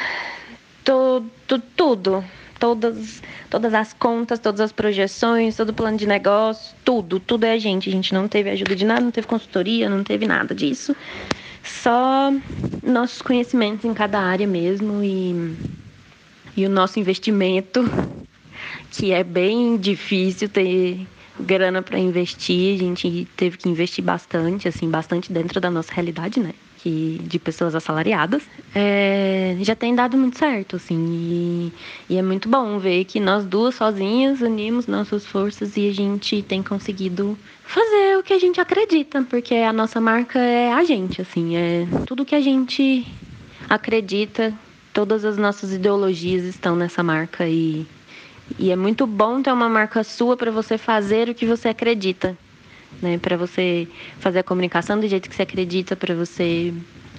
tudo, 0.83 1.63
tudo, 1.77 2.25
todas 2.59 3.23
todas 3.51 3.75
as 3.75 3.93
contas, 3.93 4.39
todas 4.39 4.61
as 4.61 4.73
projeções, 4.73 5.57
todo 5.57 5.71
o 5.71 5.75
plano 5.75 5.97
de 5.97 6.07
negócio, 6.07 6.75
tudo, 6.85 7.19
tudo 7.19 7.45
é 7.45 7.53
a 7.53 7.59
gente. 7.59 7.89
A 7.89 7.93
gente 7.93 8.13
não 8.13 8.29
teve 8.29 8.51
ajuda 8.51 8.77
de 8.77 8.85
nada, 8.85 9.01
não 9.01 9.11
teve 9.11 9.27
consultoria, 9.27 9.89
não 9.89 10.05
teve 10.05 10.27
nada 10.27 10.55
disso. 10.55 10.95
Só 11.63 12.33
nossos 12.83 13.23
conhecimentos 13.23 13.85
em 13.85 13.95
cada 13.95 14.21
área 14.21 14.47
mesmo 14.47 15.03
e 15.03 15.79
e 16.57 16.67
o 16.67 16.69
nosso 16.69 16.99
investimento, 16.99 17.85
que 18.91 19.13
é 19.13 19.23
bem 19.23 19.77
difícil 19.77 20.49
ter 20.49 21.07
grana 21.39 21.81
para 21.81 22.01
investir, 22.01 22.75
a 22.75 22.79
gente 22.79 23.29
teve 23.37 23.57
que 23.57 23.69
investir 23.69 24.03
bastante, 24.03 24.67
assim, 24.67 24.91
bastante 24.91 25.33
dentro 25.33 25.61
da 25.61 25.71
nossa 25.71 25.95
realidade, 25.95 26.41
né? 26.41 26.53
De 26.85 27.39
pessoas 27.39 27.75
assalariadas, 27.75 28.43
é, 28.75 29.57
já 29.61 29.75
tem 29.75 29.95
dado 29.95 30.17
muito 30.17 30.39
certo, 30.39 30.77
assim, 30.77 30.97
e, 30.97 31.73
e 32.09 32.17
é 32.17 32.23
muito 32.23 32.49
bom 32.49 32.79
ver 32.79 33.05
que 33.05 33.19
nós 33.19 33.45
duas 33.45 33.75
sozinhas 33.75 34.41
unimos 34.41 34.87
nossas 34.87 35.27
forças 35.27 35.77
e 35.77 35.89
a 35.89 35.93
gente 35.93 36.41
tem 36.43 36.63
conseguido 36.63 37.37
fazer 37.65 38.19
o 38.19 38.23
que 38.23 38.33
a 38.33 38.39
gente 38.39 38.61
acredita, 38.61 39.27
porque 39.29 39.57
a 39.57 39.73
nossa 39.73 40.01
marca 40.01 40.39
é 40.39 40.73
a 40.73 40.85
gente, 40.85 41.21
assim, 41.21 41.57
é 41.57 41.87
tudo 42.07 42.25
que 42.25 42.35
a 42.35 42.41
gente 42.41 43.07
acredita 43.69 44.55
todas 44.93 45.25
as 45.25 45.37
nossas 45.37 45.73
ideologias 45.73 46.45
estão 46.45 46.75
nessa 46.75 47.03
marca 47.03 47.47
e, 47.47 47.87
e 48.59 48.71
é 48.71 48.77
muito 48.77 49.07
bom 49.07 49.43
ter 49.43 49.53
uma 49.53 49.69
marca 49.69 50.03
sua 50.03 50.37
para 50.37 50.51
você 50.51 50.79
fazer 50.79 51.29
o 51.29 51.35
que 51.35 51.45
você 51.45 51.69
acredita, 51.69 52.37
né? 53.03 53.19
Para 53.19 53.37
você 53.37 53.89
fazer 54.19 54.41
a 54.41 54.43
comunicação 54.43 54.99
do 54.99 55.09
jeito 55.09 55.29
que 55.29 55.35
você 55.35 55.43
acredita, 55.43 55.97
para 55.97 56.15
você 56.15 56.73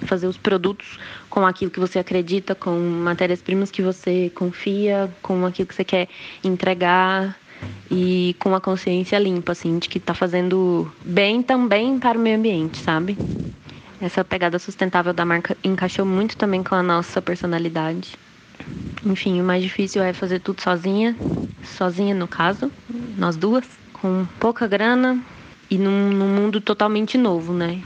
fazer 0.06 0.26
os 0.26 0.36
produtos 0.36 0.98
com 1.28 1.46
aquilo 1.46 1.70
que 1.70 1.80
você 1.80 1.98
acredita, 1.98 2.54
com 2.54 2.78
matérias-primas 2.78 3.70
que 3.70 3.82
você 3.82 4.30
confia, 4.34 5.10
com 5.22 5.44
aquilo 5.44 5.68
que 5.68 5.74
você 5.74 5.84
quer 5.84 6.08
entregar 6.42 7.36
e 7.90 8.34
com 8.38 8.54
a 8.54 8.60
consciência 8.60 9.18
limpa, 9.18 9.52
assim, 9.52 9.78
de 9.78 9.88
que 9.88 9.98
está 9.98 10.14
fazendo 10.14 10.90
bem 11.04 11.42
também 11.42 11.98
para 11.98 12.18
o 12.18 12.20
meio 12.20 12.36
ambiente, 12.36 12.78
sabe? 12.78 13.16
Essa 14.00 14.24
pegada 14.24 14.58
sustentável 14.58 15.12
da 15.12 15.26
marca 15.26 15.56
encaixou 15.62 16.06
muito 16.06 16.36
também 16.36 16.62
com 16.62 16.74
a 16.74 16.82
nossa 16.82 17.20
personalidade. 17.20 18.14
Enfim, 19.04 19.40
o 19.40 19.44
mais 19.44 19.62
difícil 19.62 20.02
é 20.02 20.12
fazer 20.12 20.40
tudo 20.40 20.60
sozinha, 20.62 21.16
sozinha 21.62 22.14
no 22.14 22.26
caso, 22.26 22.70
nós 23.18 23.36
duas, 23.36 23.64
com 23.92 24.26
pouca 24.38 24.66
grana 24.66 25.22
e 25.70 25.78
num, 25.78 26.10
num 26.10 26.28
mundo 26.28 26.60
totalmente 26.60 27.16
novo, 27.16 27.52
né? 27.52 27.82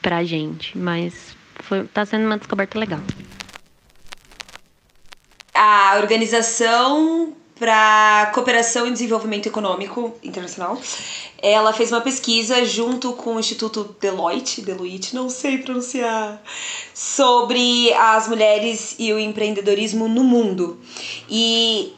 Pra 0.00 0.24
gente. 0.24 0.76
Mas 0.76 1.36
foi, 1.60 1.84
tá 1.84 2.06
sendo 2.06 2.24
uma 2.26 2.38
descoberta 2.38 2.78
legal. 2.78 3.00
A 5.54 5.96
organização 5.98 7.34
para 7.58 8.30
cooperação 8.34 8.86
e 8.86 8.90
desenvolvimento 8.90 9.46
econômico 9.46 10.14
internacional. 10.22 10.78
Ela 11.40 11.72
fez 11.72 11.90
uma 11.90 12.00
pesquisa 12.00 12.64
junto 12.64 13.12
com 13.12 13.36
o 13.36 13.40
Instituto 13.40 13.96
Deloitte, 14.00 14.62
Deloitte, 14.62 15.14
não 15.14 15.28
sei 15.28 15.58
pronunciar, 15.58 16.42
sobre 16.94 17.92
as 17.94 18.28
mulheres 18.28 18.94
e 18.98 19.12
o 19.12 19.18
empreendedorismo 19.18 20.08
no 20.08 20.24
mundo. 20.24 20.78
E, 21.28 21.92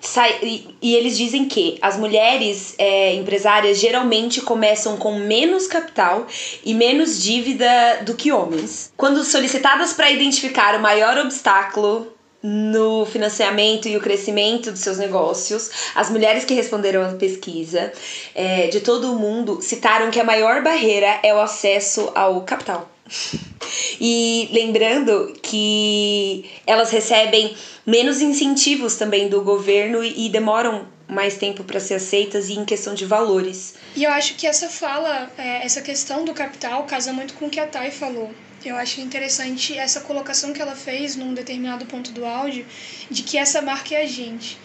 e 0.82 0.94
eles 0.94 1.16
dizem 1.16 1.46
que 1.46 1.78
as 1.80 1.96
mulheres 1.96 2.74
é, 2.78 3.14
empresárias 3.14 3.78
geralmente 3.78 4.40
começam 4.40 4.96
com 4.96 5.18
menos 5.18 5.66
capital 5.66 6.26
e 6.64 6.74
menos 6.74 7.22
dívida 7.22 8.02
do 8.04 8.14
que 8.14 8.30
homens. 8.30 8.92
Quando 8.96 9.24
solicitadas 9.24 9.92
para 9.92 10.10
identificar 10.10 10.76
o 10.76 10.82
maior 10.82 11.18
obstáculo 11.18 12.17
no 12.42 13.04
financiamento 13.06 13.88
e 13.88 13.96
o 13.96 14.00
crescimento 14.00 14.70
dos 14.70 14.80
seus 14.80 14.98
negócios. 14.98 15.70
As 15.94 16.10
mulheres 16.10 16.44
que 16.44 16.54
responderam 16.54 17.02
à 17.02 17.12
pesquisa 17.14 17.92
é, 18.34 18.68
de 18.68 18.80
todo 18.80 19.12
o 19.12 19.18
mundo 19.18 19.60
citaram 19.60 20.10
que 20.10 20.20
a 20.20 20.24
maior 20.24 20.62
barreira 20.62 21.20
é 21.22 21.34
o 21.34 21.40
acesso 21.40 22.10
ao 22.14 22.42
capital. 22.42 22.88
E 24.00 24.48
lembrando 24.52 25.36
que 25.42 26.48
elas 26.66 26.90
recebem 26.90 27.54
menos 27.84 28.20
incentivos 28.20 28.94
também 28.94 29.28
do 29.28 29.42
governo 29.42 30.02
e 30.04 30.28
demoram 30.28 30.86
mais 31.08 31.36
tempo 31.36 31.64
para 31.64 31.80
ser 31.80 31.94
aceitas 31.94 32.48
e 32.48 32.54
em 32.54 32.64
questão 32.64 32.94
de 32.94 33.04
valores. 33.04 33.74
E 33.96 34.04
eu 34.04 34.10
acho 34.10 34.34
que 34.36 34.46
essa 34.46 34.68
fala, 34.68 35.30
é, 35.36 35.64
essa 35.64 35.80
questão 35.80 36.24
do 36.24 36.32
capital 36.32 36.84
casa 36.84 37.12
muito 37.12 37.34
com 37.34 37.46
o 37.46 37.50
que 37.50 37.58
a 37.58 37.66
Thay 37.66 37.90
falou. 37.90 38.30
Eu 38.64 38.76
acho 38.76 39.00
interessante 39.00 39.78
essa 39.78 40.00
colocação 40.00 40.52
que 40.52 40.60
ela 40.60 40.74
fez 40.74 41.14
num 41.14 41.32
determinado 41.32 41.86
ponto 41.86 42.10
do 42.10 42.24
áudio 42.24 42.66
de 43.08 43.22
que 43.22 43.38
essa 43.38 43.62
marca 43.62 43.94
é 43.94 44.02
a 44.02 44.06
gente. 44.06 44.58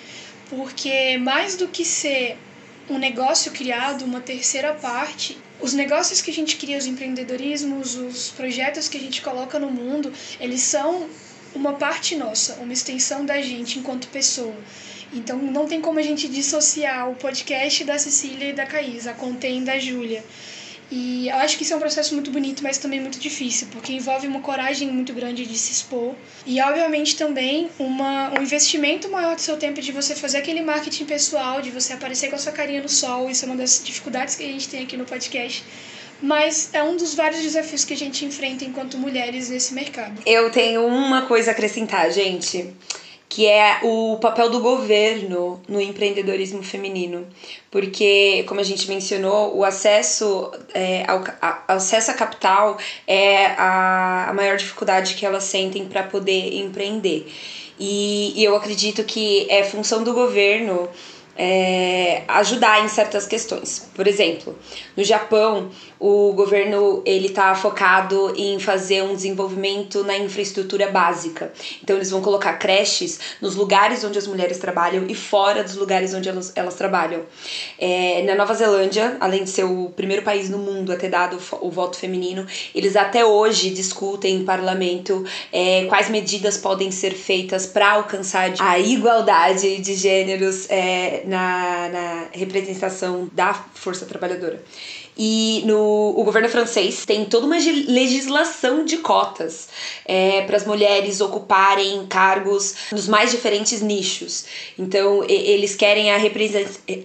Porque 0.50 1.18
mais 1.18 1.56
do 1.56 1.68
que 1.68 1.86
ser 1.86 2.38
um 2.89 2.98
negócio 2.98 3.52
criado, 3.52 4.04
uma 4.04 4.20
terceira 4.20 4.74
parte, 4.74 5.38
os 5.62 5.74
negócios 5.74 6.22
que 6.22 6.32
a 6.32 6.34
gente 6.34 6.58
cria, 6.58 6.78
os 6.78 6.86
empreendedorismos, 6.86 7.96
os 7.96 8.30
projetos 8.32 8.89
que 8.89 8.98
a 8.98 9.00
gente 9.00 9.22
coloca 9.22 9.58
no 9.60 9.70
mundo, 9.70 10.12
eles 10.39 10.62
são 10.62 11.08
uma 11.56 11.74
parte 11.74 12.16
nossa, 12.16 12.56
uma 12.56 12.74
extensão 12.74 13.26
da 13.26 13.41
gente 13.41 13.80
enquanto 13.80 14.08
pessoa. 14.08 14.56
Então 15.14 15.38
não 15.38 15.68
tem 15.68 15.80
como 15.80 16.00
a 16.00 16.02
gente 16.02 16.28
dissociar 16.28 17.10
o 17.10 17.16
podcast 17.16 17.84
da 17.84 18.00
Cecília 18.00 18.50
e 18.50 18.54
da 18.54 18.66
Caís, 18.66 19.06
a 19.06 19.14
Contém 19.14 19.64
da 19.64 19.78
Júlia. 19.78 20.24
E 20.96 21.28
eu 21.28 21.38
acho 21.38 21.58
que 21.58 21.64
isso 21.64 21.74
é 21.74 21.76
um 21.76 21.80
processo 21.80 22.14
muito 22.14 22.30
bonito, 22.30 22.62
mas 22.62 22.78
também 22.78 23.00
muito 23.00 23.18
difícil, 23.18 23.66
porque 23.72 23.91
envolve 23.91 24.28
uma 24.28 24.41
coragem 24.41 24.91
muito 24.91 25.12
grande 25.12 25.44
de 25.44 25.58
se 25.58 25.72
expor 25.72 26.14
e, 26.46 26.62
obviamente, 26.62 27.16
também 27.16 27.68
uma, 27.80 28.32
um 28.38 28.44
investimento 28.44 29.10
maior 29.10 29.34
do 29.34 29.41
seu 29.41 29.58
tempo 29.58 29.82
de 29.82 29.91
você 29.91 30.14
fazer 30.16 30.38
aquele 30.38 30.62
marketing 30.62 31.06
pessoal, 31.06 31.64
de 31.64 31.72
você 31.72 31.94
aparecer 31.94 32.30
com 32.30 32.36
a 32.36 32.38
sua 32.38 32.52
carinha 32.52 32.80
no 32.80 32.89
sol. 32.89 33.28
Isso 33.28 33.44
é 33.44 33.48
uma 33.48 33.58
das 33.58 33.82
dificuldades 33.84 34.36
que 34.36 34.44
a 34.44 34.48
gente 34.48 34.70
tem 34.70 34.84
aqui 34.84 34.96
no 34.96 35.04
podcast. 35.04 35.64
Mas 36.22 36.70
é 36.72 36.84
um 36.84 36.96
dos 36.96 37.16
vários 37.16 37.41
desafios 37.41 37.84
que 37.84 37.94
a 37.96 37.98
gente 37.98 38.24
enfrenta 38.24 38.64
enquanto 38.64 38.96
mulheres 38.96 39.50
nesse 39.50 39.74
mercado. 39.74 40.22
Eu 40.28 40.52
tenho 40.52 40.86
uma 40.86 41.24
coisa 41.24 41.50
a 41.50 41.54
acrescentar, 41.54 42.12
gente 42.12 42.72
que 43.34 43.48
é 43.48 43.80
o 43.82 44.16
papel 44.22 44.48
do 44.48 44.60
governo 44.60 45.60
no 45.68 45.82
empreendedorismo 45.82 46.62
feminino. 46.62 47.26
Porque, 47.72 48.46
como 48.48 48.60
a 48.60 48.64
gente 48.64 48.88
mencionou, 48.88 49.58
o 49.58 49.64
acesso, 49.64 50.52
é, 50.72 51.04
ao 51.08 51.24
a, 51.42 51.64
acesso 51.74 52.12
a 52.12 52.14
capital 52.14 52.78
é 53.08 53.48
a, 53.58 54.30
a 54.30 54.34
maior 54.34 54.56
dificuldade 54.56 55.16
que 55.16 55.26
elas 55.26 55.46
sentem 55.46 55.86
para 55.86 56.04
poder 56.04 56.54
empreender. 56.58 57.26
E, 57.80 58.40
e 58.40 58.44
eu 58.44 58.56
acredito 58.56 59.04
que 59.04 59.48
é 59.50 59.64
função 59.64 60.04
do 60.04 60.14
governo 60.14 60.88
é, 61.36 62.24
ajudar 62.28 62.84
em 62.84 62.88
certas 62.88 63.26
questões. 63.26 63.90
Por 63.96 64.08
exemplo, 64.08 64.58
no 64.96 65.04
Japão, 65.04 65.70
o 66.00 66.34
governo 66.34 67.02
ele 67.06 67.28
está 67.28 67.56
focado 67.56 68.34
em 68.36 68.60
fazer 68.60 69.04
um 69.04 69.16
desenvolvimento 69.16 70.04
na 70.04 70.18
infraestrutura 70.18 70.92
básica. 70.92 71.52
Então 71.82 71.96
eles 71.96 72.12
vão 72.12 72.22
colocar 72.22 72.54
creches 72.54 73.20
nos 73.42 73.56
lugares 73.56 74.04
onde 74.04 74.18
as 74.18 74.28
mulheres 74.28 74.58
trabalham 74.58 75.06
e 75.08 75.16
fora 75.16 75.64
dos 75.64 75.76
lugares 75.76 76.14
onde 76.14 76.30
elas, 76.30 76.52
elas 76.56 76.76
trabalham. 76.76 77.22
É, 77.80 78.22
na 78.24 78.36
Nova 78.36 78.54
Zelândia, 78.54 79.18
além 79.20 79.44
de 79.44 79.50
ser 79.50 79.64
o 79.64 79.92
primeiro 79.96 80.24
país 80.24 80.50
no 80.50 80.58
mundo 80.58 80.92
a 80.92 80.96
ter 80.96 81.10
dado 81.10 81.40
o 81.62 81.72
voto 81.72 81.98
feminino, 81.98 82.46
eles 82.76 82.96
até 82.96 83.26
hoje 83.26 83.70
discutem 83.70 84.36
em 84.36 84.46
parlamento 84.46 85.24
é, 85.52 85.86
quais 85.86 86.10
medidas 86.10 86.58
podem 86.58 86.92
ser 86.92 87.12
feitas 87.12 87.66
para 87.66 87.92
alcançar 87.92 88.54
a 88.60 88.80
igualdade 88.80 89.80
de 89.80 89.96
gêneros 89.96 90.70
é, 90.70 91.23
na, 91.26 91.90
na 91.90 92.28
representação 92.32 93.30
da 93.32 93.54
força 93.54 94.06
trabalhadora. 94.06 94.62
E 95.18 95.64
no 95.66 96.14
o 96.18 96.24
governo 96.24 96.49
francês 96.49 97.05
tem 97.05 97.26
toda 97.26 97.45
uma 97.45 97.57
legislação 97.57 98.84
de 98.84 98.97
cotas 98.97 99.68
é, 100.05 100.41
para 100.41 100.57
as 100.57 100.66
mulheres 100.66 101.22
ocuparem 101.22 102.05
cargos 102.07 102.76
nos 102.91 103.07
mais 103.07 103.32
diferentes 103.32 103.82
nichos. 103.82 104.45
Então, 104.78 105.24
eles 105.28 105.76
querem 105.76 106.11
a, 106.11 106.18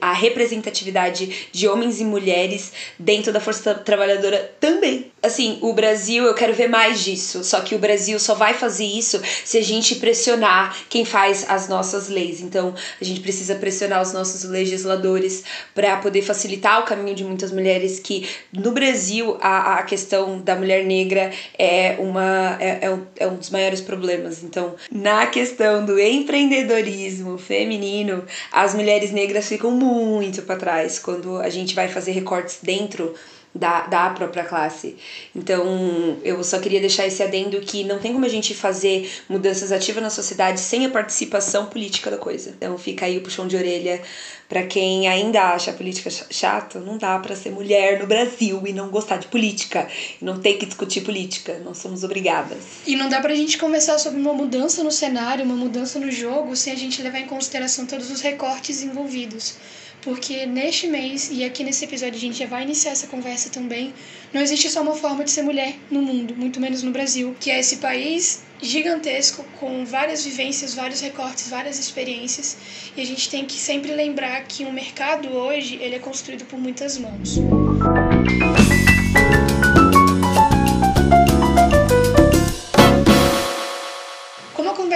a 0.00 0.12
representatividade 0.12 1.48
de 1.52 1.68
homens 1.68 2.00
e 2.00 2.04
mulheres 2.04 2.72
dentro 2.98 3.32
da 3.32 3.40
força 3.40 3.74
trabalhadora 3.74 4.54
também. 4.60 5.10
Assim, 5.22 5.58
o 5.60 5.72
Brasil, 5.72 6.24
eu 6.24 6.34
quero 6.34 6.54
ver 6.54 6.68
mais 6.68 7.02
disso. 7.02 7.42
Só 7.42 7.60
que 7.60 7.74
o 7.74 7.78
Brasil 7.78 8.18
só 8.20 8.34
vai 8.34 8.54
fazer 8.54 8.84
isso 8.84 9.20
se 9.44 9.58
a 9.58 9.62
gente 9.62 9.96
pressionar 9.96 10.76
quem 10.88 11.04
faz 11.04 11.44
as 11.48 11.68
nossas 11.68 12.08
leis. 12.08 12.40
Então, 12.40 12.74
a 13.00 13.04
gente 13.04 13.20
precisa 13.20 13.54
pressionar 13.56 14.00
os 14.00 14.12
nossos 14.12 14.44
legisladores 14.44 15.42
para 15.74 15.96
poder 15.96 16.22
facilitar 16.22 16.80
o 16.80 16.84
caminho 16.84 17.16
de 17.16 17.24
muitas 17.24 17.50
mulheres 17.50 17.97
que 17.98 18.28
no 18.52 18.72
Brasil 18.72 19.36
a, 19.40 19.78
a 19.78 19.82
questão 19.82 20.40
da 20.40 20.54
mulher 20.54 20.84
negra 20.84 21.30
é, 21.58 21.96
uma, 21.98 22.56
é, 22.60 22.78
é, 22.82 22.90
um, 22.90 23.02
é 23.16 23.26
um 23.26 23.36
dos 23.36 23.50
maiores 23.50 23.80
problemas. 23.80 24.42
Então, 24.42 24.74
na 24.90 25.26
questão 25.26 25.84
do 25.84 25.98
empreendedorismo 25.98 27.38
feminino, 27.38 28.24
as 28.52 28.74
mulheres 28.74 29.10
negras 29.10 29.48
ficam 29.48 29.70
muito 29.70 30.42
para 30.42 30.56
trás 30.56 30.98
quando 30.98 31.38
a 31.38 31.48
gente 31.48 31.74
vai 31.74 31.88
fazer 31.88 32.12
recortes 32.12 32.58
dentro 32.62 33.14
da, 33.58 33.82
da 33.82 34.10
própria 34.10 34.44
classe. 34.44 34.96
Então, 35.34 36.16
eu 36.22 36.42
só 36.44 36.58
queria 36.58 36.80
deixar 36.80 37.06
esse 37.06 37.22
adendo 37.22 37.60
que 37.60 37.82
não 37.84 37.98
tem 37.98 38.12
como 38.12 38.24
a 38.24 38.28
gente 38.28 38.54
fazer 38.54 39.10
mudanças 39.28 39.72
ativas 39.72 40.02
na 40.02 40.10
sociedade 40.10 40.60
sem 40.60 40.86
a 40.86 40.90
participação 40.90 41.66
política 41.66 42.10
da 42.10 42.16
coisa. 42.16 42.50
Então, 42.50 42.78
fica 42.78 43.06
aí 43.06 43.18
o 43.18 43.20
puxão 43.20 43.48
de 43.48 43.56
orelha 43.56 44.00
para 44.48 44.62
quem 44.62 45.06
ainda 45.06 45.52
acha 45.52 45.72
a 45.72 45.74
política 45.74 46.08
chata, 46.30 46.80
não 46.80 46.96
dá 46.96 47.18
para 47.18 47.36
ser 47.36 47.50
mulher 47.50 48.00
no 48.00 48.06
Brasil 48.06 48.62
e 48.66 48.72
não 48.72 48.88
gostar 48.88 49.18
de 49.18 49.26
política, 49.26 49.86
não 50.22 50.40
ter 50.40 50.54
que 50.54 50.64
discutir 50.64 51.02
política, 51.02 51.60
não 51.62 51.74
somos 51.74 52.02
obrigadas. 52.02 52.58
E 52.86 52.96
não 52.96 53.10
dá 53.10 53.20
pra 53.20 53.34
gente 53.34 53.58
conversar 53.58 53.98
sobre 53.98 54.18
uma 54.18 54.32
mudança 54.32 54.82
no 54.82 54.90
cenário, 54.90 55.44
uma 55.44 55.56
mudança 55.56 55.98
no 55.98 56.10
jogo, 56.10 56.56
sem 56.56 56.72
a 56.72 56.76
gente 56.76 57.02
levar 57.02 57.18
em 57.18 57.26
consideração 57.26 57.84
todos 57.84 58.10
os 58.10 58.22
recortes 58.22 58.82
envolvidos 58.82 59.56
porque 60.02 60.46
neste 60.46 60.86
mês 60.86 61.30
e 61.32 61.44
aqui 61.44 61.64
nesse 61.64 61.84
episódio 61.84 62.16
a 62.16 62.20
gente 62.20 62.38
já 62.38 62.46
vai 62.46 62.62
iniciar 62.62 62.92
essa 62.92 63.06
conversa 63.06 63.50
também. 63.50 63.92
Não 64.32 64.40
existe 64.40 64.68
só 64.70 64.82
uma 64.82 64.94
forma 64.94 65.24
de 65.24 65.30
ser 65.30 65.42
mulher 65.42 65.74
no 65.90 66.02
mundo, 66.02 66.34
muito 66.36 66.60
menos 66.60 66.82
no 66.82 66.90
Brasil, 66.90 67.34
que 67.40 67.50
é 67.50 67.58
esse 67.58 67.76
país 67.76 68.42
gigantesco 68.60 69.44
com 69.58 69.84
várias 69.84 70.24
vivências, 70.24 70.74
vários 70.74 71.00
recortes, 71.00 71.48
várias 71.48 71.78
experiências, 71.78 72.56
e 72.96 73.00
a 73.00 73.06
gente 73.06 73.30
tem 73.30 73.44
que 73.44 73.54
sempre 73.54 73.92
lembrar 73.92 74.42
que 74.46 74.64
o 74.64 74.72
mercado 74.72 75.28
hoje 75.28 75.78
ele 75.80 75.94
é 75.94 75.98
construído 75.98 76.44
por 76.44 76.58
muitas 76.58 76.98
mãos. 76.98 77.38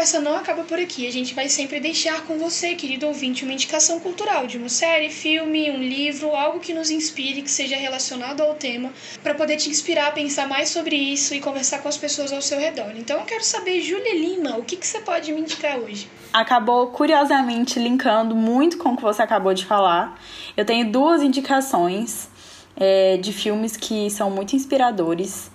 Conversa 0.02 0.20
não 0.20 0.36
acaba 0.36 0.64
por 0.64 0.80
aqui. 0.80 1.06
A 1.06 1.12
gente 1.12 1.32
vai 1.32 1.48
sempre 1.48 1.78
deixar 1.78 2.22
com 2.26 2.36
você, 2.36 2.74
querido 2.74 3.06
ouvinte, 3.06 3.44
uma 3.44 3.52
indicação 3.52 4.00
cultural 4.00 4.48
de 4.48 4.58
uma 4.58 4.68
série, 4.68 5.08
filme, 5.08 5.70
um 5.70 5.78
livro, 5.78 6.34
algo 6.34 6.58
que 6.58 6.74
nos 6.74 6.90
inspire, 6.90 7.40
que 7.40 7.50
seja 7.50 7.76
relacionado 7.76 8.40
ao 8.40 8.54
tema, 8.54 8.90
para 9.22 9.32
poder 9.32 9.56
te 9.58 9.70
inspirar 9.70 10.08
a 10.08 10.10
pensar 10.10 10.48
mais 10.48 10.70
sobre 10.70 10.96
isso 10.96 11.34
e 11.34 11.40
conversar 11.40 11.82
com 11.82 11.88
as 11.88 11.96
pessoas 11.96 12.32
ao 12.32 12.42
seu 12.42 12.58
redor. 12.58 12.92
Então 12.96 13.20
eu 13.20 13.24
quero 13.24 13.44
saber, 13.44 13.80
Júlia 13.80 14.12
Lima, 14.12 14.56
o 14.56 14.64
que, 14.64 14.74
que 14.74 14.86
você 14.86 14.98
pode 14.98 15.32
me 15.32 15.40
indicar 15.40 15.78
hoje? 15.78 16.08
Acabou 16.32 16.88
curiosamente 16.88 17.78
linkando 17.78 18.34
muito 18.34 18.78
com 18.78 18.94
o 18.94 18.96
que 18.96 19.02
você 19.02 19.22
acabou 19.22 19.54
de 19.54 19.64
falar. 19.64 20.20
Eu 20.56 20.64
tenho 20.64 20.90
duas 20.90 21.22
indicações 21.22 22.28
é, 22.76 23.18
de 23.18 23.32
filmes 23.32 23.76
que 23.76 24.10
são 24.10 24.32
muito 24.32 24.56
inspiradores 24.56 25.51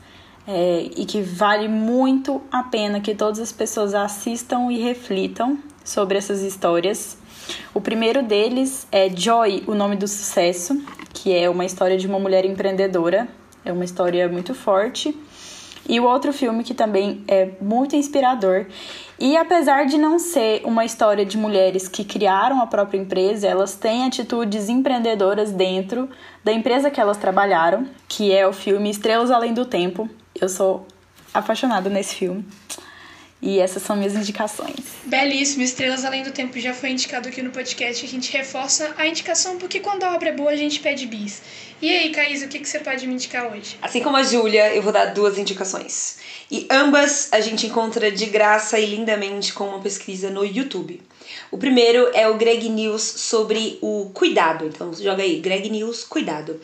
é, 0.48 0.90
e 0.96 1.06
que 1.06 1.22
vale 1.22 1.68
muito 1.68 2.42
a 2.50 2.64
pena 2.64 3.02
que 3.02 3.14
todas 3.14 3.40
as 3.40 3.52
pessoas 3.52 3.94
assistam 3.94 4.72
e 4.72 4.80
reflitam 4.80 5.60
sobre 5.84 6.18
essas 6.18 6.42
histórias. 6.42 7.18
O 7.74 7.82
primeiro 7.82 8.24
deles 8.24 8.88
é 8.92 9.10
Joy, 9.10 9.64
o 9.68 9.76
nome 9.76 9.96
do 9.96 10.08
sucesso, 10.08 10.82
que 11.14 11.34
é 11.34 11.50
uma 11.50 11.66
história 11.66 11.98
de 11.98 12.08
uma 12.08 12.20
mulher 12.20 12.46
empreendedora. 12.46 13.28
É 13.64 13.72
uma 13.72 13.84
história 13.84 14.28
muito 14.30 14.54
forte. 14.54 15.14
E 15.90 16.00
o 16.00 16.04
outro 16.04 16.34
filme 16.34 16.64
que 16.64 16.74
também 16.74 17.24
é 17.28 17.52
muito 17.62 17.96
inspirador. 17.96 18.66
E 19.18 19.38
apesar 19.38 19.86
de 19.86 19.98
não 19.98 20.20
ser 20.20 20.62
uma 20.66 20.84
história 20.84 21.26
de 21.26 21.38
mulheres 21.38 21.88
que 21.88 22.04
criaram 22.04 22.62
a 22.62 22.68
própria 22.68 22.98
empresa, 22.98 23.48
elas 23.48 23.76
têm 23.76 24.06
atitudes 24.06 24.68
empreendedoras 24.68 25.52
dentro 25.52 26.10
da 26.44 26.52
empresa 26.52 26.92
que 26.92 27.00
elas 27.00 27.18
trabalharam, 27.18 27.88
que 28.08 28.34
é 28.34 28.46
o 28.46 28.52
filme 28.52 28.90
Estrelas 28.90 29.32
Além 29.32 29.54
do 29.54 29.66
Tempo, 29.66 30.10
eu 30.40 30.50
sou 30.50 30.88
apaixonada 31.34 31.90
nesse 31.90 32.16
filme. 32.16 32.46
E 33.40 33.60
essas 33.60 33.84
são 33.84 33.96
minhas 33.96 34.16
indicações. 34.16 34.74
Belíssimo, 35.06 35.62
Estrelas 35.62 36.04
Além 36.04 36.24
do 36.24 36.32
Tempo 36.32 36.60
já 36.60 36.74
foi 36.74 36.90
indicado 36.90 37.30
aqui 37.30 37.42
no 37.44 37.52
podcast. 37.52 38.04
A 38.04 38.10
gente 38.10 38.36
reforça 38.36 38.96
a 38.98 39.06
indicação 39.06 39.58
porque 39.58 39.80
quando 39.80 40.04
a 40.04 40.16
obra 40.16 40.30
é 40.30 40.32
boa 40.32 40.50
a 40.50 40.56
gente 40.56 40.80
pede 40.80 41.06
bis. 41.06 41.44
E 41.80 41.96
aí, 41.96 42.12
Caís, 42.12 42.42
o 42.42 42.48
que, 42.48 42.58
que 42.58 42.68
você 42.68 42.80
pode 42.80 43.06
me 43.06 43.14
indicar 43.14 43.52
hoje? 43.52 43.78
Assim 43.80 44.02
como 44.02 44.18
a 44.18 44.24
Júlia, 44.24 44.74
eu 44.74 44.82
vou 44.82 44.92
dar 44.92 45.14
duas 45.14 45.38
indicações. 45.38 46.18
E 46.50 46.68
ambas 46.72 47.30
a 47.32 47.40
gente 47.40 47.68
encontra 47.68 48.12
de 48.12 48.26
graça 48.26 48.80
e 48.80 48.88
lindamente 48.88 49.54
com 49.54 49.66
uma 49.66 49.80
pesquisa 49.80 50.32
no 50.32 50.44
YouTube. 50.44 51.00
O 51.52 51.58
primeiro 51.58 52.10
é 52.14 52.28
o 52.28 52.36
Greg 52.36 52.70
News 52.70 53.02
sobre 53.02 53.78
o 53.82 54.10
cuidado. 54.14 54.66
Então 54.66 54.94
joga 54.94 55.24
aí, 55.24 55.40
Greg 55.40 55.70
News, 55.70 56.04
cuidado 56.04 56.60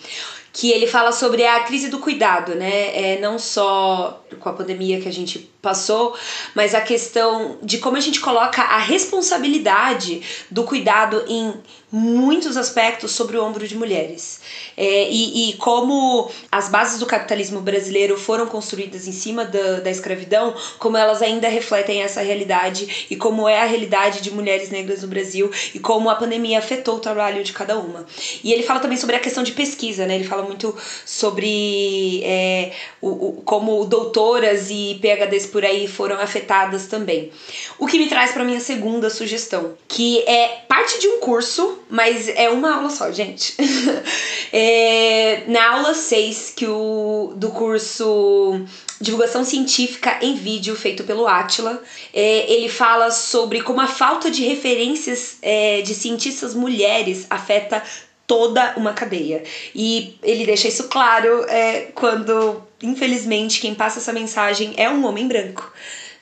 que 0.53 0.69
ele 0.69 0.85
fala 0.85 1.11
sobre 1.11 1.43
a 1.43 1.61
crise 1.61 1.89
do 1.89 1.97
cuidado, 1.97 2.53
né? 2.53 3.13
É, 3.13 3.19
não 3.19 3.39
só 3.39 4.23
com 4.39 4.47
a 4.49 4.53
pandemia 4.53 5.01
que 5.01 5.09
a 5.09 5.11
gente 5.11 5.51
passou, 5.59 6.15
mas 6.53 6.75
a 6.75 6.81
questão 6.81 7.57
de 7.63 7.79
como 7.79 7.97
a 7.97 7.99
gente 7.99 8.19
coloca 8.19 8.61
a 8.61 8.77
responsabilidade 8.77 10.21
do 10.51 10.63
cuidado 10.63 11.23
em 11.27 11.55
muitos 11.95 12.57
aspectos 12.57 13.11
sobre 13.11 13.37
o 13.37 13.45
ombro 13.45 13.67
de 13.67 13.77
mulheres. 13.77 14.41
É, 14.75 15.07
e, 15.11 15.51
e, 15.51 15.53
como 15.57 16.27
as 16.51 16.67
bases 16.67 16.99
do 16.99 17.05
capitalismo 17.05 17.61
brasileiro 17.61 18.17
foram 18.17 18.47
construídas 18.47 19.07
em 19.07 19.11
cima 19.11 19.45
da, 19.45 19.79
da 19.79 19.91
escravidão, 19.91 20.55
como 20.79 20.97
elas 20.97 21.21
ainda 21.21 21.47
refletem 21.47 22.01
essa 22.01 22.21
realidade 22.21 23.05
e 23.11 23.15
como 23.15 23.47
é 23.47 23.61
a 23.61 23.65
realidade 23.65 24.21
de 24.21 24.31
mulheres 24.31 24.71
negras 24.71 25.03
no 25.03 25.07
Brasil 25.07 25.51
e 25.71 25.77
como 25.77 26.09
a 26.09 26.15
pandemia 26.15 26.57
afetou 26.57 26.95
o 26.95 26.99
trabalho 26.99 27.43
de 27.43 27.53
cada 27.53 27.77
uma. 27.77 28.07
E 28.43 28.51
ele 28.51 28.63
fala 28.63 28.79
também 28.79 28.97
sobre 28.97 29.15
a 29.15 29.19
questão 29.19 29.43
de 29.43 29.51
pesquisa, 29.51 30.07
né? 30.07 30.15
Ele 30.15 30.23
fala 30.23 30.41
muito 30.41 30.75
sobre 31.05 32.23
é, 32.23 32.71
o, 32.99 33.09
o, 33.09 33.41
como 33.45 33.85
doutoras 33.85 34.71
e 34.71 34.99
PhDs 34.99 35.45
por 35.45 35.63
aí 35.63 35.87
foram 35.87 36.19
afetadas 36.19 36.87
também. 36.87 37.31
O 37.77 37.85
que 37.85 37.99
me 37.99 38.07
traz 38.07 38.31
para 38.31 38.43
minha 38.43 38.59
segunda 38.59 39.11
sugestão, 39.11 39.75
que 39.87 40.21
é 40.21 40.63
parte 40.67 40.99
de 40.99 41.07
um 41.07 41.19
curso, 41.19 41.82
mas 41.89 42.27
é 42.29 42.49
uma 42.49 42.75
aula 42.75 42.89
só, 42.89 43.11
gente. 43.11 43.55
é, 44.51 45.43
na 45.47 45.71
aula 45.71 45.93
6 45.93 46.53
que 46.55 46.67
o, 46.67 47.33
do 47.35 47.49
curso 47.49 48.65
divulgação 49.03 49.43
científica 49.43 50.17
em 50.21 50.35
vídeo 50.35 50.75
feito 50.75 51.03
pelo 51.03 51.27
Atila. 51.27 51.81
É, 52.13 52.51
ele 52.51 52.69
fala 52.69 53.11
sobre 53.11 53.61
como 53.61 53.81
a 53.81 53.87
falta 53.87 54.31
de 54.31 54.43
referências 54.43 55.37
é, 55.41 55.81
de 55.81 55.93
cientistas 55.93 56.55
mulheres 56.55 57.27
afeta 57.29 57.83
toda 58.25 58.73
uma 58.77 58.93
cadeia. 58.93 59.43
E 59.75 60.17
ele 60.23 60.45
deixa 60.45 60.67
isso 60.67 60.85
claro 60.85 61.43
é, 61.49 61.91
quando, 61.93 62.63
infelizmente, 62.81 63.59
quem 63.59 63.75
passa 63.75 63.99
essa 63.99 64.13
mensagem 64.13 64.73
é 64.77 64.89
um 64.89 65.05
homem 65.05 65.27
branco 65.27 65.71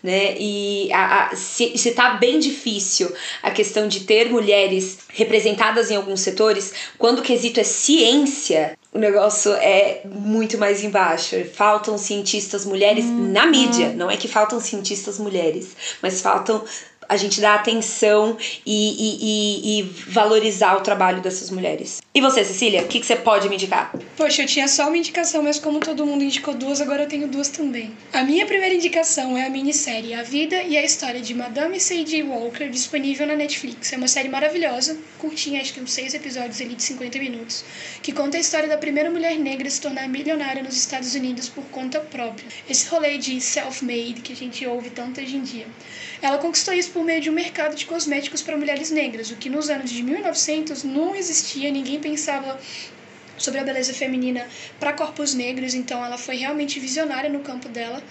né? 0.04 0.36
E 0.38 0.92
a, 0.92 1.28
a, 1.28 1.36
se, 1.36 1.78
se 1.78 1.92
tá 1.92 2.16
bem 2.16 2.40
difícil 2.40 3.12
a 3.42 3.52
questão 3.52 3.88
de 3.88 4.02
ter 4.02 4.30
mulheres 4.30 5.00
representadas 5.10 5.92
em 5.92 5.96
alguns 5.96 6.22
setores, 6.22 6.74
quando 6.98 7.20
o 7.20 7.24
quesito 7.24 7.60
é 7.60 7.64
ciência, 7.64 8.78
o 8.94 8.98
negócio 8.98 9.52
é 9.54 10.02
muito 10.06 10.58
mais 10.58 10.84
embaixo. 10.84 11.36
Faltam 11.54 11.98
cientistas 11.98 12.66
mulheres 12.66 13.06
hum, 13.06 13.32
na 13.32 13.46
mídia. 13.46 13.88
Hum. 13.88 13.96
Não 13.96 14.12
é 14.12 14.18
que 14.18 14.28
faltam 14.28 14.60
cientistas 14.60 15.18
mulheres, 15.20 15.76
mas 16.02 16.22
faltam 16.22 16.64
a 17.12 17.18
gente 17.18 17.42
dar 17.42 17.56
atenção 17.56 18.38
e, 18.66 18.72
e, 18.72 19.18
e, 19.22 19.80
e 19.80 19.84
valorizar 20.08 20.78
o 20.78 20.80
trabalho 20.80 21.22
dessas 21.22 21.50
mulheres. 21.50 22.02
E 22.16 22.22
você, 22.22 22.46
Cecília, 22.46 22.84
o 22.84 22.88
que, 22.88 23.02
que 23.02 23.06
você 23.06 23.18
pode 23.18 23.50
me 23.50 23.56
indicar? 23.56 23.94
Poxa, 24.16 24.44
eu 24.44 24.46
tinha 24.46 24.66
só 24.66 24.88
uma 24.88 24.98
indicação, 24.98 25.44
mas 25.44 25.60
como 25.60 25.82
todo 25.82 26.06
mundo 26.06 26.24
indicou 26.24 26.54
duas, 26.54 26.80
agora 26.80 27.04
eu 27.04 27.10
tenho 27.10 27.28
duas 27.28 27.50
também. 27.50 27.92
A 28.14 28.24
minha 28.24 28.46
primeira 28.46 28.74
indicação 28.74 29.38
é 29.38 29.46
a 29.46 29.50
minissérie 29.50 30.14
A 30.14 30.24
Vida 30.24 30.64
e 30.64 30.78
a 30.78 30.86
História 30.86 31.20
de 31.20 31.34
Madame 31.34 31.82
C.J. 31.82 32.24
Walker, 32.24 32.70
disponível 32.70 33.28
na 33.28 33.36
Netflix. 33.36 33.92
É 33.92 33.98
uma 33.98 34.08
série 34.08 34.30
maravilhosa, 34.30 34.98
curtinha, 35.20 35.60
acho 35.60 35.74
que 35.74 35.82
uns 35.82 35.92
seis 35.92 36.14
episódios 36.14 36.62
ali 36.62 36.76
de 36.76 36.84
50 36.84 37.20
minutos, 37.20 37.66
que 38.02 38.14
conta 38.14 38.38
a 38.38 38.40
história 38.40 38.70
da 38.70 38.78
primeira 38.78 39.12
mulher 39.12 39.38
negra 39.38 39.68
a 39.68 39.72
se 39.72 39.82
tornar 39.82 40.08
milionária 40.08 40.64
nos 40.64 40.78
Estados 40.78 41.14
Unidos 41.14 41.50
por 41.50 41.66
conta 41.66 42.00
própria. 42.00 42.48
Esse 42.70 42.88
rolê 42.88 43.18
de 43.18 43.42
self-made 43.42 44.22
que 44.22 44.32
a 44.32 44.36
gente 44.36 44.66
ouve 44.66 44.90
tanto 44.92 45.20
hoje 45.20 45.36
em 45.36 45.42
dia. 45.42 45.68
Ela 46.22 46.38
conquistou 46.38 46.74
isso 46.74 46.92
por 46.92 47.04
meio 47.04 47.20
de 47.20 47.30
um 47.30 47.34
mercado 47.34 47.76
de 47.76 47.86
cosméticos 47.86 48.42
para 48.42 48.56
mulheres 48.56 48.92
negras, 48.92 49.32
o 49.32 49.36
que 49.36 49.50
nos 49.50 49.70
anos 49.70 49.90
de 49.90 50.04
1900 50.04 50.84
não 50.84 51.16
existia, 51.16 51.72
ninguém 51.72 52.00
pensava 52.00 52.60
sobre 53.42 53.60
a 53.60 53.64
beleza 53.64 53.94
feminina 53.94 54.48
para 54.80 54.94
corpos 54.94 55.34
negros, 55.34 55.74
então 55.74 56.04
ela 56.04 56.18
foi 56.18 56.36
realmente 56.36 56.80
visionária 56.80 57.30
no 57.30 57.40
campo 57.40 57.68
dela. 57.70 58.02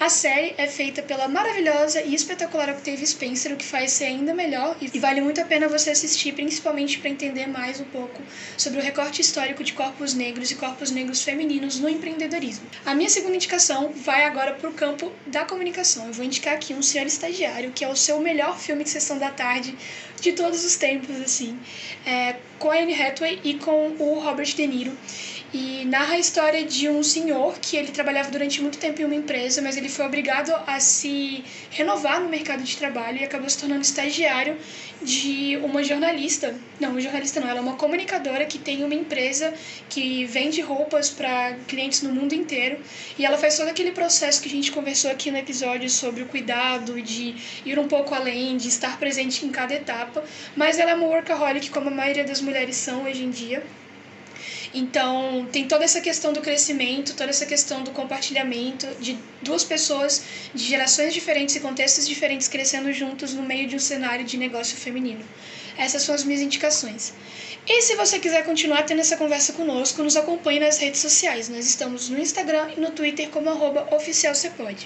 A 0.00 0.08
série 0.08 0.54
é 0.56 0.68
feita 0.68 1.02
pela 1.02 1.26
maravilhosa 1.26 2.00
e 2.02 2.14
espetacular 2.14 2.70
Octavia 2.70 3.04
Spencer, 3.04 3.52
o 3.52 3.56
que 3.56 3.64
faz 3.64 3.90
ser 3.90 4.04
ainda 4.04 4.32
melhor 4.32 4.76
e 4.80 4.96
vale 4.96 5.20
muito 5.20 5.40
a 5.40 5.44
pena 5.44 5.66
você 5.66 5.90
assistir, 5.90 6.34
principalmente 6.34 7.00
para 7.00 7.10
entender 7.10 7.48
mais 7.48 7.80
um 7.80 7.84
pouco 7.84 8.22
sobre 8.56 8.78
o 8.78 8.82
recorte 8.82 9.20
histórico 9.20 9.64
de 9.64 9.72
corpos 9.72 10.14
negros 10.14 10.52
e 10.52 10.54
corpos 10.54 10.92
negros 10.92 11.24
femininos 11.24 11.80
no 11.80 11.88
empreendedorismo. 11.88 12.64
A 12.86 12.94
minha 12.94 13.10
segunda 13.10 13.34
indicação 13.34 13.92
vai 13.92 14.22
agora 14.22 14.54
para 14.54 14.70
o 14.70 14.72
campo 14.72 15.12
da 15.26 15.44
comunicação. 15.44 16.06
Eu 16.06 16.12
vou 16.12 16.24
indicar 16.24 16.54
aqui 16.54 16.72
um 16.72 16.82
Senhor 16.82 17.04
Estagiário, 17.04 17.72
que 17.72 17.84
é 17.84 17.88
o 17.88 17.96
seu 17.96 18.20
melhor 18.20 18.56
filme 18.56 18.84
de 18.84 18.90
sessão 18.90 19.18
da 19.18 19.32
tarde 19.32 19.76
de 20.20 20.30
todos 20.30 20.64
os 20.64 20.76
tempos, 20.76 21.20
assim, 21.20 21.58
é, 22.06 22.36
com 22.58 22.70
a 22.70 22.76
Anne 22.76 23.00
Hathaway 23.00 23.40
e 23.44 23.54
com 23.54 23.94
o 23.98 24.18
Robert 24.18 24.54
De 24.54 24.66
Niro. 24.66 24.96
E 25.52 25.86
narra 25.86 26.14
a 26.14 26.18
história 26.18 26.62
de 26.62 26.90
um 26.90 27.02
senhor 27.02 27.58
que 27.58 27.74
ele 27.74 27.90
trabalhava 27.90 28.30
durante 28.30 28.60
muito 28.60 28.76
tempo 28.76 29.00
em 29.00 29.04
uma 29.06 29.14
empresa, 29.14 29.62
mas 29.62 29.78
ele 29.78 29.88
foi 29.88 30.04
obrigado 30.04 30.52
a 30.66 30.78
se 30.78 31.42
renovar 31.70 32.20
no 32.20 32.28
mercado 32.28 32.62
de 32.62 32.76
trabalho 32.76 33.18
e 33.18 33.24
acabou 33.24 33.48
se 33.48 33.56
tornando 33.56 33.80
estagiário 33.80 34.58
de 35.00 35.56
uma 35.62 35.82
jornalista. 35.82 36.54
Não, 36.78 36.90
uma 36.90 37.00
jornalista 37.00 37.40
não, 37.40 37.48
ela 37.48 37.58
é 37.60 37.62
uma 37.62 37.76
comunicadora 37.76 38.44
que 38.44 38.58
tem 38.58 38.84
uma 38.84 38.94
empresa 38.94 39.54
que 39.88 40.26
vende 40.26 40.60
roupas 40.60 41.08
para 41.08 41.54
clientes 41.66 42.02
no 42.02 42.12
mundo 42.12 42.34
inteiro. 42.34 42.78
E 43.18 43.24
ela 43.24 43.38
faz 43.38 43.56
todo 43.56 43.68
aquele 43.68 43.92
processo 43.92 44.42
que 44.42 44.48
a 44.48 44.50
gente 44.50 44.70
conversou 44.70 45.10
aqui 45.10 45.30
no 45.30 45.38
episódio 45.38 45.88
sobre 45.88 46.22
o 46.22 46.26
cuidado 46.26 47.00
de 47.00 47.34
ir 47.64 47.78
um 47.78 47.88
pouco 47.88 48.14
além, 48.14 48.58
de 48.58 48.68
estar 48.68 48.98
presente 48.98 49.46
em 49.46 49.50
cada 49.50 49.72
etapa, 49.72 50.22
mas 50.54 50.78
ela 50.78 50.90
é 50.90 50.94
uma 50.94 51.06
workaholic 51.06 51.70
como 51.70 51.88
a 51.88 51.92
maioria 51.92 52.24
das 52.24 52.42
mulheres 52.48 52.76
são 52.76 53.04
hoje 53.04 53.22
em 53.24 53.30
dia. 53.30 53.62
Então, 54.72 55.46
tem 55.52 55.66
toda 55.66 55.84
essa 55.84 56.00
questão 56.00 56.32
do 56.32 56.40
crescimento, 56.40 57.14
toda 57.14 57.30
essa 57.30 57.46
questão 57.46 57.82
do 57.82 57.90
compartilhamento 57.90 58.86
de 59.00 59.18
duas 59.42 59.64
pessoas 59.64 60.22
de 60.54 60.64
gerações 60.64 61.14
diferentes 61.14 61.56
e 61.56 61.60
contextos 61.60 62.06
diferentes 62.06 62.48
crescendo 62.48 62.92
juntos 62.92 63.34
no 63.34 63.42
meio 63.42 63.66
de 63.68 63.76
um 63.76 63.78
cenário 63.78 64.24
de 64.24 64.36
negócio 64.36 64.76
feminino. 64.76 65.24
Essas 65.76 66.02
são 66.02 66.14
as 66.14 66.24
minhas 66.24 66.42
indicações. 66.42 67.12
E 67.70 67.82
se 67.82 67.96
você 67.96 68.18
quiser 68.18 68.46
continuar 68.46 68.84
tendo 68.84 69.00
essa 69.00 69.18
conversa 69.18 69.52
conosco, 69.52 70.02
nos 70.02 70.16
acompanhe 70.16 70.58
nas 70.58 70.78
redes 70.78 71.02
sociais. 71.02 71.50
Nós 71.50 71.66
estamos 71.66 72.08
no 72.08 72.18
Instagram 72.18 72.70
e 72.74 72.80
no 72.80 72.92
Twitter 72.92 73.28
como 73.28 73.50
arroba. 73.50 73.86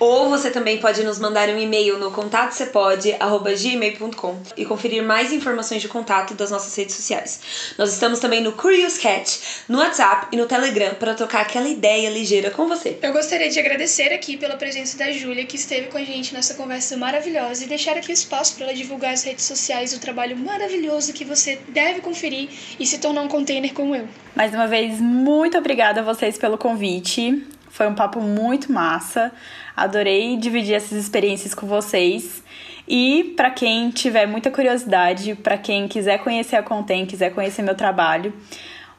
Ou 0.00 0.28
você 0.28 0.50
também 0.50 0.78
pode 0.78 1.04
nos 1.04 1.20
mandar 1.20 1.48
um 1.48 1.56
e-mail 1.56 1.96
no 1.96 2.10
contatocepode.gmail.com 2.10 4.42
e 4.56 4.64
conferir 4.64 5.04
mais 5.04 5.32
informações 5.32 5.80
de 5.80 5.86
contato 5.86 6.34
das 6.34 6.50
nossas 6.50 6.74
redes 6.74 6.96
sociais. 6.96 7.38
Nós 7.78 7.92
estamos 7.92 8.18
também 8.18 8.40
no 8.40 8.50
Curious 8.50 8.98
Cat, 8.98 9.40
no 9.68 9.78
WhatsApp 9.78 10.26
e 10.32 10.36
no 10.36 10.46
Telegram 10.46 10.94
para 10.94 11.14
trocar 11.14 11.42
aquela 11.42 11.68
ideia 11.68 12.10
ligeira 12.10 12.50
com 12.50 12.66
você. 12.66 12.98
Eu 13.00 13.12
gostaria 13.12 13.48
de 13.48 13.60
agradecer 13.60 14.12
aqui 14.12 14.36
pela 14.36 14.56
presença 14.56 14.98
da 14.98 15.12
Júlia, 15.12 15.46
que 15.46 15.54
esteve 15.54 15.86
com 15.86 15.98
a 15.98 16.04
gente 16.04 16.34
nessa 16.34 16.54
conversa 16.54 16.96
maravilhosa, 16.96 17.64
e 17.64 17.68
deixar 17.68 17.96
aqui 17.96 18.10
o 18.10 18.12
espaço 18.12 18.56
para 18.56 18.64
ela 18.64 18.74
divulgar 18.74 19.12
as 19.12 19.22
redes 19.22 19.44
sociais 19.44 19.92
e 19.92 19.96
o 19.96 20.00
trabalho 20.00 20.36
maravilhoso 20.36 21.12
que 21.12 21.24
você 21.24 21.60
deve 21.68 22.00
conferir 22.00 22.48
e 22.78 22.86
se 22.86 22.98
tornar 22.98 23.22
um 23.22 23.28
container 23.28 23.72
como 23.72 23.94
eu. 23.94 24.06
Mais 24.34 24.54
uma 24.54 24.66
vez, 24.66 25.00
muito 25.00 25.56
obrigada 25.58 26.00
a 26.00 26.04
vocês 26.04 26.38
pelo 26.38 26.56
convite. 26.58 27.46
Foi 27.68 27.86
um 27.86 27.94
papo 27.94 28.20
muito 28.20 28.72
massa. 28.72 29.32
Adorei 29.76 30.36
dividir 30.36 30.74
essas 30.74 30.92
experiências 30.92 31.54
com 31.54 31.66
vocês. 31.66 32.42
E 32.86 33.32
para 33.36 33.50
quem 33.50 33.90
tiver 33.90 34.26
muita 34.26 34.50
curiosidade, 34.50 35.34
para 35.34 35.56
quem 35.56 35.88
quiser 35.88 36.18
conhecer 36.18 36.56
a 36.56 36.62
Contem, 36.62 37.06
quiser 37.06 37.32
conhecer 37.32 37.62
meu 37.62 37.74
trabalho, 37.74 38.34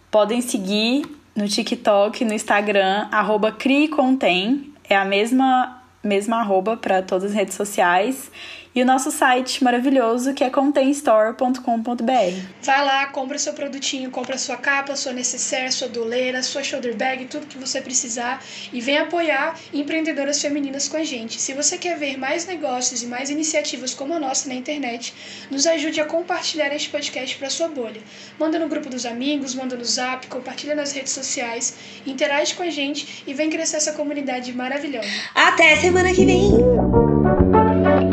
podem 0.09 0.41
seguir 0.41 1.05
no 1.35 1.47
TikTok, 1.47 2.23
no 2.25 2.33
Instagram, 2.33 3.07
arroba 3.11 3.51
CrieContem. 3.51 4.73
É 4.89 4.95
a 4.95 5.05
mesma, 5.05 5.83
mesma 6.03 6.37
arroba 6.37 6.77
para 6.77 7.01
todas 7.01 7.31
as 7.31 7.33
redes 7.33 7.55
sociais 7.55 8.31
e 8.75 8.81
o 8.81 8.85
nosso 8.85 9.11
site 9.11 9.63
maravilhoso 9.63 10.33
que 10.33 10.43
é 10.43 10.49
containstore.com.br. 10.49 12.47
Vai 12.61 12.85
lá, 12.85 13.05
compra 13.07 13.37
seu 13.37 13.53
produtinho, 13.53 14.09
compra 14.09 14.37
sua 14.37 14.57
capa, 14.57 14.95
sua 14.95 15.13
necessaire, 15.13 15.71
sua 15.71 15.87
doleira, 15.87 16.41
sua 16.41 16.63
shoulder 16.63 16.95
bag, 16.95 17.25
tudo 17.25 17.45
que 17.45 17.57
você 17.57 17.81
precisar 17.81 18.41
e 18.71 18.81
vem 18.81 18.97
apoiar 18.97 19.55
empreendedoras 19.73 20.41
femininas 20.41 20.87
com 20.87 20.97
a 20.97 21.03
gente. 21.03 21.39
Se 21.39 21.53
você 21.53 21.77
quer 21.77 21.97
ver 21.97 22.17
mais 22.17 22.45
negócios 22.45 23.03
e 23.03 23.07
mais 23.07 23.29
iniciativas 23.29 23.93
como 23.93 24.13
a 24.13 24.19
nossa 24.19 24.49
na 24.49 24.55
internet, 24.55 25.13
nos 25.51 25.67
ajude 25.67 26.01
a 26.01 26.05
compartilhar 26.05 26.73
este 26.73 26.89
podcast 26.89 27.37
para 27.37 27.49
sua 27.49 27.67
bolha. 27.67 28.01
Manda 28.39 28.57
no 28.57 28.67
grupo 28.67 28.89
dos 28.89 29.05
amigos, 29.05 29.53
manda 29.53 29.75
no 29.75 29.85
Zap, 29.85 30.27
compartilha 30.27 30.75
nas 30.75 30.91
redes 30.91 31.13
sociais, 31.13 31.75
interage 32.05 32.55
com 32.55 32.63
a 32.63 32.69
gente 32.69 33.23
e 33.27 33.33
vem 33.33 33.49
crescer 33.49 33.77
essa 33.77 33.93
comunidade 33.93 34.53
maravilhosa. 34.53 35.07
Até 35.35 35.75
semana 35.75 36.13
que 36.13 36.25
vem! 36.25 38.12